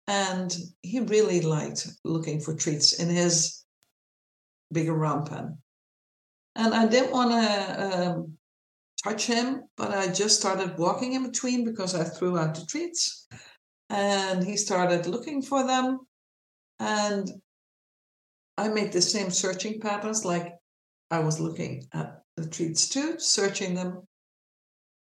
and 0.08 0.56
he 0.80 1.00
really 1.00 1.42
liked 1.42 1.86
looking 2.04 2.40
for 2.40 2.54
treats 2.54 2.94
in 2.94 3.10
his 3.10 3.62
bigger 4.72 4.94
round 4.94 5.28
pen. 5.28 5.58
And 6.54 6.74
I 6.74 6.86
didn't 6.86 7.12
want 7.12 7.30
to 7.30 8.08
um, 8.08 8.38
touch 9.02 9.26
him, 9.26 9.62
but 9.76 9.90
I 9.90 10.12
just 10.12 10.38
started 10.38 10.78
walking 10.78 11.14
in 11.14 11.26
between 11.26 11.64
because 11.64 11.94
I 11.94 12.04
threw 12.04 12.38
out 12.38 12.54
the 12.54 12.66
treats. 12.66 13.26
And 13.88 14.44
he 14.44 14.56
started 14.56 15.06
looking 15.06 15.42
for 15.42 15.66
them. 15.66 16.00
And 16.78 17.30
I 18.56 18.68
made 18.68 18.92
the 18.92 19.02
same 19.02 19.30
searching 19.30 19.80
patterns 19.80 20.24
like 20.24 20.52
I 21.10 21.20
was 21.20 21.40
looking 21.40 21.86
at 21.92 22.22
the 22.36 22.48
treats 22.48 22.88
too, 22.88 23.18
searching 23.18 23.74
them. 23.74 24.06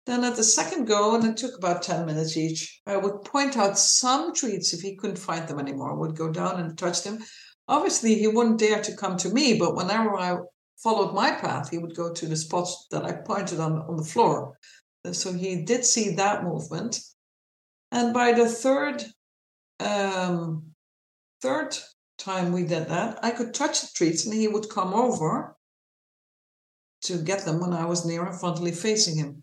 Then 0.07 0.25
at 0.25 0.37
the 0.37 0.45
second 0.45 0.87
go, 0.87 1.15
and 1.15 1.25
it 1.25 1.37
took 1.37 1.57
about 1.57 1.83
10 1.83 2.07
minutes 2.07 2.37
each, 2.37 2.81
I 2.87 2.97
would 2.97 3.23
point 3.25 3.57
out 3.57 3.79
some 3.79 4.35
treats 4.35 4.73
if 4.73 4.81
he 4.81 4.97
couldn't 4.97 5.19
find 5.19 5.47
them 5.47 5.61
anymore. 5.61 5.93
I 5.93 5.99
would 5.99 6.17
go 6.17 6.31
down 6.31 6.59
and 6.59 6.77
touch 6.77 7.03
them. 7.03 7.19
Obviously, 7.69 8.17
he 8.17 8.27
wouldn't 8.27 8.59
dare 8.59 8.83
to 8.83 8.97
come 8.97 9.17
to 9.19 9.29
me, 9.29 9.59
but 9.59 9.77
whenever 9.77 10.17
I 10.17 10.39
followed 10.83 11.15
my 11.15 11.31
path, 11.33 11.71
he 11.71 11.79
would 11.79 11.95
go 11.95 12.13
to 12.13 12.27
the 12.27 12.37
spots 12.37 12.87
that 12.91 13.05
I 13.05 13.13
pointed 13.13 13.61
on, 13.61 13.79
on 13.83 13.97
the 13.97 14.05
floor. 14.05 14.59
So 15.13 15.33
he 15.33 15.63
did 15.63 15.85
see 15.85 16.15
that 16.17 16.45
movement. 16.45 17.01
And 17.93 18.13
by 18.13 18.33
the 18.33 18.49
third 18.49 19.05
um, 19.81 20.65
third 21.41 21.77
time 22.19 22.53
we 22.53 22.65
did 22.65 22.89
that, 22.89 23.19
I 23.23 23.31
could 23.31 23.55
touch 23.55 23.81
the 23.81 23.89
treats 23.95 24.27
and 24.27 24.35
he 24.35 24.47
would 24.47 24.69
come 24.69 24.93
over 24.93 25.57
to 27.03 27.17
get 27.17 27.45
them 27.45 27.61
when 27.61 27.73
I 27.73 27.87
was 27.87 28.05
near 28.05 28.25
and 28.25 28.39
frontally 28.39 28.75
facing 28.75 29.17
him. 29.17 29.43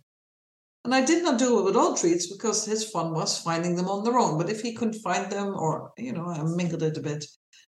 And 0.86 0.94
I 0.94 1.04
did 1.04 1.24
not 1.24 1.40
do 1.40 1.60
it 1.60 1.64
with 1.64 1.76
all 1.76 1.98
treats 1.98 2.32
because 2.32 2.64
his 2.64 2.90
fun 2.90 3.14
was 3.14 3.42
finding 3.42 3.76
them 3.76 3.90
on 3.90 4.04
their 4.04 4.18
own. 4.18 4.38
But 4.38 4.50
if 4.50 4.62
he 4.62 4.74
couldn't 4.74 5.02
find 5.02 5.30
them, 5.30 5.56
or, 5.58 5.92
you 5.98 6.14
know, 6.14 6.28
I 6.28 6.42
mingled 6.44 6.84
it 6.84 6.98
a 6.98 7.02
bit. 7.02 7.26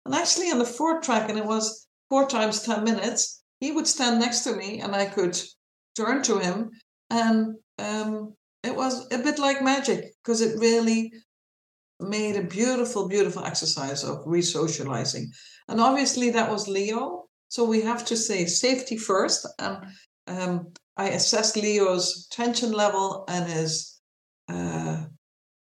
And 0.05 0.15
actually, 0.15 0.51
on 0.51 0.59
the 0.59 0.67
fourth 0.67 1.05
track, 1.05 1.31
and 1.31 1.39
it 1.39 1.47
was 1.47 1.87
four 2.11 2.29
times 2.29 2.63
10 2.63 2.85
minutes, 2.85 3.43
he 3.61 3.73
would 3.73 3.87
stand 3.87 4.21
next 4.21 4.41
to 4.41 4.55
me 4.55 4.81
and 4.81 4.95
I 4.95 5.07
could 5.07 5.39
turn 5.97 6.23
to 6.23 6.39
him. 6.39 6.71
And 7.11 7.57
um, 7.79 8.35
it 8.63 8.75
was 8.75 9.07
a 9.13 9.19
bit 9.19 9.39
like 9.39 9.63
magic 9.63 10.05
because 10.23 10.41
it 10.41 10.59
really 10.59 11.13
made 12.01 12.37
a 12.37 12.43
beautiful, 12.43 13.09
beautiful 13.09 13.45
exercise 13.45 14.05
of 14.05 14.23
re-socializing. 14.27 15.31
And 15.69 15.81
obviously 15.81 16.31
that 16.31 16.51
was 16.51 16.69
Leo. 16.69 17.25
So 17.49 17.65
we 17.65 17.81
have 17.83 18.05
to 18.07 18.17
say 18.17 18.45
safety 18.47 18.99
first. 18.99 19.47
And 19.59 19.87
um, 20.27 20.73
I 20.97 21.11
assessed 21.11 21.57
Leo's 21.57 22.27
tension 22.31 22.73
level 22.73 23.25
and 23.29 23.51
his 23.51 24.01
uh, 24.49 25.05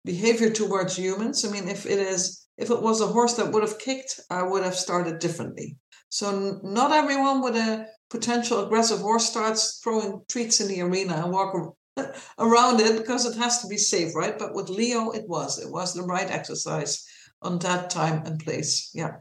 behavior 0.03 0.49
towards 0.49 0.97
humans. 0.97 1.45
I 1.45 1.51
mean, 1.51 1.67
if 1.67 1.85
it 1.85 1.99
is 1.99 2.47
if 2.57 2.71
it 2.71 2.81
was 2.81 3.01
a 3.01 3.07
horse 3.07 3.35
that 3.35 3.51
would 3.51 3.61
have 3.61 3.77
kicked, 3.77 4.19
I 4.31 4.41
would 4.41 4.63
have 4.63 4.75
started 4.75 5.19
differently. 5.19 5.77
So 6.09 6.59
not 6.63 6.91
everyone 6.91 7.41
with 7.41 7.55
a 7.55 7.87
potential 8.09 8.65
aggressive 8.65 8.99
horse 8.99 9.29
starts 9.29 9.79
throwing 9.83 10.21
treats 10.29 10.61
in 10.61 10.67
the 10.67 10.81
arena 10.81 11.15
and 11.15 11.31
walk 11.31 11.75
around 12.39 12.79
it 12.79 12.97
because 12.97 13.25
it 13.25 13.37
has 13.37 13.61
to 13.61 13.67
be 13.67 13.77
safe, 13.77 14.15
right? 14.15 14.37
But 14.37 14.53
with 14.53 14.69
Leo, 14.69 15.11
it 15.11 15.27
was. 15.27 15.59
It 15.59 15.71
was 15.71 15.93
the 15.93 16.03
right 16.03 16.29
exercise 16.29 17.05
on 17.41 17.59
that 17.59 17.89
time 17.89 18.25
and 18.25 18.39
place. 18.39 18.91
Yeah. 18.93 19.17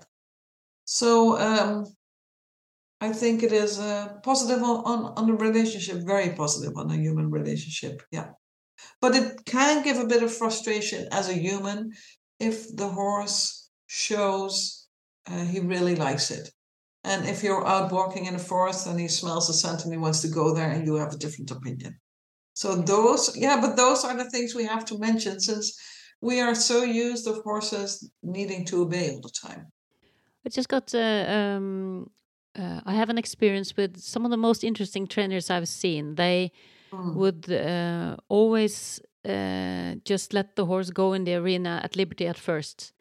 So 0.85 1.39
um, 1.39 1.85
I 3.01 3.13
think 3.13 3.43
it 3.43 3.53
is 3.53 3.79
uh, 3.79 4.15
positive 4.23 4.63
on, 4.63 4.85
on, 4.85 5.13
on 5.17 5.27
the 5.27 5.35
relationship, 5.35 5.99
very 6.07 6.31
positive 6.31 6.77
on 6.77 6.91
a 6.91 6.97
human 6.97 7.31
relationship. 7.31 8.03
Yeah. 8.11 8.29
But 9.01 9.15
it 9.15 9.45
can 9.45 9.83
give 9.83 9.99
a 9.99 10.07
bit 10.07 10.23
of 10.23 10.35
frustration 10.35 11.09
as 11.11 11.29
a 11.29 11.35
human 11.35 11.93
if 12.39 12.75
the 12.75 12.89
horse 12.89 13.71
shows 13.87 14.87
uh, 15.27 15.45
he 15.45 15.61
really 15.61 15.97
likes 15.97 16.31
it. 16.31 16.51
And 17.07 17.25
if 17.25 17.43
you're 17.45 17.67
out 17.67 17.93
walking 17.93 18.27
in 18.27 18.35
the 18.35 18.49
forest 18.53 18.89
and 18.89 18.99
he 18.99 19.07
smells 19.07 19.47
the 19.47 19.55
scent 19.55 19.85
and 19.85 19.93
he 19.93 19.99
wants 19.99 20.21
to 20.23 20.29
go 20.29 20.53
there 20.53 20.71
and 20.71 20.85
you 20.85 20.97
have 20.97 21.13
a 21.13 21.17
different 21.17 21.53
opinion. 21.53 21.93
So 22.55 22.75
those, 22.75 23.37
yeah, 23.37 23.61
but 23.61 23.77
those 23.77 24.05
are 24.05 24.17
the 24.17 24.29
things 24.29 24.55
we 24.55 24.65
have 24.65 24.85
to 24.87 24.99
mention 24.99 25.39
since 25.39 25.79
we 26.21 26.41
are 26.41 26.55
so 26.55 26.83
used 26.83 27.29
of 27.29 27.37
horses 27.45 28.11
needing 28.23 28.65
to 28.67 28.83
obey 28.83 29.11
all 29.11 29.21
the 29.21 29.35
time. 29.49 29.67
I 30.45 30.49
just 30.49 30.69
got. 30.69 30.95
Uh, 30.95 31.25
um, 31.29 32.11
uh, 32.59 32.81
I 32.87 32.95
have 32.95 33.11
an 33.11 33.19
experience 33.19 33.77
with 33.77 33.99
some 33.99 34.25
of 34.25 34.31
the 34.31 34.37
most 34.37 34.65
interesting 34.65 35.07
trainers 35.07 35.51
I've 35.51 35.69
seen. 35.69 36.15
They 36.15 36.53
mm. 36.91 37.15
would 37.15 37.53
uh, 37.53 38.17
always 38.29 39.01
uh, 39.29 39.97
just 40.05 40.33
let 40.33 40.57
the 40.57 40.65
horse 40.65 40.91
go 40.91 41.13
in 41.13 41.25
the 41.25 41.35
arena 41.35 41.81
at 41.85 41.97
liberty 41.97 42.27
at 42.27 42.39
first. 42.39 42.93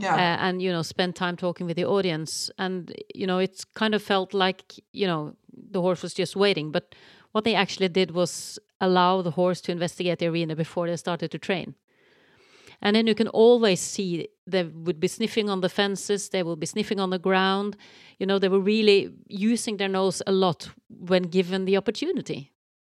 Yeah. 0.00 0.14
Uh, 0.14 0.36
and 0.46 0.62
you 0.62 0.72
know 0.72 0.82
spend 0.82 1.14
time 1.14 1.36
talking 1.36 1.66
with 1.66 1.76
the 1.76 1.84
audience 1.84 2.50
and 2.58 2.94
you 3.14 3.26
know 3.26 3.38
it's 3.38 3.64
kind 3.64 3.94
of 3.94 4.02
felt 4.02 4.34
like 4.34 4.74
you 4.92 5.06
know 5.06 5.34
the 5.70 5.80
horse 5.80 6.02
was 6.02 6.14
just 6.14 6.36
waiting 6.36 6.72
but 6.72 6.94
what 7.32 7.44
they 7.44 7.54
actually 7.54 7.88
did 7.88 8.10
was 8.10 8.58
allow 8.80 9.22
the 9.22 9.32
horse 9.32 9.60
to 9.60 9.72
investigate 9.72 10.18
the 10.18 10.26
arena 10.26 10.56
before 10.56 10.86
they 10.86 10.96
started 10.96 11.30
to 11.30 11.38
train 11.38 11.74
and 12.82 12.96
then 12.96 13.06
you 13.06 13.14
can 13.14 13.28
always 13.28 13.80
see 13.80 14.28
they 14.46 14.64
would 14.64 14.98
be 15.00 15.08
sniffing 15.08 15.50
on 15.50 15.60
the 15.60 15.68
fences, 15.68 16.30
they 16.30 16.42
will 16.42 16.56
be 16.56 16.66
sniffing 16.66 16.98
on 16.98 17.10
the 17.10 17.18
ground. 17.18 17.76
You 18.18 18.26
know, 18.26 18.38
they 18.38 18.48
were 18.48 18.60
really 18.60 19.10
using 19.28 19.76
their 19.76 19.88
nose 19.88 20.22
a 20.26 20.32
lot 20.32 20.70
when 20.88 21.24
given 21.24 21.64
the 21.66 21.76
opportunity. 21.76 22.52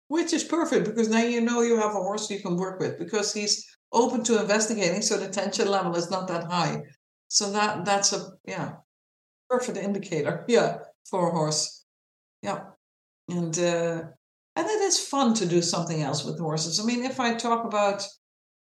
Which 0.08 0.34
is 0.34 0.44
perfect 0.44 0.86
because 0.86 1.10
now 1.10 1.24
you 1.24 1.42
know 1.42 1.62
you 1.62 1.78
have 1.78 1.92
a 1.92 2.04
horse 2.08 2.30
you 2.30 2.40
can 2.40 2.58
work 2.58 2.80
with 2.80 3.00
because 3.00 3.34
he's 3.34 3.66
open 3.92 4.24
to 4.24 4.40
investigating, 4.40 5.02
so 5.02 5.18
the 5.18 5.30
tension 5.30 5.68
level 5.70 5.96
is 5.96 6.12
not 6.12 6.28
that 6.28 6.46
high. 6.46 6.82
So 7.28 7.52
that 7.52 7.86
that's 7.86 8.14
a 8.14 8.32
yeah 8.46 8.74
perfect 9.50 9.78
indicator, 9.78 10.46
yeah, 10.48 10.78
for 11.10 11.30
a 11.30 11.32
horse. 11.32 11.86
Yeah, 12.42 12.62
and 13.30 13.58
uh, 13.58 14.04
and 14.56 14.68
it 14.68 14.82
is 14.82 15.00
fun 15.00 15.34
to 15.36 15.46
do 15.46 15.62
something 15.62 16.02
else 16.02 16.24
with 16.24 16.40
horses. 16.40 16.80
I 16.80 16.84
mean, 16.84 17.04
if 17.04 17.20
I 17.20 17.36
talk 17.36 17.66
about 17.66 18.08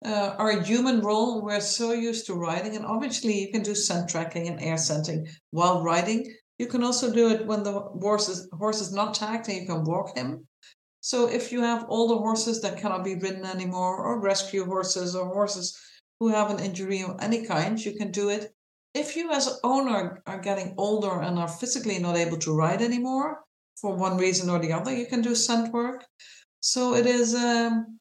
uh, 0.04 0.34
our 0.38 0.60
human 0.62 1.00
role, 1.00 1.42
we're 1.42 1.60
so 1.60 1.92
used 1.92 2.26
to 2.26 2.34
riding, 2.34 2.76
and 2.76 2.86
obviously 2.86 3.40
you 3.40 3.52
can 3.52 3.62
do 3.62 3.74
scent 3.74 4.08
tracking 4.08 4.48
and 4.48 4.60
air 4.60 4.78
scenting 4.78 5.26
while 5.50 5.82
riding. 5.82 6.32
You 6.58 6.66
can 6.66 6.82
also 6.82 7.12
do 7.12 7.28
it 7.28 7.46
when 7.46 7.62
the 7.62 7.72
horse 7.72 8.28
is, 8.28 8.48
horse 8.52 8.80
is 8.80 8.92
not 8.92 9.14
tagged 9.14 9.48
and 9.48 9.60
you 9.60 9.66
can 9.66 9.84
walk 9.84 10.16
him. 10.16 10.46
So 11.00 11.28
if 11.28 11.52
you 11.52 11.60
have 11.60 11.84
older 11.88 12.16
horses 12.16 12.62
that 12.62 12.78
cannot 12.78 13.04
be 13.04 13.14
ridden 13.14 13.44
anymore, 13.44 14.04
or 14.04 14.20
rescue 14.20 14.64
horses, 14.64 15.14
or 15.14 15.26
horses 15.26 15.78
who 16.20 16.28
have 16.28 16.50
an 16.50 16.60
injury 16.60 17.02
of 17.02 17.16
any 17.20 17.44
kind, 17.44 17.82
you 17.84 17.92
can 17.92 18.10
do 18.10 18.28
it. 18.28 18.52
If 18.94 19.16
you 19.16 19.30
as 19.32 19.60
owner 19.62 20.22
are 20.26 20.40
getting 20.40 20.74
older 20.78 21.20
and 21.20 21.38
are 21.38 21.48
physically 21.48 21.98
not 21.98 22.16
able 22.16 22.38
to 22.38 22.56
ride 22.56 22.80
anymore 22.80 23.40
for 23.80 23.94
one 23.94 24.16
reason 24.16 24.48
or 24.48 24.58
the 24.58 24.72
other, 24.72 24.94
you 24.94 25.06
can 25.06 25.20
do 25.20 25.34
scent 25.34 25.72
work. 25.72 26.04
So 26.60 26.94
it 26.94 27.06
is 27.06 27.34
um, 27.34 27.98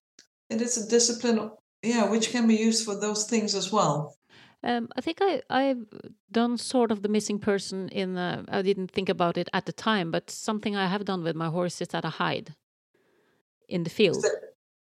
it 0.49 0.61
is 0.61 0.77
a 0.77 0.89
discipline 0.89 1.51
yeah, 1.85 2.09
which 2.09 2.31
can 2.31 2.47
be 2.47 2.55
used 2.55 2.85
for 2.85 2.99
those 2.99 3.25
things 3.25 3.55
as 3.55 3.71
well. 3.71 4.15
Um, 4.63 4.89
I 4.97 5.01
think 5.01 5.19
I 5.21 5.41
I've 5.49 5.85
done 6.31 6.57
sort 6.57 6.91
of 6.91 7.01
the 7.01 7.09
missing 7.09 7.39
person 7.39 7.89
in. 7.89 8.17
Uh, 8.17 8.43
I 8.49 8.61
didn't 8.61 8.91
think 8.91 9.09
about 9.09 9.37
it 9.37 9.49
at 9.53 9.65
the 9.65 9.73
time, 9.73 10.09
but 10.11 10.31
something 10.31 10.75
I 10.75 10.87
have 10.87 11.05
done 11.05 11.23
with 11.23 11.35
my 11.35 11.49
horse 11.49 11.81
is 11.81 11.89
that 11.89 12.05
I 12.05 12.09
hide 12.09 12.55
in 13.69 13.83
the 13.83 13.89
field. 13.89 14.25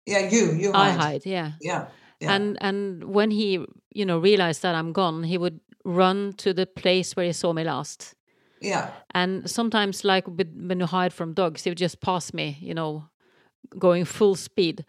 Yeah, 0.06 0.30
you 0.30 0.54
you 0.54 0.72
hide. 0.72 0.88
I 0.88 0.92
hide. 0.92 1.26
Yeah. 1.26 1.52
yeah. 1.62 1.88
Yeah. 2.19 2.34
And 2.34 2.58
and 2.62 3.03
when 3.03 3.32
he 3.32 3.65
you 3.93 4.06
know 4.06 4.19
realized 4.19 4.62
that 4.62 4.75
I'm 4.75 4.91
gone, 4.93 5.23
he 5.23 5.38
would 5.38 5.60
run 5.84 6.34
to 6.38 6.53
the 6.53 6.65
place 6.65 7.15
where 7.15 7.25
he 7.25 7.34
saw 7.34 7.53
me 7.53 7.63
last. 7.63 8.15
Yeah. 8.60 8.89
And 9.12 9.49
sometimes, 9.49 10.03
like 10.03 10.25
when 10.27 10.80
you 10.80 10.88
hide 10.88 11.13
from 11.13 11.34
dogs, 11.34 11.63
he 11.63 11.69
would 11.69 11.77
just 11.77 12.01
pass 12.01 12.34
me, 12.34 12.58
you 12.60 12.73
know, 12.73 13.06
going 13.77 14.06
full 14.06 14.36
speed 14.36 14.84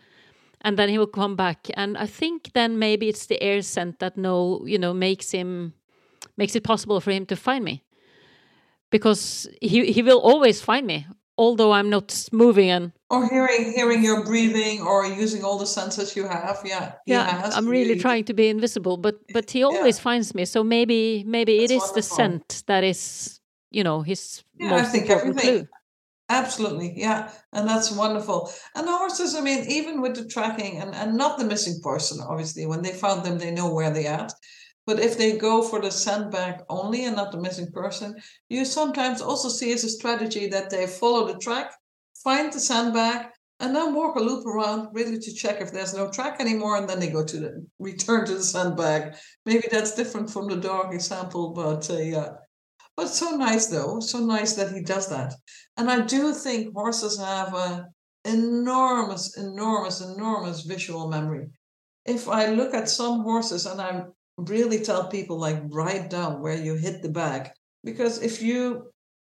and 0.60 0.78
then 0.78 0.88
he 0.88 0.98
will 0.98 1.06
come 1.06 1.36
back 1.36 1.68
and 1.74 1.96
i 1.98 2.06
think 2.06 2.50
then 2.54 2.78
maybe 2.78 3.08
it's 3.08 3.26
the 3.26 3.40
air 3.42 3.62
scent 3.62 3.98
that 3.98 4.16
no 4.16 4.64
you 4.66 4.78
know 4.78 4.92
makes 4.92 5.30
him 5.30 5.72
makes 6.36 6.54
it 6.56 6.64
possible 6.64 7.00
for 7.00 7.10
him 7.10 7.26
to 7.26 7.36
find 7.36 7.64
me 7.64 7.82
because 8.90 9.48
he 9.60 9.92
he 9.92 10.02
will 10.02 10.20
always 10.20 10.60
find 10.60 10.86
me 10.86 11.06
although 11.38 11.72
i'm 11.72 11.88
not 11.88 12.28
moving 12.32 12.68
and 12.68 12.92
or 13.10 13.26
hearing 13.28 13.72
hearing 13.72 14.04
your 14.04 14.24
breathing 14.24 14.82
or 14.82 15.06
using 15.06 15.42
all 15.42 15.58
the 15.58 15.66
senses 15.66 16.14
you 16.16 16.26
have 16.26 16.60
yeah 16.64 16.92
yeah 17.06 17.24
has. 17.40 17.56
i'm 17.56 17.68
really 17.68 17.98
trying 17.98 18.24
to 18.24 18.34
be 18.34 18.48
invisible 18.48 18.96
but 18.96 19.16
but 19.32 19.50
he 19.50 19.62
always 19.62 19.96
yeah. 19.96 20.02
finds 20.02 20.34
me 20.34 20.44
so 20.44 20.62
maybe 20.62 21.24
maybe 21.26 21.58
That's 21.58 21.72
it 21.72 21.74
is 21.74 21.80
wonderful. 21.80 21.94
the 21.94 22.02
scent 22.02 22.62
that 22.66 22.84
is 22.84 23.40
you 23.70 23.82
know 23.84 24.02
his 24.02 24.42
yeah, 24.58 24.70
most 24.70 24.94
important 24.94 25.30
everything. 25.38 25.58
clue 25.60 25.68
Absolutely, 26.30 26.92
yeah, 26.94 27.30
and 27.54 27.66
that's 27.66 27.90
wonderful. 27.90 28.52
And 28.74 28.86
the 28.86 28.94
horses, 28.94 29.34
I 29.34 29.40
mean, 29.40 29.64
even 29.66 30.02
with 30.02 30.14
the 30.14 30.26
tracking 30.26 30.76
and, 30.76 30.94
and 30.94 31.16
not 31.16 31.38
the 31.38 31.44
missing 31.46 31.80
person, 31.82 32.20
obviously, 32.20 32.66
when 32.66 32.82
they 32.82 32.92
found 32.92 33.24
them, 33.24 33.38
they 33.38 33.50
know 33.50 33.72
where 33.72 33.90
they're 33.90 34.12
at. 34.12 34.34
But 34.88 35.00
if 35.00 35.18
they 35.18 35.36
go 35.36 35.60
for 35.60 35.82
the 35.82 35.90
sandbag 35.90 36.62
only 36.70 37.04
and 37.04 37.14
not 37.14 37.30
the 37.30 37.38
missing 37.38 37.70
person, 37.70 38.16
you 38.48 38.64
sometimes 38.64 39.20
also 39.20 39.50
see 39.50 39.70
as 39.70 39.84
a 39.84 39.90
strategy 39.90 40.46
that 40.46 40.70
they 40.70 40.86
follow 40.86 41.26
the 41.26 41.38
track, 41.38 41.74
find 42.24 42.50
the 42.50 42.58
sandbag, 42.58 43.26
and 43.60 43.76
then 43.76 43.94
walk 43.94 44.16
a 44.16 44.20
loop 44.20 44.46
around 44.46 44.88
really 44.94 45.18
to 45.18 45.34
check 45.34 45.60
if 45.60 45.72
there's 45.72 45.92
no 45.92 46.10
track 46.10 46.40
anymore, 46.40 46.78
and 46.78 46.88
then 46.88 47.00
they 47.00 47.10
go 47.10 47.22
to 47.22 47.38
the 47.38 47.66
return 47.78 48.24
to 48.24 48.34
the 48.36 48.42
sandbag. 48.42 49.14
Maybe 49.44 49.68
that's 49.70 49.94
different 49.94 50.30
from 50.30 50.48
the 50.48 50.56
dog 50.56 50.94
example, 50.94 51.50
but 51.50 51.90
uh, 51.90 51.98
yeah. 51.98 52.30
But 52.96 53.08
so 53.08 53.36
nice 53.36 53.66
though, 53.66 54.00
so 54.00 54.20
nice 54.20 54.54
that 54.54 54.72
he 54.72 54.80
does 54.80 55.10
that. 55.10 55.34
And 55.76 55.90
I 55.90 56.00
do 56.00 56.32
think 56.32 56.72
horses 56.72 57.20
have 57.20 57.52
an 57.52 57.84
enormous, 58.24 59.36
enormous, 59.36 60.00
enormous 60.00 60.62
visual 60.62 61.08
memory. 61.10 61.48
If 62.06 62.26
I 62.26 62.46
look 62.46 62.72
at 62.72 62.88
some 62.88 63.20
horses 63.20 63.66
and 63.66 63.82
I 63.82 64.04
really 64.38 64.80
tell 64.80 65.08
people 65.08 65.38
like 65.38 65.60
write 65.68 66.08
down 66.10 66.40
where 66.40 66.56
you 66.56 66.74
hit 66.74 67.02
the 67.02 67.10
bag, 67.10 67.50
because 67.84 68.22
if 68.22 68.40
you 68.40 68.90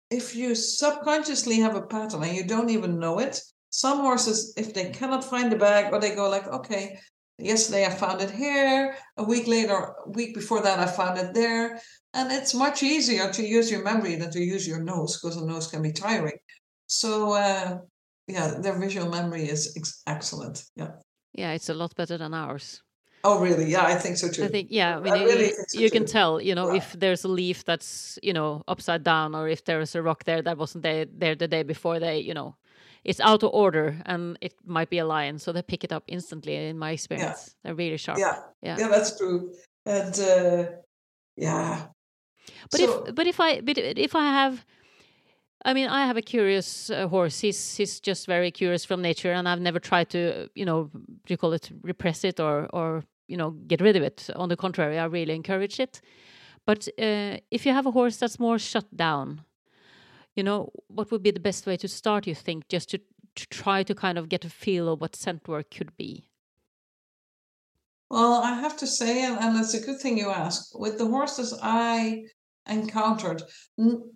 if 0.09 0.35
you 0.35 0.55
subconsciously 0.55 1.59
have 1.59 1.75
a 1.75 1.81
pattern 1.81 2.23
and 2.23 2.35
you 2.35 2.45
don't 2.45 2.69
even 2.69 2.99
know 2.99 3.19
it, 3.19 3.41
some 3.69 3.99
horses, 3.99 4.53
if 4.55 4.73
they 4.73 4.89
cannot 4.91 5.23
find 5.23 5.51
the 5.51 5.57
bag, 5.57 5.91
or 5.91 5.99
they 5.99 6.15
go 6.15 6.29
like, 6.29 6.47
okay, 6.47 6.97
yesterday 7.37 7.85
I 7.85 7.89
found 7.89 8.21
it 8.21 8.31
here, 8.31 8.95
a 9.17 9.23
week 9.23 9.47
later, 9.47 9.75
a 9.75 10.09
week 10.11 10.33
before 10.33 10.61
that 10.61 10.79
I 10.79 10.85
found 10.85 11.17
it 11.17 11.33
there. 11.33 11.81
And 12.13 12.31
it's 12.31 12.53
much 12.53 12.83
easier 12.83 13.31
to 13.31 13.43
use 13.43 13.69
your 13.69 13.83
memory 13.83 14.15
than 14.15 14.31
to 14.31 14.39
use 14.39 14.67
your 14.67 14.81
nose 14.81 15.19
because 15.19 15.37
the 15.37 15.45
nose 15.45 15.67
can 15.67 15.81
be 15.81 15.91
tiring. 15.91 16.37
So, 16.87 17.33
uh, 17.33 17.79
yeah, 18.27 18.55
their 18.59 18.79
visual 18.79 19.09
memory 19.09 19.43
is 19.43 19.73
ex- 19.75 20.01
excellent. 20.07 20.63
Yeah. 20.75 20.91
Yeah, 21.33 21.51
it's 21.51 21.69
a 21.69 21.73
lot 21.73 21.93
better 21.95 22.17
than 22.17 22.33
ours. 22.33 22.81
Oh, 23.27 23.39
really? 23.41 23.69
Yeah, 23.69 23.83
I 23.83 23.95
think 23.95 24.15
so 24.15 24.29
too. 24.29 24.45
I 24.45 24.47
think, 24.47 24.69
yeah, 24.71 24.97
I 24.97 24.99
mean, 25.01 25.13
I 25.13 25.23
really 25.23 25.51
you 25.73 25.89
too. 25.89 25.89
can 25.89 26.05
tell, 26.05 26.39
you 26.39 26.55
know, 26.55 26.73
if 26.73 26.93
there's 26.93 27.25
a 27.25 27.27
leaf 27.27 27.65
that's, 27.65 28.17
you 28.23 28.31
know, 28.31 28.63
upside 28.67 29.03
down 29.03 29.35
or 29.35 29.49
if 29.49 29.65
there's 29.65 29.95
a 29.95 30.01
rock 30.01 30.23
there 30.23 30.41
that 30.41 30.57
wasn't 30.57 30.83
there, 30.83 31.05
there 31.11 31.35
the 31.35 31.47
day 31.47 31.63
before, 31.63 31.99
they, 31.99 32.19
you 32.19 32.33
know, 32.33 32.55
it's 33.03 33.19
out 33.19 33.43
of 33.43 33.51
order 33.53 34.01
and 34.05 34.37
it 34.39 34.53
might 34.65 34.89
be 34.89 34.99
a 34.99 35.05
lion. 35.05 35.39
So 35.39 35.51
they 35.51 35.61
pick 35.61 35.83
it 35.83 35.91
up 35.91 36.03
instantly, 36.07 36.55
in 36.55 36.77
my 36.79 36.91
experience. 36.91 37.41
Yeah. 37.47 37.53
They're 37.63 37.75
really 37.75 37.97
sharp. 37.97 38.19
Yeah. 38.19 38.37
Yeah, 38.61 38.77
yeah 38.79 38.87
that's 38.87 39.17
true. 39.17 39.53
And, 39.85 40.17
uh, 40.19 40.65
yeah, 41.35 41.87
but 42.71 42.79
so, 42.79 43.05
if 43.07 43.15
but 43.15 43.27
if 43.27 43.39
I 43.39 43.61
but 43.61 43.77
if 43.77 44.15
I 44.15 44.25
have, 44.25 44.65
I 45.65 45.73
mean, 45.73 45.87
I 45.87 46.05
have 46.05 46.17
a 46.17 46.21
curious 46.21 46.89
uh, 46.89 47.07
horse. 47.07 47.39
He's 47.39 47.75
he's 47.75 47.99
just 47.99 48.25
very 48.25 48.51
curious 48.51 48.85
from 48.85 49.01
nature, 49.01 49.31
and 49.31 49.47
I've 49.47 49.61
never 49.61 49.79
tried 49.79 50.09
to 50.11 50.49
you 50.55 50.65
know 50.65 50.89
you 51.27 51.37
call 51.37 51.53
it 51.53 51.69
repress 51.83 52.23
it 52.23 52.39
or 52.39 52.67
or 52.73 53.03
you 53.27 53.37
know 53.37 53.51
get 53.67 53.81
rid 53.81 53.95
of 53.95 54.03
it. 54.03 54.29
On 54.35 54.49
the 54.49 54.57
contrary, 54.57 54.97
I 54.99 55.05
really 55.05 55.35
encourage 55.35 55.79
it. 55.79 56.01
But 56.65 56.87
uh, 56.99 57.37
if 57.49 57.65
you 57.65 57.71
have 57.71 57.85
a 57.85 57.91
horse 57.91 58.17
that's 58.17 58.39
more 58.39 58.59
shut 58.59 58.85
down, 58.95 59.41
you 60.35 60.43
know, 60.43 60.71
what 60.87 61.11
would 61.11 61.23
be 61.23 61.31
the 61.31 61.39
best 61.39 61.65
way 61.65 61.77
to 61.77 61.87
start? 61.87 62.27
You 62.27 62.35
think 62.35 62.67
just 62.67 62.89
to, 62.89 62.99
to 63.35 63.47
try 63.47 63.83
to 63.83 63.95
kind 63.95 64.17
of 64.17 64.27
get 64.27 64.45
a 64.45 64.49
feel 64.49 64.89
of 64.89 64.99
what 64.99 65.15
scent 65.15 65.47
work 65.47 65.71
could 65.71 65.95
be. 65.95 66.27
Well, 68.09 68.41
I 68.41 68.53
have 68.55 68.77
to 68.77 68.87
say, 68.87 69.23
and, 69.23 69.37
and 69.39 69.57
it's 69.59 69.73
a 69.73 69.85
good 69.85 69.99
thing 69.99 70.17
you 70.17 70.29
ask. 70.29 70.77
With 70.77 70.97
the 70.97 71.07
horses 71.07 71.57
I 71.61 72.23
encountered. 72.69 73.43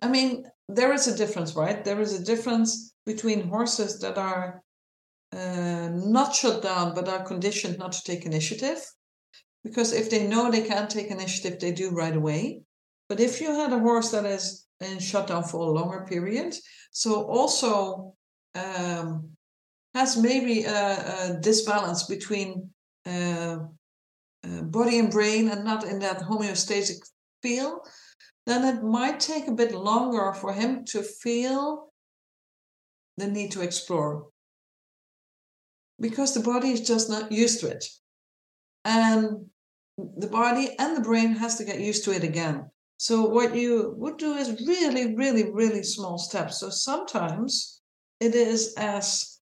I 0.02 0.08
mean, 0.08 0.44
there 0.68 0.92
is 0.92 1.06
a 1.06 1.16
difference, 1.16 1.54
right? 1.54 1.84
There 1.84 2.00
is 2.00 2.18
a 2.18 2.24
difference 2.24 2.94
between 3.06 3.48
horses 3.48 3.98
that 4.00 4.18
are 4.18 4.62
uh, 5.32 5.88
not 5.94 6.34
shut 6.34 6.62
down 6.62 6.94
but 6.94 7.08
are 7.08 7.24
conditioned 7.24 7.78
not 7.78 7.92
to 7.92 8.02
take 8.04 8.26
initiative. 8.26 8.84
Because 9.64 9.92
if 9.92 10.10
they 10.10 10.26
know 10.26 10.50
they 10.50 10.62
can't 10.62 10.90
take 10.90 11.08
initiative, 11.08 11.60
they 11.60 11.72
do 11.72 11.90
right 11.90 12.16
away. 12.16 12.62
But 13.08 13.20
if 13.20 13.40
you 13.40 13.54
had 13.54 13.72
a 13.72 13.78
horse 13.78 14.10
that 14.10 14.24
is 14.24 14.66
in 14.80 14.98
shutdown 14.98 15.44
for 15.44 15.68
a 15.68 15.72
longer 15.72 16.04
period, 16.08 16.54
so 16.90 17.24
also 17.24 18.14
um, 18.54 19.30
has 19.94 20.16
maybe 20.16 20.64
a, 20.64 21.36
a 21.36 21.38
disbalance 21.40 22.04
between 22.04 22.70
uh, 23.06 23.58
uh, 24.44 24.62
body 24.62 24.98
and 24.98 25.10
brain 25.10 25.48
and 25.48 25.64
not 25.64 25.84
in 25.84 26.00
that 26.00 26.20
homeostatic 26.20 26.96
feel, 27.42 27.82
then 28.46 28.76
it 28.76 28.82
might 28.82 29.20
take 29.20 29.46
a 29.46 29.52
bit 29.52 29.72
longer 29.72 30.32
for 30.32 30.52
him 30.52 30.84
to 30.86 31.02
feel 31.02 31.92
the 33.16 33.26
need 33.26 33.52
to 33.52 33.60
explore 33.60 34.28
because 36.00 36.34
the 36.34 36.40
body 36.40 36.70
is 36.70 36.80
just 36.80 37.08
not 37.08 37.30
used 37.30 37.60
to 37.60 37.68
it. 37.68 37.84
And 38.84 39.46
the 39.96 40.28
body 40.28 40.74
and 40.78 40.96
the 40.96 41.00
brain 41.00 41.36
has 41.36 41.56
to 41.56 41.64
get 41.64 41.80
used 41.80 42.04
to 42.04 42.12
it 42.12 42.24
again. 42.24 42.70
So 42.96 43.28
what 43.28 43.54
you 43.54 43.94
would 43.96 44.16
do 44.16 44.34
is 44.34 44.66
really, 44.66 45.14
really, 45.14 45.50
really 45.50 45.82
small 45.82 46.18
steps. 46.18 46.60
So 46.60 46.70
sometimes 46.70 47.80
it 48.20 48.34
is 48.34 48.74
as 48.76 49.40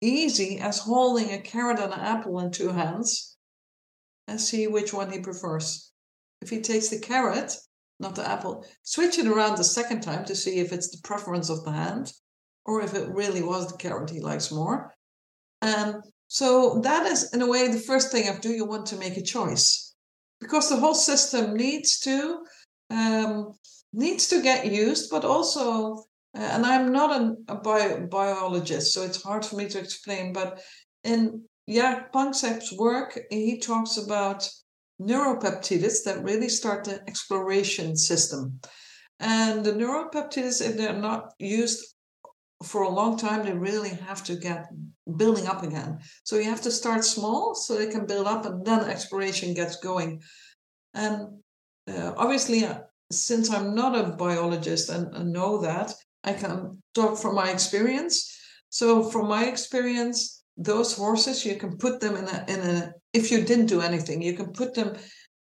easy 0.00 0.58
as 0.58 0.78
holding 0.78 1.32
a 1.32 1.40
carrot 1.40 1.80
and 1.80 1.92
an 1.92 2.00
apple 2.00 2.38
in 2.40 2.50
two 2.50 2.68
hands 2.68 3.36
and 4.28 4.40
see 4.40 4.66
which 4.66 4.92
one 4.92 5.10
he 5.10 5.20
prefers. 5.20 5.92
If 6.42 6.50
he 6.50 6.60
takes 6.60 6.88
the 6.88 6.98
carrot, 6.98 7.56
not 7.98 8.14
the 8.14 8.28
apple, 8.28 8.66
switch 8.82 9.18
it 9.18 9.26
around 9.26 9.56
the 9.56 9.64
second 9.64 10.02
time 10.02 10.24
to 10.26 10.34
see 10.34 10.58
if 10.58 10.72
it's 10.72 10.90
the 10.90 11.00
preference 11.02 11.48
of 11.48 11.64
the 11.64 11.72
hand 11.72 12.12
or 12.66 12.82
if 12.82 12.94
it 12.94 13.08
really 13.08 13.42
was 13.42 13.70
the 13.70 13.78
carrot 13.78 14.10
he 14.10 14.20
likes 14.20 14.52
more. 14.52 14.94
And 15.62 16.02
so 16.28 16.80
that 16.82 17.06
is, 17.06 17.32
in 17.32 17.42
a 17.42 17.46
way, 17.46 17.68
the 17.68 17.78
first 17.78 18.10
thing 18.10 18.28
I 18.28 18.36
do. 18.38 18.50
You 18.50 18.64
want 18.64 18.86
to 18.86 18.96
make 18.96 19.16
a 19.16 19.22
choice 19.22 19.94
because 20.40 20.68
the 20.68 20.76
whole 20.76 20.94
system 20.94 21.54
needs 21.54 22.00
to 22.00 22.38
um, 22.90 23.52
needs 23.92 24.28
to 24.28 24.42
get 24.42 24.70
used, 24.70 25.10
but 25.10 25.24
also, 25.24 26.04
uh, 26.36 26.40
and 26.40 26.66
I'm 26.66 26.92
not 26.92 27.18
an, 27.18 27.44
a 27.48 27.56
bio, 27.56 28.06
biologist, 28.06 28.92
so 28.92 29.02
it's 29.02 29.22
hard 29.22 29.44
for 29.44 29.56
me 29.56 29.68
to 29.68 29.78
explain. 29.78 30.32
But 30.32 30.60
in 31.04 31.44
Jaak 31.68 32.12
Panksepp's 32.12 32.72
work, 32.72 33.18
he 33.30 33.58
talks 33.58 33.96
about 33.96 34.48
neuropeptides 35.00 36.04
that 36.04 36.22
really 36.22 36.48
start 36.48 36.84
the 36.84 37.02
exploration 37.08 37.96
system. 37.96 38.60
And 39.18 39.64
the 39.64 39.72
neuropeptides, 39.72 40.60
if 40.60 40.76
they're 40.76 40.92
not 40.92 41.32
used 41.38 41.95
for 42.62 42.82
a 42.82 42.88
long 42.88 43.18
time, 43.18 43.44
they 43.44 43.52
really 43.52 43.90
have 43.90 44.24
to 44.24 44.36
get 44.36 44.66
building 45.16 45.46
up 45.46 45.62
again. 45.62 45.98
So 46.24 46.36
you 46.36 46.44
have 46.44 46.62
to 46.62 46.70
start 46.70 47.04
small 47.04 47.54
so 47.54 47.74
they 47.74 47.86
can 47.86 48.06
build 48.06 48.26
up 48.26 48.44
and 48.46 48.64
then 48.64 48.80
exploration 48.80 49.54
gets 49.54 49.76
going. 49.76 50.22
And 50.94 51.42
uh, 51.88 52.12
obviously, 52.16 52.64
uh, 52.64 52.80
since 53.12 53.50
I'm 53.50 53.74
not 53.74 53.96
a 53.98 54.16
biologist 54.16 54.88
and, 54.88 55.14
and 55.14 55.32
know 55.32 55.60
that, 55.60 55.92
I 56.24 56.32
can 56.32 56.82
talk 56.94 57.18
from 57.18 57.34
my 57.34 57.50
experience. 57.50 58.32
So, 58.70 59.04
from 59.04 59.28
my 59.28 59.44
experience, 59.44 60.42
those 60.56 60.96
horses 60.96 61.44
you 61.44 61.56
can 61.56 61.76
put 61.76 62.00
them 62.00 62.16
in 62.16 62.24
a 62.24 62.44
in 62.48 62.60
a 62.60 62.92
if 63.12 63.30
you 63.30 63.42
didn't 63.42 63.66
do 63.66 63.80
anything, 63.80 64.22
you 64.22 64.34
can 64.34 64.52
put 64.52 64.74
them 64.74 64.96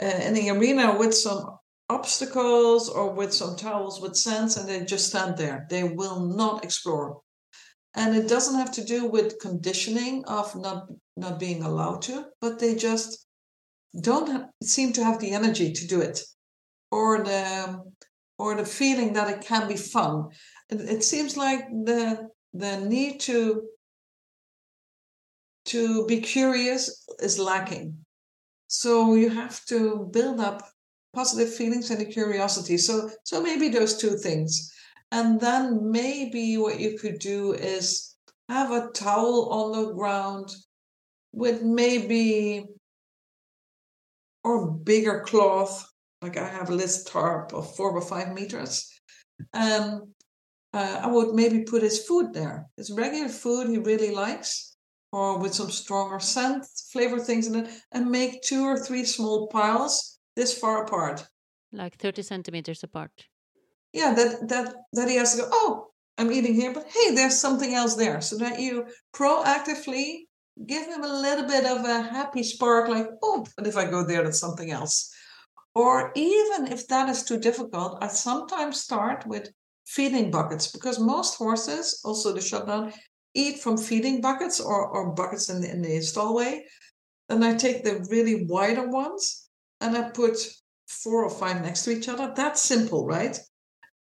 uh, 0.03 0.07
in 0.07 0.35
the 0.35 0.51
arena 0.51 0.97
with 0.99 1.15
some 1.15 1.58
obstacles 1.88 2.88
or 2.88 3.12
with 3.12 3.33
some 3.33 3.57
towels 3.57 4.01
with 4.01 4.16
sands 4.16 4.57
and 4.57 4.68
they 4.68 4.85
just 4.85 5.09
stand 5.09 5.37
there. 5.37 5.66
They 5.70 5.85
will 5.85 6.20
not 6.20 6.64
explore. 6.64 7.20
And 7.94 8.14
it 8.14 8.29
doesn't 8.29 8.59
have 8.59 8.72
to 8.72 8.85
do 8.85 9.07
with 9.07 9.40
conditioning 9.40 10.24
of 10.27 10.55
not 10.55 10.88
not 11.16 11.40
being 11.40 11.62
allowed 11.62 12.03
to, 12.03 12.27
but 12.40 12.59
they 12.59 12.77
just 12.77 13.27
don't 14.01 14.46
seem 14.62 14.92
to 14.92 15.05
have 15.05 15.18
the 15.18 15.33
energy 15.33 15.72
to 15.72 15.87
do 15.87 16.01
it 16.01 16.20
or 16.90 17.24
the 17.24 17.83
or 18.38 18.55
the 18.55 18.64
feeling 18.64 19.14
that 19.14 19.31
it 19.31 19.40
can 19.44 19.66
be 19.66 19.77
fun. 19.77 20.29
It 20.70 21.03
seems 21.03 21.37
like 21.37 21.68
the 21.70 22.29
the 22.53 22.81
need 22.81 23.20
to 23.20 23.68
to 25.66 26.07
be 26.07 26.20
curious 26.20 27.05
is 27.20 27.38
lacking. 27.38 28.05
So 28.68 29.14
you 29.14 29.31
have 29.31 29.64
to 29.66 30.09
build 30.12 30.40
up 30.40 30.62
positive 31.14 31.55
feelings 31.55 31.90
and 31.90 32.01
a 32.03 32.05
curiosity. 32.05 32.79
So 32.79 33.11
so 33.25 33.42
maybe 33.42 33.68
those 33.68 33.97
two 33.97 34.16
things. 34.16 34.73
And 35.11 35.40
then 35.40 35.90
maybe 35.90 36.59
what 36.59 36.81
you 36.81 36.99
could 36.99 37.18
do 37.18 37.53
is 37.55 38.14
have 38.49 38.71
a 38.71 38.90
towel 38.92 39.49
on 39.51 39.73
the 39.73 39.92
ground 39.94 40.55
with 41.33 41.62
maybe 41.62 42.66
or 44.44 44.71
bigger 44.71 45.21
cloth. 45.21 45.90
Like 46.21 46.37
I 46.37 46.49
have 46.49 46.71
a 46.71 46.75
list 46.75 47.09
tarp 47.09 47.53
of 47.55 47.75
four 47.77 47.92
or 47.92 48.01
five 48.01 48.35
meters. 48.35 48.90
And 49.53 50.03
uh, 50.75 51.01
I 51.03 51.07
would 51.07 51.35
maybe 51.35 51.62
put 51.62 51.83
his 51.83 52.05
food 52.05 52.35
there. 52.35 52.66
His 52.77 52.90
regular 52.90 53.29
food 53.29 53.68
he 53.68 53.79
really 53.79 54.11
likes, 54.11 54.77
or 55.12 55.38
with 55.38 55.55
some 55.55 55.71
stronger 55.71 56.21
scent, 56.21 56.66
flavor 56.92 57.18
things 57.18 57.47
in 57.47 57.55
it, 57.55 57.71
and 57.92 58.11
make 58.11 58.42
two 58.42 58.64
or 58.64 58.79
three 58.79 59.05
small 59.05 59.47
piles 59.47 60.18
this 60.38 60.57
far 60.57 60.85
apart. 60.85 61.27
Like 61.72 61.96
30 61.96 62.22
centimeters 62.22 62.83
apart. 62.85 63.27
Yeah, 63.92 64.14
that 64.14 64.48
that 64.48 64.74
that 64.92 65.09
he 65.09 65.16
has 65.16 65.35
to 65.35 65.42
go, 65.42 65.48
oh, 65.51 65.88
I'm 66.16 66.33
eating 66.33 66.55
here, 66.55 66.72
but 66.72 66.87
hey, 66.88 67.14
there's 67.14 67.38
something 67.38 67.74
else 67.74 67.94
there. 67.96 68.20
So 68.20 68.38
that 68.38 68.61
you 68.61 68.87
proactively 69.12 70.29
give 70.66 70.87
him 70.87 71.03
a 71.05 71.20
little 71.27 71.46
bit 71.46 71.64
of 71.64 71.85
a 71.85 72.03
happy 72.03 72.42
spark, 72.42 72.88
like, 72.88 73.09
oh, 73.22 73.46
but 73.57 73.66
if 73.66 73.77
I 73.77 73.90
go 73.90 74.05
there, 74.05 74.22
that's 74.22 74.40
something 74.40 74.70
else. 74.70 75.12
Or 75.74 76.12
even 76.14 76.72
if 76.72 76.87
that 76.88 77.09
is 77.09 77.24
too 77.24 77.38
difficult, 77.38 77.98
I 78.01 78.09
sometimes 78.09 78.81
start 78.81 79.27
with 79.27 79.51
feeding 79.87 80.31
buckets 80.31 80.70
because 80.70 80.98
most 80.98 81.37
horses, 81.37 82.01
also 82.05 82.33
the 82.33 82.40
shutdown, 82.40 82.92
eat 83.35 83.59
from 83.59 83.77
feeding 83.77 84.20
buckets 84.20 84.61
or, 84.61 84.88
or 84.88 85.14
buckets 85.14 85.48
in 85.48 85.61
the, 85.61 85.70
in 85.70 85.83
the 85.83 86.01
stallway. 86.01 86.64
And 87.29 87.44
I 87.44 87.55
take 87.55 87.85
the 87.85 88.07
really 88.11 88.46
wider 88.46 88.88
ones 88.88 89.48
and 89.81 89.97
I 89.97 90.11
put 90.11 90.37
four 90.87 91.25
or 91.25 91.31
five 91.31 91.62
next 91.62 91.85
to 91.85 91.91
each 91.91 92.09
other. 92.09 92.33
That's 92.35 92.62
simple, 92.62 93.07
right? 93.07 93.38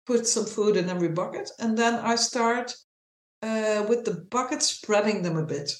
Put 0.06 0.26
some 0.26 0.44
food 0.44 0.76
in 0.76 0.90
every 0.90 1.08
bucket, 1.08 1.50
and 1.58 1.76
then 1.76 1.94
I 1.94 2.16
start 2.16 2.74
uh, 3.42 3.84
with 3.88 4.04
the 4.04 4.26
bucket 4.30 4.62
spreading 4.62 5.22
them 5.22 5.36
a 5.36 5.46
bit. 5.46 5.72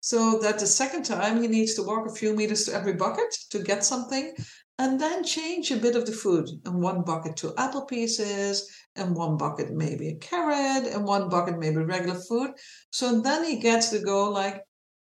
So 0.00 0.38
that 0.38 0.58
the 0.58 0.66
second 0.66 1.04
time 1.04 1.42
he 1.42 1.48
needs 1.48 1.74
to 1.74 1.82
walk 1.82 2.06
a 2.06 2.14
few 2.14 2.34
meters 2.34 2.64
to 2.64 2.74
every 2.74 2.94
bucket 2.94 3.34
to 3.50 3.58
get 3.58 3.84
something, 3.84 4.34
and 4.78 5.00
then 5.00 5.24
change 5.24 5.70
a 5.70 5.76
bit 5.76 5.96
of 5.96 6.06
the 6.06 6.12
food. 6.12 6.48
In 6.66 6.80
one 6.80 7.02
bucket, 7.02 7.36
two 7.36 7.52
apple 7.56 7.84
pieces, 7.84 8.70
and 8.96 9.14
one 9.14 9.36
bucket, 9.36 9.72
maybe 9.72 10.08
a 10.08 10.16
carrot, 10.16 10.92
and 10.92 11.04
one 11.04 11.28
bucket, 11.28 11.58
maybe 11.58 11.76
regular 11.76 12.18
food. 12.28 12.50
So 12.90 13.20
then 13.20 13.44
he 13.44 13.60
gets 13.60 13.90
to 13.90 14.00
go 14.00 14.30
like, 14.30 14.62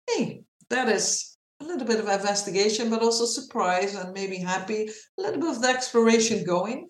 hey, 0.08 0.42
that 0.70 0.88
is 0.88 1.35
a 1.60 1.64
little 1.64 1.86
bit 1.86 2.00
of 2.00 2.08
investigation, 2.08 2.90
but 2.90 3.02
also 3.02 3.24
surprise 3.24 3.94
and 3.94 4.12
maybe 4.12 4.36
happy, 4.36 4.90
a 5.18 5.22
little 5.22 5.40
bit 5.40 5.50
of 5.50 5.62
the 5.62 5.68
exploration 5.68 6.44
going, 6.44 6.88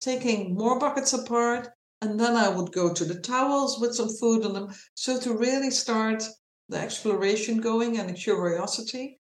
taking 0.00 0.54
more 0.54 0.78
buckets 0.78 1.12
apart. 1.12 1.68
And 2.02 2.20
then 2.20 2.36
I 2.36 2.48
would 2.48 2.72
go 2.72 2.92
to 2.92 3.04
the 3.04 3.20
towels 3.20 3.80
with 3.80 3.94
some 3.94 4.10
food 4.16 4.44
on 4.44 4.52
them. 4.52 4.74
So 4.94 5.18
to 5.20 5.32
really 5.32 5.70
start 5.70 6.22
the 6.68 6.78
exploration 6.78 7.60
going 7.60 7.98
and 7.98 8.08
the 8.08 8.14
curiosity. 8.14 9.20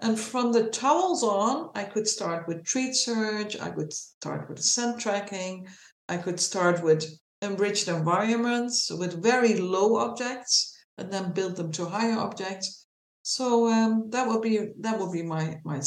And 0.00 0.18
from 0.18 0.52
the 0.52 0.68
towels 0.68 1.22
on, 1.22 1.70
I 1.76 1.84
could 1.84 2.08
start 2.08 2.48
with 2.48 2.64
treat 2.64 2.94
search, 2.94 3.58
I 3.60 3.70
could 3.70 3.92
start 3.92 4.48
with 4.48 4.60
scent 4.60 5.00
tracking, 5.00 5.68
I 6.08 6.16
could 6.16 6.40
start 6.40 6.82
with 6.82 7.06
enriched 7.40 7.88
environments 7.88 8.90
with 8.90 9.22
very 9.22 9.56
low 9.56 9.96
objects 9.96 10.76
and 10.98 11.12
then 11.12 11.32
build 11.32 11.56
them 11.56 11.70
to 11.72 11.86
higher 11.86 12.18
objects 12.18 12.83
so 13.24 13.72
um, 13.72 14.10
that 14.10 14.28
will 14.28 14.40
be 14.40 14.68
that 14.80 14.98
will 14.98 15.10
be 15.10 15.22
my 15.22 15.56
my 15.64 15.80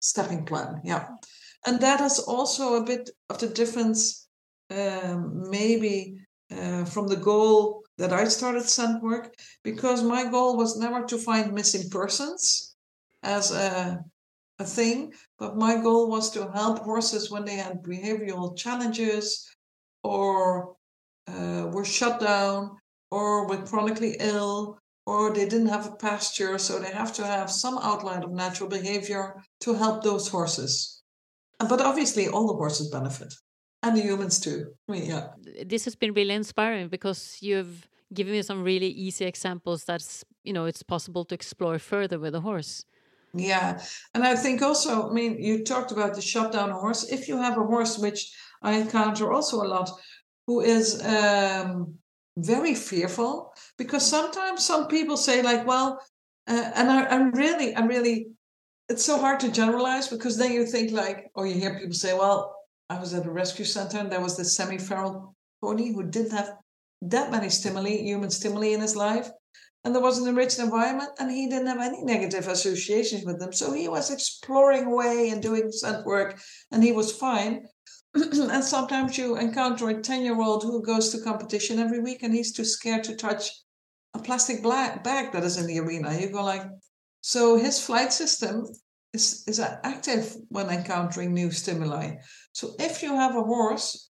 stepping 0.00 0.44
plan. 0.44 0.80
Yeah, 0.84 1.06
and 1.66 1.80
that 1.80 2.00
is 2.02 2.18
also 2.18 2.74
a 2.74 2.84
bit 2.84 3.08
of 3.30 3.38
the 3.38 3.48
difference, 3.48 4.28
um, 4.70 5.48
maybe 5.50 6.18
uh, 6.50 6.84
from 6.84 7.06
the 7.08 7.16
goal 7.16 7.82
that 7.96 8.12
I 8.12 8.24
started 8.24 8.68
scent 8.68 9.02
work, 9.02 9.34
because 9.64 10.02
my 10.02 10.30
goal 10.30 10.58
was 10.58 10.78
never 10.78 11.04
to 11.06 11.16
find 11.16 11.54
missing 11.54 11.88
persons 11.88 12.76
as 13.22 13.52
a 13.52 14.04
a 14.58 14.64
thing, 14.64 15.12
but 15.38 15.56
my 15.56 15.80
goal 15.80 16.10
was 16.10 16.30
to 16.32 16.50
help 16.52 16.80
horses 16.80 17.30
when 17.30 17.44
they 17.46 17.56
had 17.56 17.82
behavioral 17.82 18.54
challenges 18.54 19.48
or 20.04 20.76
uh, 21.26 21.70
were 21.72 21.86
shut 21.86 22.20
down 22.20 22.76
or 23.10 23.48
were 23.48 23.62
chronically 23.64 24.14
ill 24.20 24.78
or 25.06 25.32
they 25.32 25.48
didn't 25.48 25.68
have 25.68 25.86
a 25.86 25.96
pasture, 25.96 26.58
so 26.58 26.78
they 26.78 26.90
have 26.90 27.12
to 27.14 27.26
have 27.26 27.50
some 27.50 27.78
outline 27.78 28.22
of 28.22 28.30
natural 28.30 28.68
behavior 28.68 29.34
to 29.60 29.74
help 29.74 30.02
those 30.02 30.28
horses. 30.28 31.02
But 31.58 31.80
obviously, 31.80 32.28
all 32.28 32.46
the 32.46 32.54
horses 32.54 32.90
benefit, 32.90 33.32
and 33.82 33.96
the 33.96 34.02
humans 34.02 34.40
too. 34.40 34.72
I 34.88 34.92
mean, 34.92 35.06
yeah. 35.06 35.28
This 35.66 35.84
has 35.84 35.96
been 35.96 36.12
really 36.12 36.34
inspiring 36.34 36.88
because 36.88 37.38
you've 37.40 37.88
given 38.12 38.32
me 38.32 38.42
some 38.42 38.62
really 38.62 38.88
easy 38.88 39.24
examples 39.24 39.84
that's 39.84 40.24
you 40.44 40.52
know 40.52 40.66
it's 40.66 40.82
possible 40.82 41.24
to 41.24 41.34
explore 41.34 41.78
further 41.78 42.18
with 42.18 42.34
a 42.34 42.40
horse. 42.40 42.84
Yeah, 43.34 43.80
and 44.14 44.24
I 44.24 44.36
think 44.36 44.60
also, 44.60 45.08
I 45.08 45.12
mean, 45.12 45.42
you 45.42 45.64
talked 45.64 45.90
about 45.90 46.14
the 46.14 46.20
shutdown 46.20 46.70
horse. 46.70 47.04
If 47.04 47.28
you 47.28 47.38
have 47.38 47.56
a 47.56 47.64
horse, 47.64 47.98
which 47.98 48.30
I 48.60 48.74
encounter 48.74 49.32
also 49.32 49.62
a 49.62 49.66
lot, 49.66 49.90
who 50.46 50.60
is 50.60 51.02
um, 51.04 51.94
very 52.36 52.74
fearful 52.74 53.52
because 53.76 54.06
sometimes 54.06 54.64
some 54.64 54.88
people 54.88 55.16
say 55.16 55.42
like 55.42 55.66
well 55.66 56.00
uh, 56.48 56.70
and 56.74 56.90
I, 56.90 57.04
i'm 57.06 57.30
really 57.32 57.76
i'm 57.76 57.86
really 57.86 58.28
it's 58.88 59.04
so 59.04 59.18
hard 59.18 59.40
to 59.40 59.52
generalize 59.52 60.08
because 60.08 60.38
then 60.38 60.52
you 60.52 60.64
think 60.64 60.92
like 60.92 61.30
or 61.34 61.46
you 61.46 61.54
hear 61.54 61.78
people 61.78 61.94
say 61.94 62.14
well 62.14 62.54
i 62.88 62.98
was 62.98 63.12
at 63.12 63.26
a 63.26 63.30
rescue 63.30 63.64
center 63.64 63.98
and 63.98 64.10
there 64.10 64.20
was 64.20 64.36
this 64.36 64.56
semi-feral 64.56 65.34
pony 65.60 65.92
who 65.92 66.04
didn't 66.04 66.32
have 66.32 66.52
that 67.02 67.30
many 67.30 67.50
stimuli 67.50 67.98
human 67.98 68.30
stimuli 68.30 68.68
in 68.68 68.80
his 68.80 68.96
life 68.96 69.28
and 69.84 69.94
there 69.94 70.02
was 70.02 70.18
an 70.18 70.28
enriched 70.28 70.60
environment, 70.60 71.10
and 71.18 71.30
he 71.30 71.48
didn't 71.48 71.66
have 71.66 71.80
any 71.80 72.02
negative 72.04 72.46
associations 72.46 73.24
with 73.24 73.40
them. 73.40 73.52
So 73.52 73.72
he 73.72 73.88
was 73.88 74.12
exploring 74.12 74.84
away 74.84 75.30
and 75.30 75.42
doing 75.42 75.72
scent 75.72 76.06
work, 76.06 76.40
and 76.70 76.84
he 76.84 76.92
was 76.92 77.10
fine. 77.10 77.66
and 78.14 78.64
sometimes 78.64 79.16
you 79.16 79.36
encounter 79.36 79.88
a 79.88 80.00
10 80.00 80.22
year 80.22 80.40
old 80.40 80.62
who 80.62 80.82
goes 80.82 81.10
to 81.10 81.20
competition 81.20 81.78
every 81.78 82.00
week 82.00 82.22
and 82.22 82.34
he's 82.34 82.52
too 82.52 82.64
scared 82.64 83.04
to 83.04 83.16
touch 83.16 83.50
a 84.14 84.18
plastic 84.18 84.62
bag 84.62 85.32
that 85.32 85.44
is 85.44 85.56
in 85.56 85.66
the 85.66 85.78
arena. 85.78 86.18
You 86.18 86.30
go 86.30 86.44
like, 86.44 86.66
so 87.22 87.56
his 87.56 87.80
flight 87.80 88.12
system 88.12 88.66
is, 89.14 89.44
is 89.46 89.60
active 89.60 90.36
when 90.48 90.68
encountering 90.68 91.32
new 91.32 91.50
stimuli. 91.50 92.16
So 92.52 92.74
if 92.78 93.02
you 93.02 93.14
have 93.14 93.36
a 93.36 93.42
horse 93.42 94.10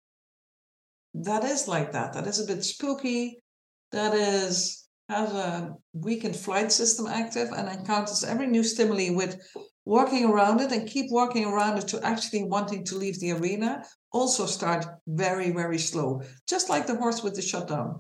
that 1.14 1.44
is 1.44 1.68
like 1.68 1.92
that, 1.92 2.14
that 2.14 2.26
is 2.26 2.40
a 2.40 2.48
bit 2.52 2.64
spooky, 2.64 3.44
that 3.92 4.14
is 4.16 4.83
has 5.10 5.32
a 5.34 5.76
weakened 5.94 6.36
flight 6.36 6.72
system 6.72 7.08
active 7.08 7.50
and 7.52 7.68
encounters 7.68 8.24
every 8.24 8.48
new 8.48 8.64
stimuli 8.64 9.10
with 9.10 9.40
walking 9.86 10.26
around 10.26 10.62
it 10.62 10.72
and 10.72 10.88
keep 10.88 11.12
walking 11.12 11.46
around 11.46 11.78
it 11.78 11.88
to 11.90 12.04
actually 12.06 12.44
wanting 12.44 12.86
to 12.86 12.96
leave 12.96 13.20
the 13.20 13.32
arena 13.32 13.84
also 14.12 14.46
start 14.46 14.86
very 15.08 15.52
very 15.52 15.78
slow 15.78 16.22
just 16.48 16.70
like 16.70 16.88
the 16.88 16.96
horse 16.96 17.22
with 17.22 17.36
the 17.36 17.42
shutdown. 17.42 18.00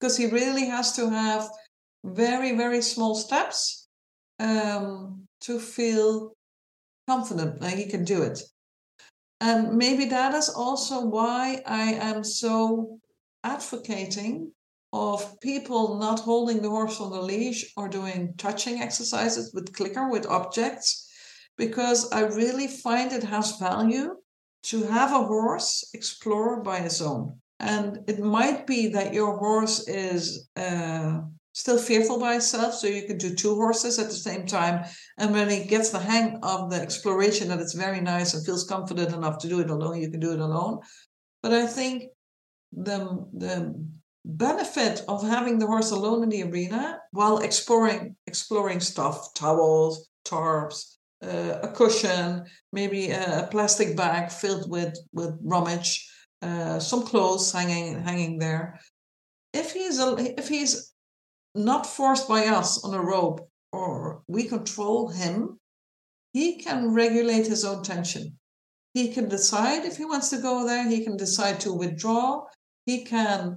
Because 0.00 0.16
he 0.16 0.26
really 0.26 0.66
has 0.66 0.92
to 0.96 1.08
have 1.08 1.48
very 2.04 2.56
very 2.56 2.82
small 2.82 3.14
steps 3.14 3.88
um, 4.40 5.26
to 5.40 5.58
feel 5.58 6.32
confident 7.08 7.60
that 7.60 7.72
he 7.72 7.86
can 7.86 8.04
do 8.04 8.22
it. 8.22 8.40
And 9.40 9.76
maybe 9.76 10.04
that 10.06 10.34
is 10.34 10.48
also 10.48 11.04
why 11.06 11.62
i 11.64 11.92
am 11.92 12.24
so 12.24 12.98
advocating 13.44 14.50
of 14.92 15.38
people 15.40 15.98
not 15.98 16.20
holding 16.20 16.62
the 16.62 16.70
horse 16.70 17.00
on 17.00 17.10
the 17.10 17.20
leash 17.20 17.72
or 17.76 17.88
doing 17.88 18.34
touching 18.38 18.80
exercises 18.80 19.52
with 19.52 19.74
clicker 19.74 20.08
with 20.08 20.26
objects 20.26 21.10
because 21.56 22.10
I 22.12 22.22
really 22.22 22.68
find 22.68 23.12
it 23.12 23.24
has 23.24 23.58
value 23.58 24.16
to 24.64 24.84
have 24.84 25.12
a 25.12 25.24
horse 25.24 25.90
explore 25.92 26.62
by 26.62 26.78
his 26.78 27.02
own. 27.02 27.40
And 27.60 28.00
it 28.06 28.20
might 28.20 28.66
be 28.66 28.88
that 28.88 29.12
your 29.12 29.36
horse 29.36 29.88
is 29.88 30.48
uh, 30.56 31.20
still 31.52 31.78
fearful 31.78 32.20
by 32.20 32.36
itself, 32.36 32.74
so 32.74 32.86
you 32.86 33.02
can 33.02 33.18
do 33.18 33.34
two 33.34 33.56
horses 33.56 33.98
at 33.98 34.06
the 34.06 34.12
same 34.12 34.46
time. 34.46 34.84
And 35.18 35.32
when 35.32 35.50
he 35.50 35.64
gets 35.64 35.90
the 35.90 35.98
hang 35.98 36.38
of 36.42 36.70
the 36.70 36.80
exploration, 36.80 37.48
that 37.48 37.58
it's 37.58 37.74
very 37.74 38.00
nice 38.00 38.34
and 38.34 38.46
feels 38.46 38.64
confident 38.64 39.12
enough 39.12 39.38
to 39.38 39.48
do 39.48 39.58
it 39.58 39.70
alone, 39.70 40.00
you 40.00 40.10
can 40.10 40.20
do 40.20 40.32
it 40.32 40.40
alone. 40.40 40.78
But 41.42 41.52
I 41.52 41.66
think 41.66 42.04
the 42.72 43.26
the 43.32 43.74
benefit 44.28 45.02
of 45.08 45.26
having 45.26 45.58
the 45.58 45.66
horse 45.66 45.90
alone 45.90 46.22
in 46.22 46.28
the 46.28 46.42
arena 46.42 47.00
while 47.12 47.38
exploring 47.38 48.14
exploring 48.26 48.78
stuff 48.78 49.32
towels 49.32 50.10
tarps 50.26 50.98
uh, 51.24 51.58
a 51.62 51.68
cushion 51.68 52.44
maybe 52.70 53.10
a, 53.10 53.48
plastic 53.50 53.96
bag 53.96 54.30
filled 54.30 54.70
with 54.70 54.94
with 55.12 55.34
rummage 55.42 56.06
uh, 56.42 56.78
some 56.78 57.02
clothes 57.02 57.50
hanging 57.50 58.00
hanging 58.02 58.38
there. 58.38 58.78
If 59.54 59.72
he's 59.72 59.98
a, 59.98 60.14
if 60.38 60.48
he's 60.48 60.92
not 61.54 61.86
forced 61.86 62.28
by 62.28 62.46
us 62.46 62.84
on 62.84 62.94
a 62.94 63.02
rope 63.02 63.48
or 63.72 64.22
we 64.28 64.44
control 64.44 65.08
him 65.08 65.58
he 66.34 66.56
can 66.56 66.92
regulate 66.92 67.46
his 67.46 67.64
own 67.64 67.82
tension. 67.82 68.38
He 68.92 69.12
can 69.12 69.28
decide 69.28 69.84
if 69.84 69.96
he 69.96 70.04
wants 70.04 70.28
to 70.30 70.38
go 70.38 70.66
there 70.66 70.86
he 70.86 71.02
can 71.02 71.16
decide 71.16 71.60
to 71.60 71.72
withdraw 71.72 72.44
he 72.84 73.04
can 73.04 73.56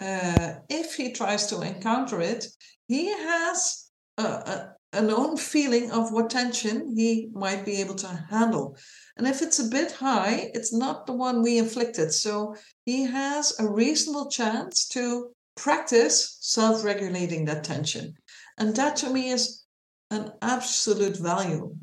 uh, 0.00 0.54
if 0.68 0.94
he 0.94 1.12
tries 1.12 1.46
to 1.48 1.60
encounter 1.60 2.20
it, 2.20 2.46
he 2.88 3.08
has 3.08 3.90
a, 4.18 4.22
a, 4.22 4.74
an 4.92 5.10
own 5.10 5.36
feeling 5.36 5.90
of 5.92 6.12
what 6.12 6.30
tension 6.30 6.94
he 6.96 7.28
might 7.32 7.64
be 7.64 7.80
able 7.80 7.94
to 7.94 8.26
handle. 8.30 8.76
And 9.16 9.26
if 9.26 9.42
it's 9.42 9.58
a 9.58 9.68
bit 9.68 9.92
high, 9.92 10.50
it's 10.54 10.72
not 10.72 11.06
the 11.06 11.12
one 11.12 11.42
we 11.42 11.58
inflicted. 11.58 12.12
So 12.12 12.56
he 12.84 13.04
has 13.04 13.58
a 13.60 13.68
reasonable 13.68 14.30
chance 14.30 14.88
to 14.88 15.30
practice 15.56 16.38
self 16.40 16.82
regulating 16.84 17.44
that 17.44 17.64
tension. 17.64 18.14
And 18.58 18.74
that 18.76 18.96
to 18.96 19.10
me 19.10 19.30
is 19.30 19.64
an 20.10 20.32
absolute 20.42 21.16
value 21.16 21.76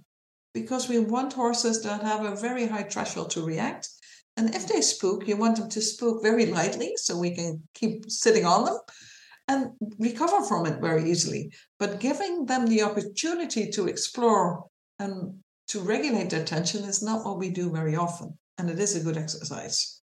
because 0.53 0.89
we 0.89 0.99
want 0.99 1.33
horses 1.33 1.83
that 1.83 2.01
have 2.01 2.25
a 2.25 2.35
very 2.35 2.65
high 2.65 2.83
threshold 2.83 3.29
to 3.31 3.45
react 3.45 3.89
and 4.37 4.53
if 4.53 4.67
they 4.67 4.81
spook, 4.81 5.27
you 5.27 5.35
want 5.35 5.57
them 5.57 5.69
to 5.69 5.81
spook 5.81 6.21
very 6.21 6.45
lightly 6.45 6.93
so 6.95 7.17
we 7.17 7.35
can 7.35 7.63
keep 7.73 8.09
sitting 8.09 8.45
on 8.45 8.65
them 8.65 8.77
and 9.47 9.71
recover 9.97 10.43
from 10.43 10.67
it 10.67 10.79
very 10.79 11.09
easily. 11.09 11.51
But 11.79 11.99
giving 11.99 12.45
them 12.45 12.67
the 12.67 12.83
opportunity 12.83 13.69
to 13.71 13.87
explore 13.87 14.65
and 14.99 15.39
to 15.69 15.79
regulate 15.79 16.29
their 16.29 16.45
tension 16.45 16.83
is 16.83 17.01
not 17.01 17.25
what 17.25 17.39
we 17.39 17.49
do 17.49 17.71
very 17.71 17.95
often. 17.95 18.37
And 18.59 18.69
it 18.69 18.79
is 18.79 18.95
a 18.95 19.03
good 19.03 19.17
exercise. 19.17 20.01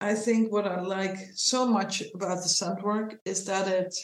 I 0.00 0.14
think 0.14 0.52
what 0.52 0.66
I 0.66 0.80
like 0.80 1.18
so 1.34 1.66
much 1.66 2.02
about 2.14 2.42
the 2.42 2.48
scent 2.48 2.82
work 2.82 3.16
is 3.24 3.44
that 3.46 3.66
it 3.68 3.94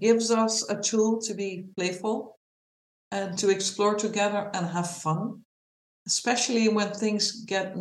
gives 0.00 0.30
us 0.30 0.68
a 0.68 0.80
tool 0.80 1.20
to 1.22 1.34
be 1.34 1.66
playful 1.76 2.38
and 3.10 3.36
to 3.38 3.50
explore 3.50 3.94
together 3.94 4.50
and 4.54 4.66
have 4.66 4.90
fun, 4.90 5.42
especially 6.06 6.68
when 6.68 6.92
things 6.92 7.44
get 7.44 7.74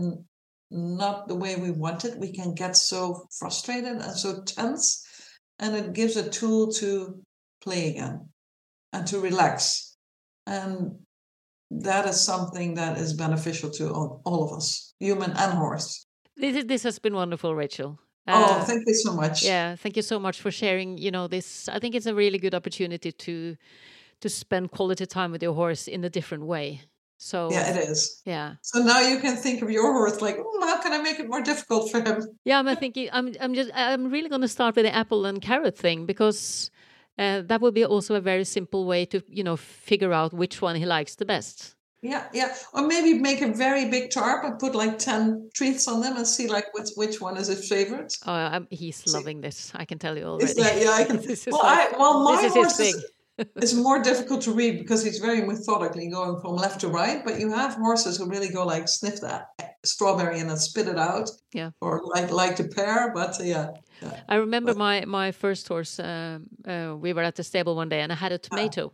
not 0.69 1.27
the 1.27 1.35
way 1.35 1.55
we 1.55 1.71
want 1.71 2.05
it, 2.05 2.19
we 2.19 2.31
can 2.31 2.53
get 2.53 2.75
so 2.75 3.27
frustrated 3.39 3.97
and 3.97 4.15
so 4.15 4.41
tense. 4.43 5.03
And 5.59 5.75
it 5.75 5.93
gives 5.93 6.15
a 6.17 6.29
tool 6.29 6.71
to 6.73 7.21
play 7.63 7.89
again 7.89 8.29
and 8.93 9.07
to 9.07 9.19
relax. 9.19 9.97
And 10.45 10.99
that 11.71 12.07
is 12.07 12.21
something 12.21 12.75
that 12.75 12.97
is 12.97 13.13
beneficial 13.13 13.69
to 13.71 13.91
all, 13.91 14.21
all 14.25 14.43
of 14.43 14.55
us, 14.55 14.93
human 14.99 15.31
and 15.31 15.53
horse. 15.53 16.05
This, 16.35 16.65
this 16.65 16.83
has 16.83 16.99
been 16.99 17.15
wonderful, 17.15 17.55
Rachel. 17.55 17.99
Uh, 18.27 18.59
oh, 18.59 18.63
thank 18.63 18.83
you 18.85 18.93
so 18.93 19.13
much. 19.13 19.43
Yeah, 19.43 19.75
thank 19.75 19.95
you 19.95 20.01
so 20.01 20.19
much 20.19 20.41
for 20.41 20.51
sharing. 20.51 20.97
You 20.97 21.11
know, 21.11 21.27
this. 21.27 21.69
I 21.69 21.79
think 21.79 21.95
it's 21.95 22.05
a 22.05 22.13
really 22.13 22.37
good 22.37 22.53
opportunity 22.53 23.11
to 23.11 23.55
to 24.19 24.29
spend 24.29 24.71
quality 24.71 25.05
time 25.05 25.31
with 25.31 25.41
your 25.41 25.53
horse 25.53 25.87
in 25.87 26.03
a 26.03 26.09
different 26.09 26.45
way. 26.45 26.81
So 27.17 27.49
yeah, 27.51 27.71
it 27.71 27.89
is. 27.89 28.21
Yeah. 28.25 28.55
So 28.61 28.79
now 28.79 29.01
you 29.01 29.19
can 29.19 29.35
think 29.35 29.61
of 29.61 29.71
your 29.71 29.91
horse 29.91 30.21
like, 30.21 30.37
how 30.61 30.81
can 30.81 30.93
I 30.93 30.99
make 31.01 31.19
it 31.19 31.27
more 31.27 31.41
difficult 31.41 31.91
for 31.91 31.99
him? 31.99 32.23
Yeah, 32.45 32.59
I'm 32.59 32.75
thinking. 32.75 33.09
I'm. 33.11 33.33
I'm 33.41 33.53
just. 33.53 33.71
I'm 33.73 34.11
really 34.11 34.29
going 34.29 34.41
to 34.41 34.47
start 34.47 34.75
with 34.75 34.85
the 34.85 34.95
apple 34.95 35.25
and 35.25 35.41
carrot 35.41 35.77
thing 35.77 36.05
because 36.05 36.69
uh, 37.17 37.41
that 37.41 37.61
would 37.61 37.73
be 37.73 37.83
also 37.83 38.15
a 38.15 38.21
very 38.21 38.43
simple 38.43 38.85
way 38.85 39.05
to 39.05 39.21
you 39.27 39.43
know 39.43 39.57
figure 39.57 40.13
out 40.13 40.33
which 40.33 40.61
one 40.61 40.75
he 40.75 40.85
likes 40.85 41.15
the 41.15 41.25
best. 41.25 41.75
Yeah, 42.03 42.25
yeah. 42.31 42.55
Or 42.73 42.85
maybe 42.85 43.17
make 43.17 43.41
a 43.41 43.51
very 43.51 43.89
big 43.89 44.11
tarp 44.11 44.43
and 44.43 44.59
put 44.59 44.75
like 44.75 44.99
ten 44.99 45.49
treats 45.55 45.87
on 45.87 46.01
them 46.01 46.15
and 46.15 46.27
see 46.27 46.47
like 46.47 46.71
which 46.73 46.89
which 46.95 47.19
one 47.19 47.37
is 47.37 47.47
his 47.47 47.67
favorite. 47.67 48.15
Oh, 48.27 48.31
I'm, 48.31 48.67
he's 48.69 48.97
see? 48.97 49.11
loving 49.11 49.41
this. 49.41 49.71
I 49.73 49.85
can 49.85 49.97
tell 49.97 50.15
you 50.15 50.25
already. 50.25 50.45
Is 50.45 50.55
that, 50.55 50.79
yeah, 50.79 50.91
I 50.91 51.03
can. 51.03 51.17
well, 51.47 51.63
like, 51.63 51.93
I, 51.93 51.97
well, 51.97 52.23
my 52.23 52.47
horse 52.47 52.79
is, 52.79 53.05
it's 53.37 53.73
more 53.73 54.01
difficult 54.01 54.41
to 54.43 54.51
read 54.51 54.79
because 54.79 55.03
he's 55.03 55.19
very 55.19 55.41
methodically 55.41 56.09
going 56.09 56.39
from 56.41 56.55
left 56.55 56.81
to 56.81 56.87
right. 56.87 57.23
But 57.23 57.39
you 57.39 57.51
have 57.51 57.75
horses 57.75 58.17
who 58.17 58.27
really 58.27 58.49
go 58.49 58.65
like 58.65 58.87
sniff 58.87 59.21
that 59.21 59.49
strawberry 59.83 60.39
and 60.39 60.49
then 60.49 60.57
spit 60.57 60.87
it 60.87 60.97
out. 60.97 61.29
Yeah. 61.53 61.71
Or 61.81 62.01
like 62.03 62.31
like 62.31 62.55
the 62.57 62.67
pear, 62.67 63.11
but 63.13 63.39
uh, 63.39 63.43
yeah. 63.43 63.67
yeah. 64.01 64.19
I 64.27 64.35
remember 64.35 64.73
but, 64.73 64.77
my 64.77 65.05
my 65.05 65.31
first 65.31 65.67
horse. 65.67 65.99
Um, 65.99 66.47
uh, 66.67 66.95
we 66.97 67.13
were 67.13 67.23
at 67.23 67.35
the 67.35 67.43
stable 67.43 67.75
one 67.75 67.89
day 67.89 68.01
and 68.01 68.11
I 68.11 68.15
had 68.15 68.31
a 68.31 68.35
ah. 68.35 68.47
tomato. 68.47 68.93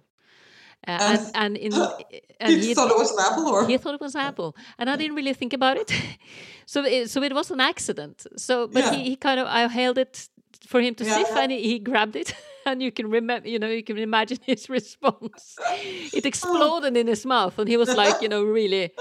Uh, 0.86 0.91
and, 1.00 1.20
and, 1.20 1.58
and, 1.58 1.58
in 1.58 1.74
and 2.41 2.62
he, 2.62 2.74
thought 2.74 2.91
it 2.91 2.98
was 2.98 3.12
an 3.12 3.20
apple, 3.20 3.48
or 3.48 3.66
he 3.66 3.78
thought 3.78 3.94
it 3.94 4.02
was 4.02 4.16
an 4.16 4.22
apple, 4.22 4.54
and 4.78 4.89
I 4.89 4.98
didn't 4.98 5.16
really 5.16 5.34
think 5.34 5.54
about 5.54 5.78
it. 5.78 5.89
so, 6.66 6.84
it, 6.84 7.10
so 7.10 7.24
it 7.24 7.34
was 7.34 7.52
an 7.52 7.62
accident. 7.62 8.28
So, 8.36 8.68
but 8.68 8.84
yeah. 8.84 8.94
he, 8.94 9.04
he 9.12 9.16
kind 9.16 9.39
of 9.39 9.48
I 9.48 9.66
held 9.68 9.98
it 9.98 10.28
for 10.68 10.82
him 10.82 10.94
to 10.96 11.06
yeah, 11.06 11.16
sniff, 11.16 11.38
and 11.38 11.54
he, 11.54 11.62
he 11.62 11.80
grabbed 11.80 12.18
it. 12.18 12.36
and 12.66 12.82
you 12.82 12.91
can 12.91 13.09
remember, 13.09 13.47
you 13.47 13.59
know, 13.59 13.68
you 13.68 13.84
can 13.84 13.97
imagine 13.97 14.39
his 14.45 14.70
response. 14.70 15.55
It 16.14 16.26
exploded 16.26 16.95
in 16.97 17.07
his 17.07 17.26
mouth, 17.26 17.57
and 17.59 17.68
he 17.68 17.78
was 17.78 17.89
like, 17.89 18.22
you 18.22 18.30
know, 18.30 18.43
really, 18.43 18.91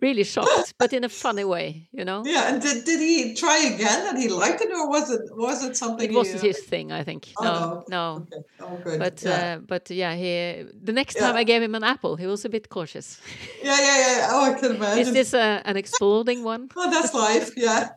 really 0.00 0.24
shocked, 0.24 0.74
but 0.78 0.92
in 0.92 1.04
a 1.04 1.08
funny 1.08 1.44
way, 1.44 1.88
you 1.92 2.04
know. 2.04 2.22
Yeah, 2.24 2.52
and 2.52 2.62
did, 2.62 2.84
did 2.84 3.00
he 3.00 3.34
try 3.34 3.58
again 3.74 4.08
and 4.08 4.18
he 4.18 4.28
liked 4.28 4.60
it, 4.60 4.70
or 4.72 4.88
was 4.88 5.10
it 5.10 5.20
was 5.36 5.64
it 5.64 5.76
something? 5.76 6.10
It 6.10 6.14
wasn't 6.14 6.42
his 6.42 6.60
thing, 6.60 6.92
I 6.92 7.02
think. 7.04 7.32
Oh, 7.38 7.44
no, 7.44 7.84
no. 7.88 8.26
Okay. 8.26 8.42
Oh. 8.60 8.98
But 8.98 9.22
yeah. 9.22 9.56
Uh, 9.56 9.58
but 9.58 9.90
yeah, 9.90 10.14
he 10.14 10.64
the 10.82 10.92
next 10.92 11.16
time. 11.16 11.36
I 11.36 11.44
gave 11.44 11.62
him 11.62 11.74
an 11.74 11.84
apple, 11.84 12.16
he 12.16 12.26
was 12.26 12.44
a 12.44 12.48
bit 12.48 12.68
cautious. 12.68 13.20
Yeah, 13.62 13.78
yeah, 13.78 13.98
yeah. 13.98 14.28
Oh, 14.30 14.44
I 14.50 14.58
can 14.58 14.76
imagine. 14.76 14.98
Is 14.98 15.12
this 15.12 15.34
a, 15.34 15.62
an 15.64 15.76
exploding 15.76 16.44
one? 16.44 16.68
well, 16.74 16.90
that's 16.90 17.14
life. 17.14 17.52
Yeah. 17.56 17.90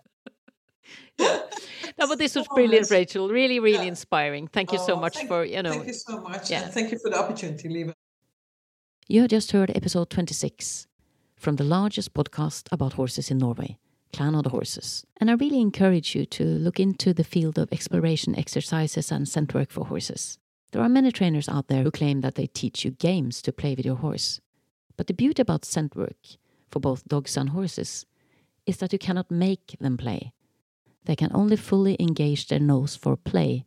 Yeah. 1.18 1.41
No, 1.97 2.07
but 2.07 2.18
this 2.18 2.36
was 2.36 2.47
brilliant, 2.47 2.89
Rachel. 2.89 3.30
Really, 3.30 3.59
really 3.59 3.86
yeah. 3.86 3.95
inspiring. 3.95 4.47
Thank 4.47 4.72
you 4.72 4.80
so 4.80 4.93
oh, 4.93 4.99
much 4.99 5.18
for 5.26 5.45
you 5.45 5.62
know. 5.62 5.72
Thank 5.72 5.88
you 5.88 5.93
so 5.93 6.20
much. 6.22 6.49
Yeah. 6.49 6.64
And 6.64 6.74
thank 6.74 6.91
you 6.91 6.99
for 6.99 7.09
the 7.09 7.20
opportunity, 7.20 7.70
Liva. 7.70 7.93
You 9.07 9.22
have 9.22 9.30
just 9.30 9.51
heard 9.51 9.72
episode 9.76 10.09
twenty 10.09 10.34
six 10.34 10.88
from 11.36 11.57
the 11.57 11.64
largest 11.64 12.14
podcast 12.14 12.68
about 12.72 12.93
horses 12.93 13.32
in 13.32 13.38
Norway, 13.39 13.78
Clan 14.14 14.36
of 14.36 14.43
the 14.43 14.49
Horses. 14.49 15.05
And 15.18 15.30
I 15.30 15.34
really 15.34 15.59
encourage 15.59 16.16
you 16.16 16.26
to 16.28 16.43
look 16.43 16.80
into 16.80 17.14
the 17.14 17.24
field 17.24 17.57
of 17.57 17.72
exploration 17.72 18.38
exercises 18.38 19.12
and 19.12 19.28
scent 19.28 19.53
work 19.53 19.72
for 19.72 19.86
horses. 19.86 20.38
There 20.72 20.82
are 20.82 20.88
many 20.88 21.12
trainers 21.12 21.49
out 21.49 21.68
there 21.68 21.84
who 21.84 21.91
claim 21.91 22.22
that 22.22 22.36
they 22.36 22.47
teach 22.47 22.86
you 22.86 22.91
games 22.91 23.41
to 23.41 23.51
play 23.51 23.76
with 23.76 23.86
your 23.86 23.97
horse. 23.97 24.39
But 24.97 25.07
the 25.07 25.14
beauty 25.14 25.41
about 25.41 25.66
scent 25.66 25.95
work, 25.95 26.38
for 26.70 26.80
both 26.80 27.07
dogs 27.07 27.36
and 27.36 27.49
horses, 27.49 28.05
is 28.66 28.78
that 28.78 28.93
you 28.93 28.99
cannot 28.99 29.32
make 29.32 29.76
them 29.80 29.97
play. 29.97 30.32
They 31.05 31.15
can 31.15 31.31
only 31.33 31.55
fully 31.55 31.95
engage 31.99 32.47
their 32.47 32.59
nose 32.59 32.95
for 32.95 33.17
play 33.17 33.65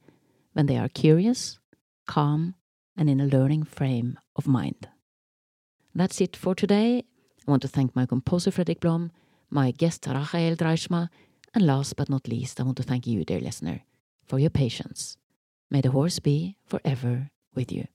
when 0.53 0.67
they 0.67 0.77
are 0.77 0.89
curious, 0.89 1.59
calm, 2.07 2.55
and 2.97 3.11
in 3.11 3.21
a 3.21 3.27
learning 3.27 3.65
frame 3.65 4.19
of 4.37 4.47
mind. 4.47 4.89
That's 5.95 6.21
it 6.21 6.37
for 6.37 6.55
today. 6.55 7.05
I 7.47 7.51
want 7.51 7.63
to 7.63 7.69
thank 7.69 7.95
my 7.95 8.07
composer 8.07 8.51
Fredrik 8.51 8.81
Blom, 8.81 9.11
my 9.51 9.71
guest 9.71 10.07
Rachel 10.07 10.57
Draaisma, 10.57 11.09
and 11.55 11.67
last 11.67 11.97
but 11.97 12.09
not 12.09 12.29
least, 12.29 12.61
I 12.61 12.65
want 12.65 12.77
to 12.79 12.83
thank 12.83 13.07
you, 13.07 13.25
dear 13.25 13.41
listener, 13.41 13.83
for 14.27 14.39
your 14.39 14.51
patience. 14.51 15.17
May 15.71 15.81
the 15.81 15.91
horse 15.91 16.19
be 16.19 16.57
forever 16.67 17.31
with 17.55 17.71
you. 17.71 17.87